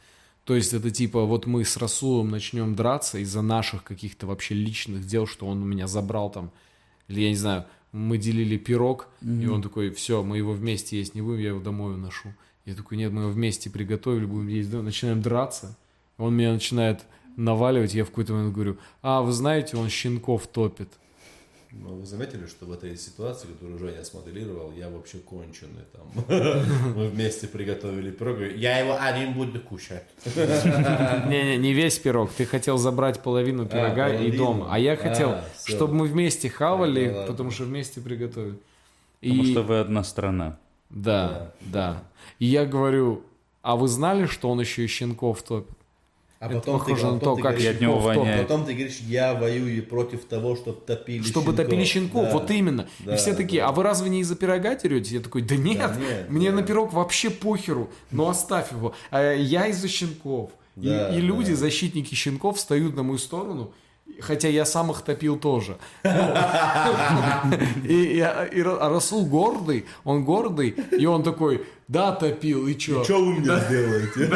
То 0.45 0.57
есть 0.57 0.73
это 0.73 0.91
типа, 0.91 1.25
вот 1.25 1.47
мы 1.47 1.65
с 1.65 1.77
Расулом 1.77 2.31
начнем 2.31 2.75
драться 2.75 3.19
из-за 3.19 3.43
наших 3.43 3.85
каких-то 3.85 4.27
вообще 4.27 4.55
личных 4.55 5.07
дел, 5.07 5.27
что 5.27 5.47
он 5.47 5.63
у 5.63 5.65
меня 5.65 5.87
забрал 5.87 6.31
там, 6.31 6.51
или 7.09 7.21
я 7.21 7.29
не 7.31 7.37
знаю, 7.37 7.65
мы 7.93 8.19
делили 8.19 8.57
пирог, 8.57 9.09
и 9.21 9.47
он 9.47 9.63
такой, 9.63 9.91
все, 9.91 10.23
мы 10.23 10.39
его 10.39 10.53
вместе 10.53 10.99
есть 10.99 11.15
не 11.15 11.23
будем, 11.23 11.41
я 11.41 11.49
его 11.49 11.61
домой 11.61 11.95
уношу. 11.95 12.35
Я 12.65 12.75
такой, 12.75 12.97
нет, 12.97 13.13
мы 13.13 13.23
его 13.23 13.31
вместе 13.31 13.71
приготовили, 13.71 14.25
будем 14.25 14.49
есть, 14.49 14.71
дома». 14.71 14.85
начинаем 14.85 15.21
драться. 15.21 15.77
Он 16.17 16.35
меня 16.35 16.53
начинает 16.53 17.03
наваливать, 17.37 17.95
я 17.95 18.05
в 18.05 18.09
какой-то 18.09 18.35
момент 18.35 18.55
говорю, 18.55 18.79
а, 19.03 19.21
вы 19.23 19.33
знаете, 19.33 19.77
он 19.77 19.89
щенков 19.89 20.47
топит. 20.47 20.89
Ну, 21.75 21.95
вы 21.97 22.05
заметили, 22.07 22.47
что 22.47 22.67
в 22.67 22.73
этой 22.73 22.97
ситуации, 22.99 23.47
которую 23.49 23.79
Женя 23.79 24.05
смоделировал, 24.05 24.73
я 24.73 24.91
вообще 24.91 25.19
конченый 25.19 25.85
там. 25.93 26.07
Мы 26.97 27.09
вместе 27.09 27.47
приготовили 27.49 28.11
пирог. 28.11 28.39
Я 28.57 28.79
его 28.79 28.97
один 29.01 29.33
буду 29.33 29.59
кушать. 29.59 30.05
Не-не, 30.27 31.57
не 31.57 31.73
весь 31.73 31.99
пирог. 31.99 32.31
Ты 32.33 32.45
хотел 32.45 32.77
забрать 32.77 33.23
половину 33.23 33.67
пирога 33.67 34.13
и 34.15 34.31
дома. 34.37 34.69
А 34.71 34.79
я 34.79 34.97
хотел, 34.97 35.31
А, 35.31 35.45
всё. 35.57 35.77
чтобы 35.77 35.95
мы 35.95 36.07
вместе 36.07 36.51
хавали, 36.51 37.25
потому 37.27 37.51
что 37.51 37.65
вместе 37.65 38.01
приготовили. 38.01 38.59
Потому 39.23 39.45
что 39.45 39.63
вы 39.63 39.81
одна 39.81 40.05
страна. 40.05 40.59
Да, 40.91 41.53
да. 41.61 42.03
И 42.39 42.45
я 42.47 42.67
говорю, 42.67 43.23
а 43.63 43.77
вы 43.77 43.89
знали, 43.89 44.27
что 44.27 44.51
он 44.51 44.61
еще 44.61 44.85
и 44.85 44.87
щенков 44.89 45.43
топит? 45.43 45.77
А 46.43 46.47
Это 46.47 46.55
потом 46.57 46.81
ты, 46.81 46.87
похоже 46.87 47.07
на 47.07 47.21
то, 47.21 47.37
как 47.37 47.43
говоришь, 47.43 47.63
И 47.63 47.69
от 47.69 47.81
него 47.81 47.99
воняет. 48.01 48.49
Потом 48.49 48.65
ты 48.67 48.73
говоришь, 48.75 48.99
я 49.07 49.33
воюю 49.35 49.87
против 49.87 50.25
того, 50.25 50.57
чтобы 50.57 50.81
топили 50.85 51.23
Чтобы 51.23 51.47
щенков. 51.53 51.57
топили 51.67 51.85
щенков, 51.85 52.25
Да. 52.25 52.33
вот 52.33 52.51
именно. 52.51 52.89
Да, 52.99 53.15
и 53.15 53.17
все 53.17 53.33
такие, 53.33 53.63
да. 53.63 53.69
а 53.69 53.73
вы 53.73 53.85
разве 53.85 54.11
не 54.11 54.23
из-за 54.23 54.35
пирога 54.35 54.75
терете? 54.75 55.15
Я 55.15 55.21
такой, 55.21 55.43
да 55.43 55.55
нет, 55.55 55.79
Да 55.79 55.97
нет, 56.01 56.31
мне 56.31 56.51
да. 56.51 56.57
на 56.57 56.63
пирог 56.65 56.93
вообще 56.93 57.31
похеру, 57.31 57.91
но 58.11 58.29
оставь 58.29 58.73
его. 58.73 58.93
А 59.13 59.35
я 59.35 59.69
из-за 59.69 59.87
щенков. 59.87 60.51
И- 60.77 60.89
Да, 60.89 61.15
и, 61.17 61.21
люди, 61.21 61.51
да. 61.53 61.57
защитники 61.57 62.15
щенков, 62.17 62.57
встают 62.57 62.97
на 62.97 63.05
мою 63.05 63.19
сторону, 63.19 63.73
хотя 64.21 64.49
я 64.49 64.65
сам 64.65 64.91
их 64.91 65.03
топил 65.03 65.37
тоже. 65.39 65.77
И, 67.89 67.95
и- 67.95 68.19
и 68.19 68.61
Ра- 68.63 68.79
а 68.81 68.89
Расул 68.89 69.27
гордый, 69.27 69.85
он 70.05 70.25
гордый, 70.25 70.71
и 70.99 71.07
он 71.07 71.23
такой, 71.23 71.65
да, 71.89 72.13
топил, 72.13 72.67
и 72.67 72.75
чё? 72.77 73.05
Что 73.05 73.19
вы 73.25 73.33
мне 73.35 73.45
сделаете? 73.61 74.31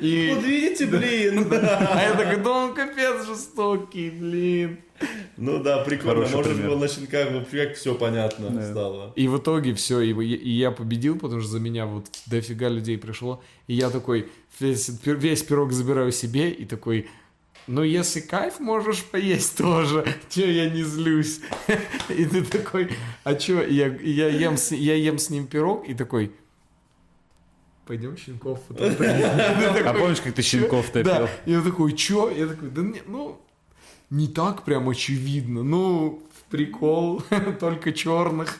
И- 0.00 0.32
Вот 0.34 0.44
видите, 0.44 0.86
блин. 0.86 1.46
А 1.52 2.02
я 2.02 2.14
такой, 2.16 2.36
да 2.42 2.50
он 2.50 2.74
капец 2.74 3.26
жестокий, 3.26 4.10
блин. 4.10 4.78
Ну 5.36 5.58
да, 5.62 5.78
прикольно. 5.78 6.14
Хороший 6.14 6.34
Может, 6.36 6.52
пример. 6.52 6.70
было 6.70 6.78
на 6.78 6.88
щенках 6.88 7.32
вообще 7.32 7.66
как 7.66 7.76
все 7.76 7.94
понятно 7.94 8.62
стало. 8.70 9.12
И 9.16 9.26
в 9.26 9.38
итоге 9.38 9.74
все, 9.74 10.00
и, 10.00 10.12
и- 10.12 10.34
и 10.34 10.50
я 10.50 10.70
победил, 10.70 11.18
потому 11.18 11.40
что 11.40 11.50
за 11.50 11.58
меня 11.60 11.86
вот 11.86 12.06
дофига 12.26 12.68
людей 12.68 12.98
пришло. 12.98 13.42
И 13.66 13.74
я 13.74 13.90
такой 13.90 14.28
весь, 14.60 14.90
весь 15.04 15.42
пирог 15.42 15.72
забираю 15.72 16.12
себе 16.12 16.50
и 16.50 16.64
такой, 16.64 17.08
ну 17.72 17.82
если 17.82 18.20
кайф, 18.20 18.60
можешь 18.60 19.02
поесть 19.02 19.56
тоже. 19.56 20.04
Че 20.28 20.52
я 20.52 20.68
не 20.68 20.82
злюсь? 20.82 21.40
И 22.10 22.26
ты 22.26 22.44
такой, 22.44 22.90
а 23.24 23.34
че? 23.34 23.66
Я, 23.66 23.86
я, 23.86 24.28
ем, 24.28 24.58
с, 24.58 24.72
я 24.72 24.94
ем 24.94 25.18
с 25.18 25.30
ним 25.30 25.46
пирог 25.46 25.88
и 25.88 25.94
такой, 25.94 26.32
пойдем 27.86 28.16
щенков 28.16 28.60
потом 28.68 28.90
А 29.00 29.94
помнишь, 29.98 30.20
как 30.20 30.34
ты 30.34 30.42
щенков 30.42 30.90
топил? 30.90 31.04
Да, 31.04 31.30
я 31.46 31.62
такой, 31.62 31.94
чё? 31.94 32.30
Я 32.30 32.46
такой, 32.46 32.68
да 32.68 32.82
не, 32.82 33.00
ну, 33.06 33.40
не 34.10 34.28
так 34.28 34.64
прям 34.64 34.90
очевидно. 34.90 35.62
Ну, 35.62 36.22
прикол, 36.50 37.22
только 37.58 37.92
черных. 37.92 38.58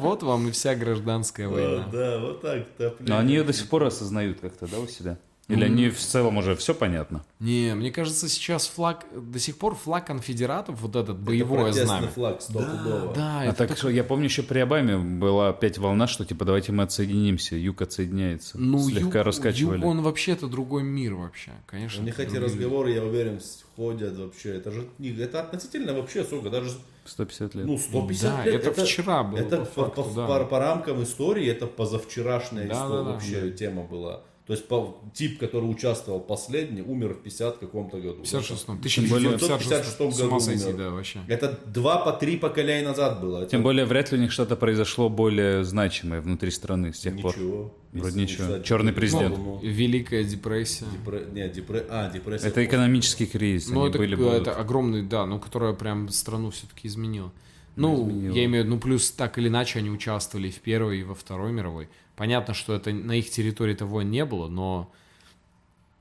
Вот 0.00 0.24
вам 0.24 0.48
и 0.48 0.50
вся 0.50 0.74
гражданская 0.74 1.48
война. 1.48 1.88
Да, 1.92 2.18
вот 2.18 2.42
так. 2.42 2.66
Но 2.98 3.18
они 3.18 3.34
ее 3.34 3.44
до 3.44 3.52
сих 3.52 3.68
пор 3.68 3.84
осознают 3.84 4.40
как-то, 4.40 4.66
да, 4.66 4.80
у 4.80 4.88
себя? 4.88 5.18
Или 5.48 5.64
они 5.64 5.90
в 5.90 5.98
целом 5.98 6.38
уже 6.38 6.54
все 6.54 6.72
понятно? 6.72 7.24
Не, 7.40 7.74
мне 7.74 7.90
кажется, 7.90 8.28
сейчас 8.28 8.68
флаг, 8.68 9.04
до 9.14 9.38
сих 9.40 9.58
пор 9.58 9.74
флаг 9.74 10.06
конфедератов, 10.06 10.80
вот 10.80 10.90
этот 10.96 11.16
Это 11.16 11.24
боевое 11.26 11.72
знамя. 11.72 12.06
флаг 12.08 12.40
стопудово. 12.40 13.12
Да, 13.14 13.40
А 13.40 13.44
это 13.46 13.56
так 13.56 13.68
так- 13.70 13.76
что 13.78 13.90
я 13.90 14.04
помню 14.04 14.26
еще 14.26 14.44
при 14.44 14.60
Обаме 14.60 14.96
была 14.98 15.48
опять 15.50 15.78
волна, 15.78 16.06
что 16.06 16.24
типа 16.24 16.44
давайте 16.44 16.70
мы 16.72 16.84
отсоединимся, 16.84 17.56
юг 17.56 17.82
отсоединяется. 17.82 18.56
ну, 18.58 18.78
Слегка 18.88 19.18
юг- 19.18 19.26
раскачивали. 19.26 19.78
юг, 19.78 19.84
он 19.84 20.00
вообще-то 20.02 20.46
другой 20.46 20.84
мир 20.84 21.14
вообще, 21.14 21.50
конечно. 21.66 22.00
У 22.02 22.04
них 22.06 22.18
это 22.20 22.30
эти 22.30 22.36
разговоры, 22.38 22.92
я 22.92 23.02
уверен, 23.02 23.40
ходят 23.76 24.16
вообще. 24.16 24.50
Это 24.56 24.70
же 24.70 24.86
это 25.18 25.40
относительно 25.40 25.92
вообще 25.92 26.22
сколько, 26.24 26.50
даже 26.50 26.70
150 27.04 27.54
лет. 27.56 27.66
ну 27.66 27.76
150 27.78 28.36
Да, 28.36 28.44
лет. 28.44 28.64
это 28.64 28.84
вчера 28.84 29.22
было, 29.24 29.38
Это 29.38 29.56
по 29.58 29.64
факту, 29.64 30.04
по- 30.04 30.10
да. 30.14 30.26
по- 30.28 30.44
по 30.44 30.58
рамкам 30.60 31.02
истории 31.02 31.46
это 31.48 31.66
позавчерашняя 31.66 32.68
Да, 32.68 32.74
история 32.74 32.90
да, 32.98 33.04
да. 33.04 33.10
вообще 33.10 33.50
тема 33.50 33.82
была. 33.82 34.20
То 34.46 34.54
есть 34.54 34.66
по- 34.66 34.96
тип, 35.14 35.38
который 35.38 35.66
участвовал 35.70 36.18
последний, 36.18 36.82
умер 36.82 37.14
в 37.14 37.22
50 37.22 37.58
каком-то 37.58 37.98
году. 37.98 38.24
В 38.24 38.26
56-м, 38.26 38.80
Тем 38.82 39.08
более- 39.08 39.30
1956 39.36 40.10
в 40.10 40.16
с 40.16 40.20
ума 40.20 40.30
56 40.38 40.44
сойти, 40.44 40.64
году 40.72 40.78
да, 40.78 40.90
вообще. 40.90 41.20
Это 41.28 41.60
два 41.66 41.98
по 42.04 42.12
три 42.12 42.36
поколения 42.38 42.84
назад 42.88 43.20
было. 43.20 43.46
Тем 43.46 43.60
Это 43.60 43.62
более 43.62 43.84
вряд 43.84 44.10
ли 44.10 44.18
у 44.18 44.20
них 44.20 44.32
что-то 44.32 44.56
произошло 44.56 45.08
более 45.08 45.62
значимое 45.64 46.20
внутри 46.20 46.50
страны 46.50 46.92
с 46.92 46.98
тех 46.98 47.20
пор. 47.22 47.36
Ничего. 47.36 47.74
Вроде 47.92 48.20
ничего. 48.20 48.46
кстати, 48.46 48.66
Черный 48.66 48.92
президент. 48.92 49.36
ну, 49.38 49.60
Великая 49.62 50.24
депрессия. 50.24 50.86
депре- 50.86 51.32
Не, 51.32 51.48
депре- 51.48 51.86
а, 51.88 52.10
депрессия. 52.10 52.48
Это 52.48 52.64
экономический 52.64 53.26
кризис. 53.26 53.68
Ну, 53.70 53.86
это, 53.86 53.98
были, 53.98 54.16
это 54.40 54.52
огромный, 54.56 55.02
да, 55.02 55.24
ну, 55.24 55.38
которая 55.38 55.72
прям 55.72 56.08
страну 56.08 56.50
все-таки 56.50 56.88
изменила. 56.88 57.30
Ну, 57.76 58.08
изменила. 58.08 58.34
я 58.34 58.44
имею 58.46 58.64
в 58.64 58.66
виду, 58.66 58.74
ну, 58.76 58.80
плюс 58.80 59.10
так 59.12 59.38
или 59.38 59.46
иначе 59.48 59.78
они 59.78 59.88
участвовали 59.90 60.48
и 60.48 60.50
в 60.50 60.58
Первой, 60.60 61.00
и 61.00 61.04
во 61.04 61.14
Второй 61.14 61.52
мировой. 61.52 61.88
Понятно, 62.16 62.54
что 62.54 62.74
это 62.74 62.92
на 62.92 63.12
их 63.12 63.30
территории 63.30 63.74
того 63.74 64.02
не 64.02 64.24
было, 64.24 64.48
но 64.48 64.92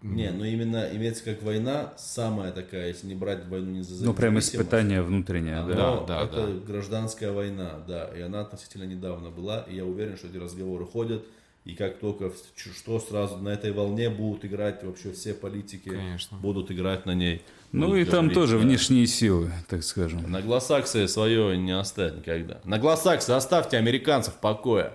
Не, 0.02 0.32
ну 0.32 0.44
именно 0.44 0.90
имеется 0.94 1.24
как 1.24 1.42
война, 1.44 1.94
самая 1.98 2.52
такая, 2.52 2.88
если 2.90 3.08
не 3.08 3.16
брать 3.16 3.48
войну 3.48 3.72
не 3.72 3.82
за 3.82 4.04
Ну, 4.04 4.14
прям 4.14 4.34
независимость, 4.34 4.56
испытание 4.56 5.02
внутреннее, 5.04 5.64
да. 5.68 5.76
Да, 5.76 6.00
да, 6.06 6.24
это 6.24 6.48
да. 6.48 6.54
гражданская 6.66 7.32
война, 7.32 7.80
да, 7.88 8.10
и 8.16 8.22
она 8.22 8.42
относительно 8.42 8.84
недавно 8.84 9.30
была, 9.30 9.62
и 9.70 9.76
я 9.76 9.86
уверен, 9.86 10.18
что 10.18 10.28
эти 10.28 10.38
разговоры 10.38 10.86
ходят, 10.86 11.24
и 11.64 11.76
как 11.76 12.00
только 12.00 12.32
что 12.56 13.00
сразу 13.00 13.38
на 13.38 13.50
этой 13.50 13.72
волне 13.72 14.10
будут 14.10 14.44
играть 14.46 14.84
вообще 14.84 15.12
все 15.12 15.36
политики, 15.36 15.90
Конечно. 15.90 16.38
будут 16.38 16.72
играть 16.72 17.06
на 17.06 17.14
ней. 17.14 17.44
Ну 17.72 17.88
Будут 17.88 18.08
и 18.08 18.12
там 18.12 18.32
тоже 18.32 18.58
да. 18.58 18.66
внешние 18.66 19.06
силы, 19.06 19.52
так 19.70 19.84
скажем. 19.84 20.30
На 20.30 20.42
гласаксе 20.42 21.08
свое 21.08 21.56
не 21.58 21.72
оставят 21.72 22.18
никогда. 22.18 22.60
На 22.64 22.80
гласаксе 22.80 23.34
оставьте 23.34 23.78
американцев 23.78 24.34
в 24.34 24.40
покое. 24.40 24.94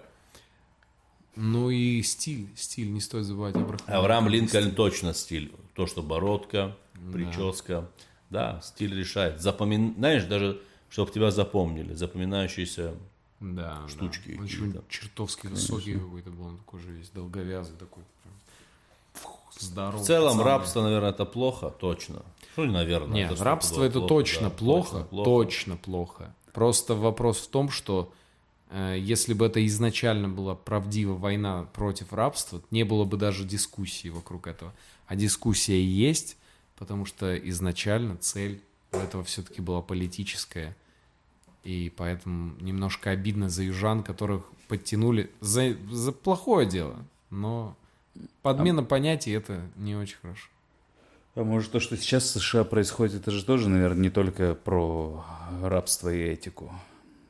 Ну 1.37 1.69
и 1.69 2.03
стиль, 2.03 2.49
стиль, 2.57 2.91
не 2.91 3.01
стоит 3.01 3.25
забывать 3.25 3.55
Абрахам. 3.55 3.95
Авраам 3.95 4.29
Линкольн 4.29 4.75
точно 4.75 5.13
стиль. 5.13 5.53
То, 5.75 5.87
что 5.87 6.03
бородка, 6.03 6.75
прическа. 7.13 7.89
Да, 8.31 8.61
стиль 8.63 8.99
решает. 8.99 9.41
Запомин... 9.41 9.95
Знаешь, 9.97 10.25
даже, 10.25 10.61
чтобы 10.89 11.13
тебя 11.13 11.31
запомнили. 11.31 11.93
Запоминающиеся 11.93 12.95
Да, 13.41 13.83
штучки 13.87 14.33
да. 14.33 14.39
Он 14.41 14.45
еще 14.47 14.83
чертовски 14.89 15.47
высокий 15.49 15.95
какой-то 15.95 16.31
был, 16.31 16.47
он 16.47 16.57
такой 16.57 16.81
же 16.81 16.91
весь 16.91 17.11
долговязый 17.11 17.77
такой. 17.77 18.03
прям. 18.23 18.35
Фух, 19.13 19.53
здоровый. 19.61 20.03
В 20.03 20.07
целом, 20.07 20.39
пацан. 20.39 20.47
рабство, 20.47 20.83
наверное, 20.83 21.11
это 21.11 21.27
плохо, 21.27 21.71
точно. 21.71 22.23
Ну, 22.57 22.65
наверное. 22.65 23.15
Нет, 23.15 23.33
это 23.33 23.45
рабство 23.45 23.85
это 23.85 23.99
плохо, 23.99 24.09
точно, 24.09 24.49
да, 24.49 24.57
плохо, 24.57 25.07
точно 25.11 25.77
плохо, 25.77 26.35
Просто 26.53 26.95
вопрос 26.95 27.39
в 27.39 27.49
том, 27.49 27.69
что 27.69 28.11
если 28.73 29.33
бы 29.33 29.47
это 29.47 29.65
изначально 29.67 30.29
была 30.29 30.55
правдива 30.55 31.15
война 31.15 31.65
против 31.73 32.13
рабства, 32.13 32.63
не 32.71 32.85
было 32.85 33.05
бы 33.05 33.17
даже 33.17 33.45
дискуссии 33.45 34.09
вокруг 34.09 34.47
этого. 34.47 34.75
А 35.07 35.15
дискуссия 35.15 35.83
есть, 35.83 36.37
потому 36.77 37.05
что 37.05 37.37
изначально 37.37 38.17
цель 38.17 38.61
у 38.93 38.97
этого 38.97 39.23
все-таки 39.25 39.61
была 39.61 39.83
политическая. 39.83 40.77
И 41.63 41.93
поэтому 41.97 42.55
немножко 42.61 43.11
обидно 43.11 43.49
за 43.49 43.63
южан, 43.63 44.03
которых 44.03 44.45
подтянули 44.69 45.31
за, 45.41 45.77
за 45.91 46.13
плохое 46.13 46.69
дело. 46.69 47.05
Но 47.31 47.77
подмена 48.43 48.83
понятий 48.83 49.33
это 49.33 49.69
не 49.77 49.95
очень 49.97 50.17
хорошо. 50.21 50.49
А 51.35 51.45
может 51.45 51.73
то, 51.73 51.81
что 51.81 51.97
сейчас 51.97 52.25
в 52.25 52.41
США 52.41 52.65
происходит, 52.65 53.17
это 53.17 53.31
же 53.31 53.45
тоже, 53.45 53.69
наверное, 53.69 54.05
не 54.05 54.11
только 54.11 54.55
про 54.55 55.25
рабство 55.63 56.09
и 56.13 56.19
этику. 56.19 56.73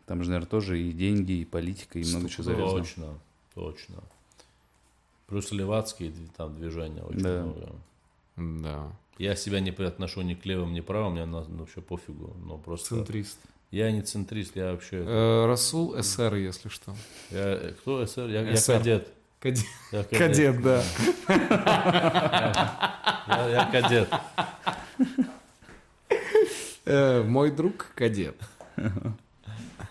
Там 0.06 0.22
же, 0.22 0.30
наверное, 0.30 0.48
тоже 0.48 0.80
и 0.80 0.92
деньги, 0.92 1.32
и 1.32 1.44
политика, 1.44 1.98
и 1.98 2.04
много 2.04 2.28
чего 2.28 2.44
завязано. 2.44 2.78
Точно, 2.80 3.06
точно. 3.54 3.96
Плюс 5.26 5.50
левацкие 5.50 6.12
там 6.36 6.54
движения 6.56 7.02
очень 7.02 7.20
Да. 7.22 7.42
много. 7.42 7.72
Да. 8.36 8.92
Я 9.18 9.34
себя 9.34 9.60
не 9.60 9.70
отношу 9.70 10.20
ни 10.22 10.34
к 10.34 10.44
левым, 10.46 10.72
ни 10.74 10.80
к 10.80 10.84
правым, 10.84 11.14
мне 11.14 11.24
на- 11.24 11.42
ну, 11.44 11.58
вообще 11.60 11.80
пофигу. 11.80 12.36
Но 12.44 12.58
просто 12.58 12.96
Центрист. 12.96 13.38
я 13.70 13.90
не 13.90 14.02
центрист, 14.02 14.54
я 14.56 14.72
вообще... 14.72 15.02
Э, 15.04 15.46
Расул 15.46 16.00
СР, 16.00 16.34
если 16.34 16.68
что. 16.68 16.94
Я, 17.30 17.38
э, 17.54 17.72
кто 17.72 18.06
СР? 18.06 18.28
Я, 18.28 18.42
я 18.48 18.56
кадет. 18.60 19.08
Кадет, 19.40 19.64
Я 19.92 20.04
кадет, 20.04 20.62
да. 20.62 20.82
Я, 23.28 23.48
я 23.48 23.66
кадет. 23.72 24.08
Э, 26.84 27.22
Мой 27.22 27.50
друг 27.50 27.86
кадет. 27.94 28.36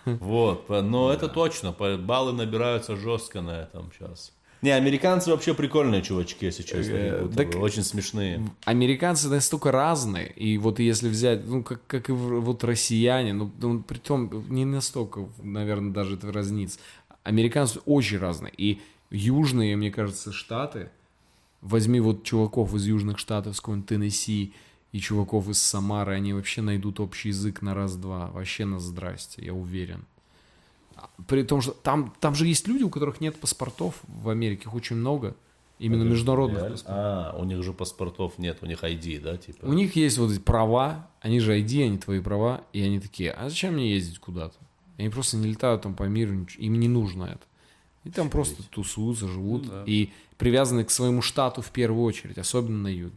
Вот, 0.06 0.68
но 0.68 1.12
это 1.12 1.28
точно, 1.28 1.72
баллы 1.72 2.32
набираются 2.32 2.96
жестко 2.96 3.40
на 3.42 3.62
этом 3.62 3.90
сейчас. 3.92 4.32
Не, 4.62 4.70
американцы 4.70 5.30
вообще 5.30 5.52
прикольные 5.52 6.00
чувачки, 6.02 6.46
если 6.46 6.62
честно, 6.62 6.94
Э, 6.94 7.28
так- 7.36 7.54
очень 7.56 7.82
смешные. 7.82 8.42
Американцы 8.64 9.28
настолько 9.28 9.70
разные, 9.70 10.32
и 10.32 10.56
вот 10.58 10.78
если 10.78 11.08
взять, 11.10 11.46
ну, 11.46 11.62
как, 11.62 11.86
как 11.86 12.08
и 12.08 12.12
вот 12.12 12.64
россияне, 12.64 13.34
ну, 13.34 13.50
ну, 13.60 13.82
притом 13.82 14.44
не 14.48 14.64
настолько, 14.64 15.28
наверное, 15.42 15.92
даже 15.92 16.14
это 16.14 16.32
разнится. 16.32 16.78
Американцы 17.22 17.80
очень 17.84 18.18
разные, 18.18 18.52
и 18.56 18.80
южные, 19.10 19.76
мне 19.76 19.90
кажется, 19.90 20.32
штаты, 20.32 20.88
возьми 21.60 22.00
вот 22.00 22.24
чуваков 22.24 22.74
из 22.74 22.86
южных 22.86 23.18
штатов, 23.18 23.56
с 23.56 23.60
какого-нибудь 23.60 23.88
Теннесси, 23.88 24.54
и 24.96 25.00
чуваков 25.00 25.46
из 25.50 25.60
Самары, 25.62 26.14
они 26.14 26.32
вообще 26.32 26.62
найдут 26.62 27.00
общий 27.00 27.28
язык 27.28 27.60
на 27.60 27.74
раз-два, 27.74 28.28
вообще 28.28 28.64
на 28.64 28.80
здрасте, 28.80 29.44
я 29.44 29.52
уверен. 29.52 30.06
А, 30.94 31.10
При 31.26 31.42
том, 31.42 31.60
что 31.60 31.72
там, 31.72 32.14
там 32.18 32.34
же 32.34 32.46
есть 32.46 32.66
люди, 32.66 32.82
у 32.82 32.88
которых 32.88 33.20
нет 33.20 33.38
паспортов 33.38 34.00
в 34.08 34.30
Америке, 34.30 34.62
их 34.64 34.74
очень 34.74 34.96
много, 34.96 35.36
именно 35.78 36.02
международных 36.02 36.60
Реально? 36.60 36.76
паспортов. 36.76 37.04
А, 37.04 37.36
у 37.38 37.44
них 37.44 37.62
же 37.62 37.74
паспортов 37.74 38.38
нет, 38.38 38.56
у 38.62 38.66
них 38.66 38.82
ID, 38.84 39.20
да, 39.20 39.36
типа? 39.36 39.66
У 39.66 39.74
них 39.74 39.96
есть 39.96 40.16
вот 40.16 40.32
эти 40.32 40.40
права, 40.40 41.10
они 41.20 41.40
же 41.40 41.60
ID, 41.60 41.84
они 41.84 41.98
твои 41.98 42.20
права, 42.20 42.62
и 42.72 42.80
они 42.80 42.98
такие, 42.98 43.32
а 43.32 43.50
зачем 43.50 43.74
мне 43.74 43.92
ездить 43.92 44.18
куда-то? 44.18 44.56
Они 44.96 45.10
просто 45.10 45.36
не 45.36 45.46
летают 45.48 45.82
там 45.82 45.94
по 45.94 46.04
миру, 46.04 46.46
им 46.56 46.80
не 46.80 46.88
нужно 46.88 47.24
это. 47.24 47.44
И 48.04 48.10
там 48.10 48.30
просто 48.30 48.62
тусуются, 48.62 49.28
живут, 49.28 49.64
Ну 49.66 49.70
да. 49.72 49.82
и 49.84 50.08
привязаны 50.38 50.84
к 50.84 50.90
своему 50.90 51.20
штату 51.20 51.60
в 51.60 51.70
первую 51.70 52.02
очередь, 52.02 52.38
особенно 52.38 52.78
на 52.78 52.88
юге. 52.88 53.12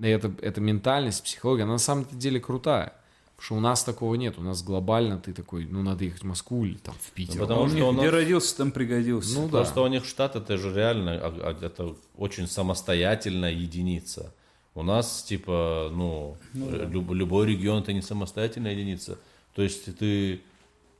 Это, 0.00 0.32
эта 0.42 0.60
ментальность, 0.60 1.22
психология, 1.24 1.62
она 1.64 1.72
на 1.72 1.78
самом 1.78 2.06
деле 2.12 2.38
крутая. 2.40 2.92
Потому 3.36 3.44
что 3.46 3.54
у 3.56 3.60
нас 3.60 3.84
такого 3.84 4.14
нет. 4.14 4.38
У 4.38 4.42
нас 4.42 4.62
глобально 4.62 5.18
ты 5.18 5.32
такой, 5.34 5.66
ну, 5.66 5.82
надо 5.82 6.04
ехать 6.04 6.22
в 6.22 6.26
Москву 6.26 6.64
или 6.64 6.76
там 6.78 6.94
в 7.00 7.10
Питер. 7.12 7.40
потому 7.40 7.62
У 7.62 7.66
что 7.68 7.76
них 7.76 7.84
у 7.86 7.92
нас- 7.92 8.00
где 8.00 8.10
родился, 8.10 8.56
там 8.56 8.70
пригодился. 8.70 9.34
Ну 9.38 9.44
да. 9.46 9.58
Просто 9.58 9.80
у 9.82 9.86
них 9.88 10.04
штат 10.06 10.36
это 10.36 10.56
же 10.56 10.72
реально 10.74 11.12
а- 11.14 11.54
а, 11.60 11.64
это 11.66 11.94
очень 12.16 12.46
самостоятельная 12.48 13.52
единица. 13.52 14.32
У 14.74 14.82
нас 14.82 15.22
типа, 15.22 15.90
ну, 15.92 16.36
люб- 16.54 17.12
любой 17.12 17.46
регион 17.46 17.82
это 17.82 17.92
не 17.92 18.02
самостоятельная 18.02 18.72
единица. 18.72 19.18
То 19.54 19.62
есть 19.62 19.96
ты, 19.98 20.40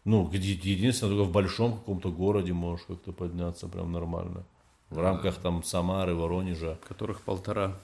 ну, 0.05 0.30
единственное 0.32 1.14
только 1.14 1.28
в 1.28 1.32
большом 1.32 1.72
каком-то 1.78 2.11
городе 2.11 2.53
можешь 2.53 2.84
как-то 2.86 3.12
подняться 3.12 3.66
прям 3.68 3.92
нормально. 3.92 4.44
В 4.90 4.99
рамках 4.99 5.36
там 5.36 5.62
Самары, 5.64 6.14
Воронежа, 6.14 6.78
которых 6.88 7.20
полтора. 7.22 7.76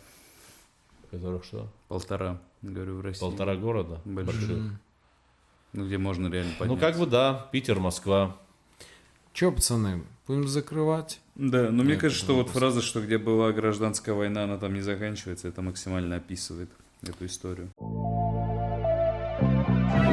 Которых 1.13 1.45
что? 1.45 1.69
Полтора, 1.89 2.39
говорю, 2.63 2.97
в 2.97 3.01
России. 3.03 3.21
Полтора 3.21 3.55
города 3.57 4.01
Больших. 4.05 4.35
больших. 4.49 4.59
Ну, 5.75 5.87
где 5.87 5.97
можно 5.99 6.29
реально 6.29 6.51
Ну, 6.53 6.59
подняться. 6.59 6.87
как 6.87 6.99
бы 6.99 7.07
да, 7.07 7.47
Питер, 7.53 7.79
Москва. 7.79 8.37
Че, 9.33 9.53
пацаны, 9.53 10.03
будем 10.27 10.47
закрывать? 10.49 11.21
Да, 11.37 11.71
но 11.71 11.83
мне 11.83 11.93
Это 11.95 12.03
кажется, 12.03 12.25
что 12.25 12.35
вот 12.35 12.51
фраза, 12.51 12.83
что 12.83 13.01
где 13.01 13.17
была 13.17 13.53
гражданская 13.53 14.15
война, 14.15 14.45
она 14.45 14.59
там 14.59 14.75
не 14.75 14.83
заканчивается, 14.83 15.49
это 15.49 15.63
максимально 15.63 16.17
описывает 16.17 16.69
эту 17.03 17.25
историю. 17.27 17.71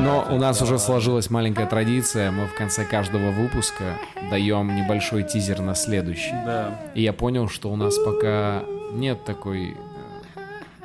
Но 0.02 0.26
у 0.32 0.38
нас 0.38 0.62
уже 0.62 0.80
сложилась 0.80 1.30
маленькая 1.30 1.68
традиция. 1.68 2.32
Мы 2.32 2.48
в 2.48 2.56
конце 2.56 2.86
каждого 2.86 3.32
выпуска 3.32 3.98
даем 4.32 4.74
небольшой 4.76 5.24
тизер 5.24 5.60
на 5.62 5.76
следующий. 5.76 6.32
Да. 6.46 6.80
И 6.96 7.02
я 7.02 7.12
понял, 7.14 7.50
что 7.50 7.70
у 7.72 7.76
нас 7.76 7.98
пока 7.98 8.64
нет 8.94 9.24
такой 9.26 9.76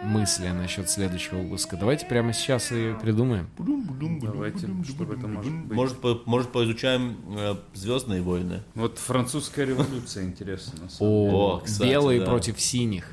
мысли 0.05 0.49
насчет 0.49 0.89
следующего 0.91 1.39
выпуска. 1.39 1.77
Давайте 1.77 2.07
прямо 2.07 2.33
сейчас 2.33 2.71
и 2.73 2.95
придумаем. 3.01 3.49
Давайте, 3.59 4.69
чтобы 4.85 5.15
это 5.15 5.27
может 5.27 5.53
быть. 5.53 5.73
Может, 5.77 5.99
по- 5.99 6.21
может 6.27 6.53
поизучаем 6.53 7.17
э, 7.37 7.55
Звездные 7.75 8.23
войны? 8.23 8.63
Вот 8.75 8.99
французская 8.99 9.67
революция 9.67 10.25
самом 10.59 10.89
О, 11.01 11.57
О, 11.57 11.61
кстати, 11.65 11.89
белые 11.91 12.21
да. 12.21 12.27
против 12.27 12.61
синих. 12.61 13.07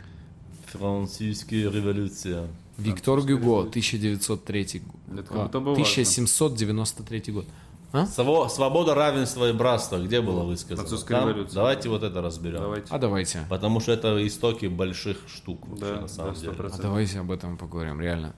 Французская 0.67 1.69
революция. 1.69 2.47
Виктор 2.77 3.21
Гюго, 3.21 3.61
1903 3.61 4.79
год. 4.85 4.95
Это 5.13 5.23
как 5.23 5.37
А, 5.37 5.43
будто 5.43 5.59
бы 5.59 5.65
важно. 5.71 5.83
1793 5.83 7.33
год. 7.33 7.45
А? 7.93 8.03
Сво- 8.05 8.47
Свобода, 8.49 8.95
равенство 8.95 9.49
и 9.49 9.53
братство, 9.53 9.97
где 9.97 10.21
было 10.21 10.43
высказано? 10.43 10.77
Французская 10.77 11.15
Там? 11.19 11.29
революция. 11.29 11.55
Давайте 11.55 11.89
вот 11.89 12.03
это 12.03 12.21
разберем. 12.21 12.59
Давайте. 12.61 12.87
А 12.89 12.97
давайте. 12.97 13.39
Потому 13.49 13.79
что 13.81 13.91
это 13.91 14.25
истоки 14.25 14.67
больших 14.67 15.17
штук 15.27 15.67
вообще, 15.67 15.85
Да, 15.85 15.95
на 15.95 16.01
да, 16.03 16.07
самом 16.07 16.35
сто 16.35 16.51
деле. 16.53 16.69
А 16.71 16.77
давайте 16.81 17.19
об 17.19 17.31
этом 17.31 17.57
поговорим, 17.57 17.99
реально. 17.99 18.33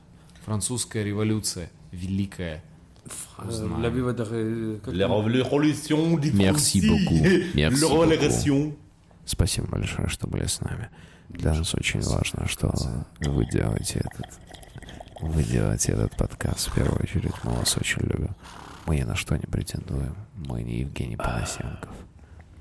Французская 0.46 1.04
революция, 1.04 1.70
великая. 1.92 2.64
Узнаем. 3.38 3.82
Ля 3.82 3.90
Вива 3.90 4.14
де- 4.14 4.80
как 4.84 4.94
La 4.94 5.08
révolution 5.08 6.16
du 6.20 6.32
Merci 6.34 6.80
beaucoup. 6.82 7.22
Merci 7.54 7.74
La. 7.90 8.74
Спасибо 9.26 9.68
большое, 9.68 10.08
что 10.10 10.28
были 10.28 10.46
с 10.48 10.62
нами. 10.62 10.90
Для 11.30 11.54
нас 11.54 11.74
очень 11.76 12.02
важно, 12.02 12.48
что 12.48 12.74
вы 13.22 13.46
делаете 13.46 14.00
этот, 14.06 14.40
вы 15.22 15.44
делаете 15.44 15.94
этот 15.94 16.16
подкаст 16.18 16.70
в 16.70 16.74
первую 16.76 17.00
очередь. 17.02 17.34
Мы 17.44 17.52
вас 17.54 17.78
очень 17.78 18.02
любим. 18.02 18.36
Мы 18.86 18.98
ни 18.98 19.04
на 19.04 19.16
что 19.16 19.36
не 19.36 19.46
претендуем. 19.46 20.16
Мы 20.36 20.62
не 20.64 20.80
Евгений 20.80 21.16
Панасенков. 21.16 21.96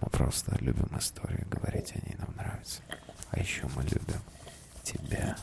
Мы 0.01 0.09
просто 0.09 0.57
любим 0.61 0.89
историю, 0.97 1.47
говорить 1.51 1.93
о 1.95 2.07
ней 2.07 2.17
нам 2.19 2.35
нравится. 2.37 2.83
А 3.31 3.39
еще 3.39 3.67
мы 3.75 3.83
любим 3.83 4.21
тебя. 4.83 5.37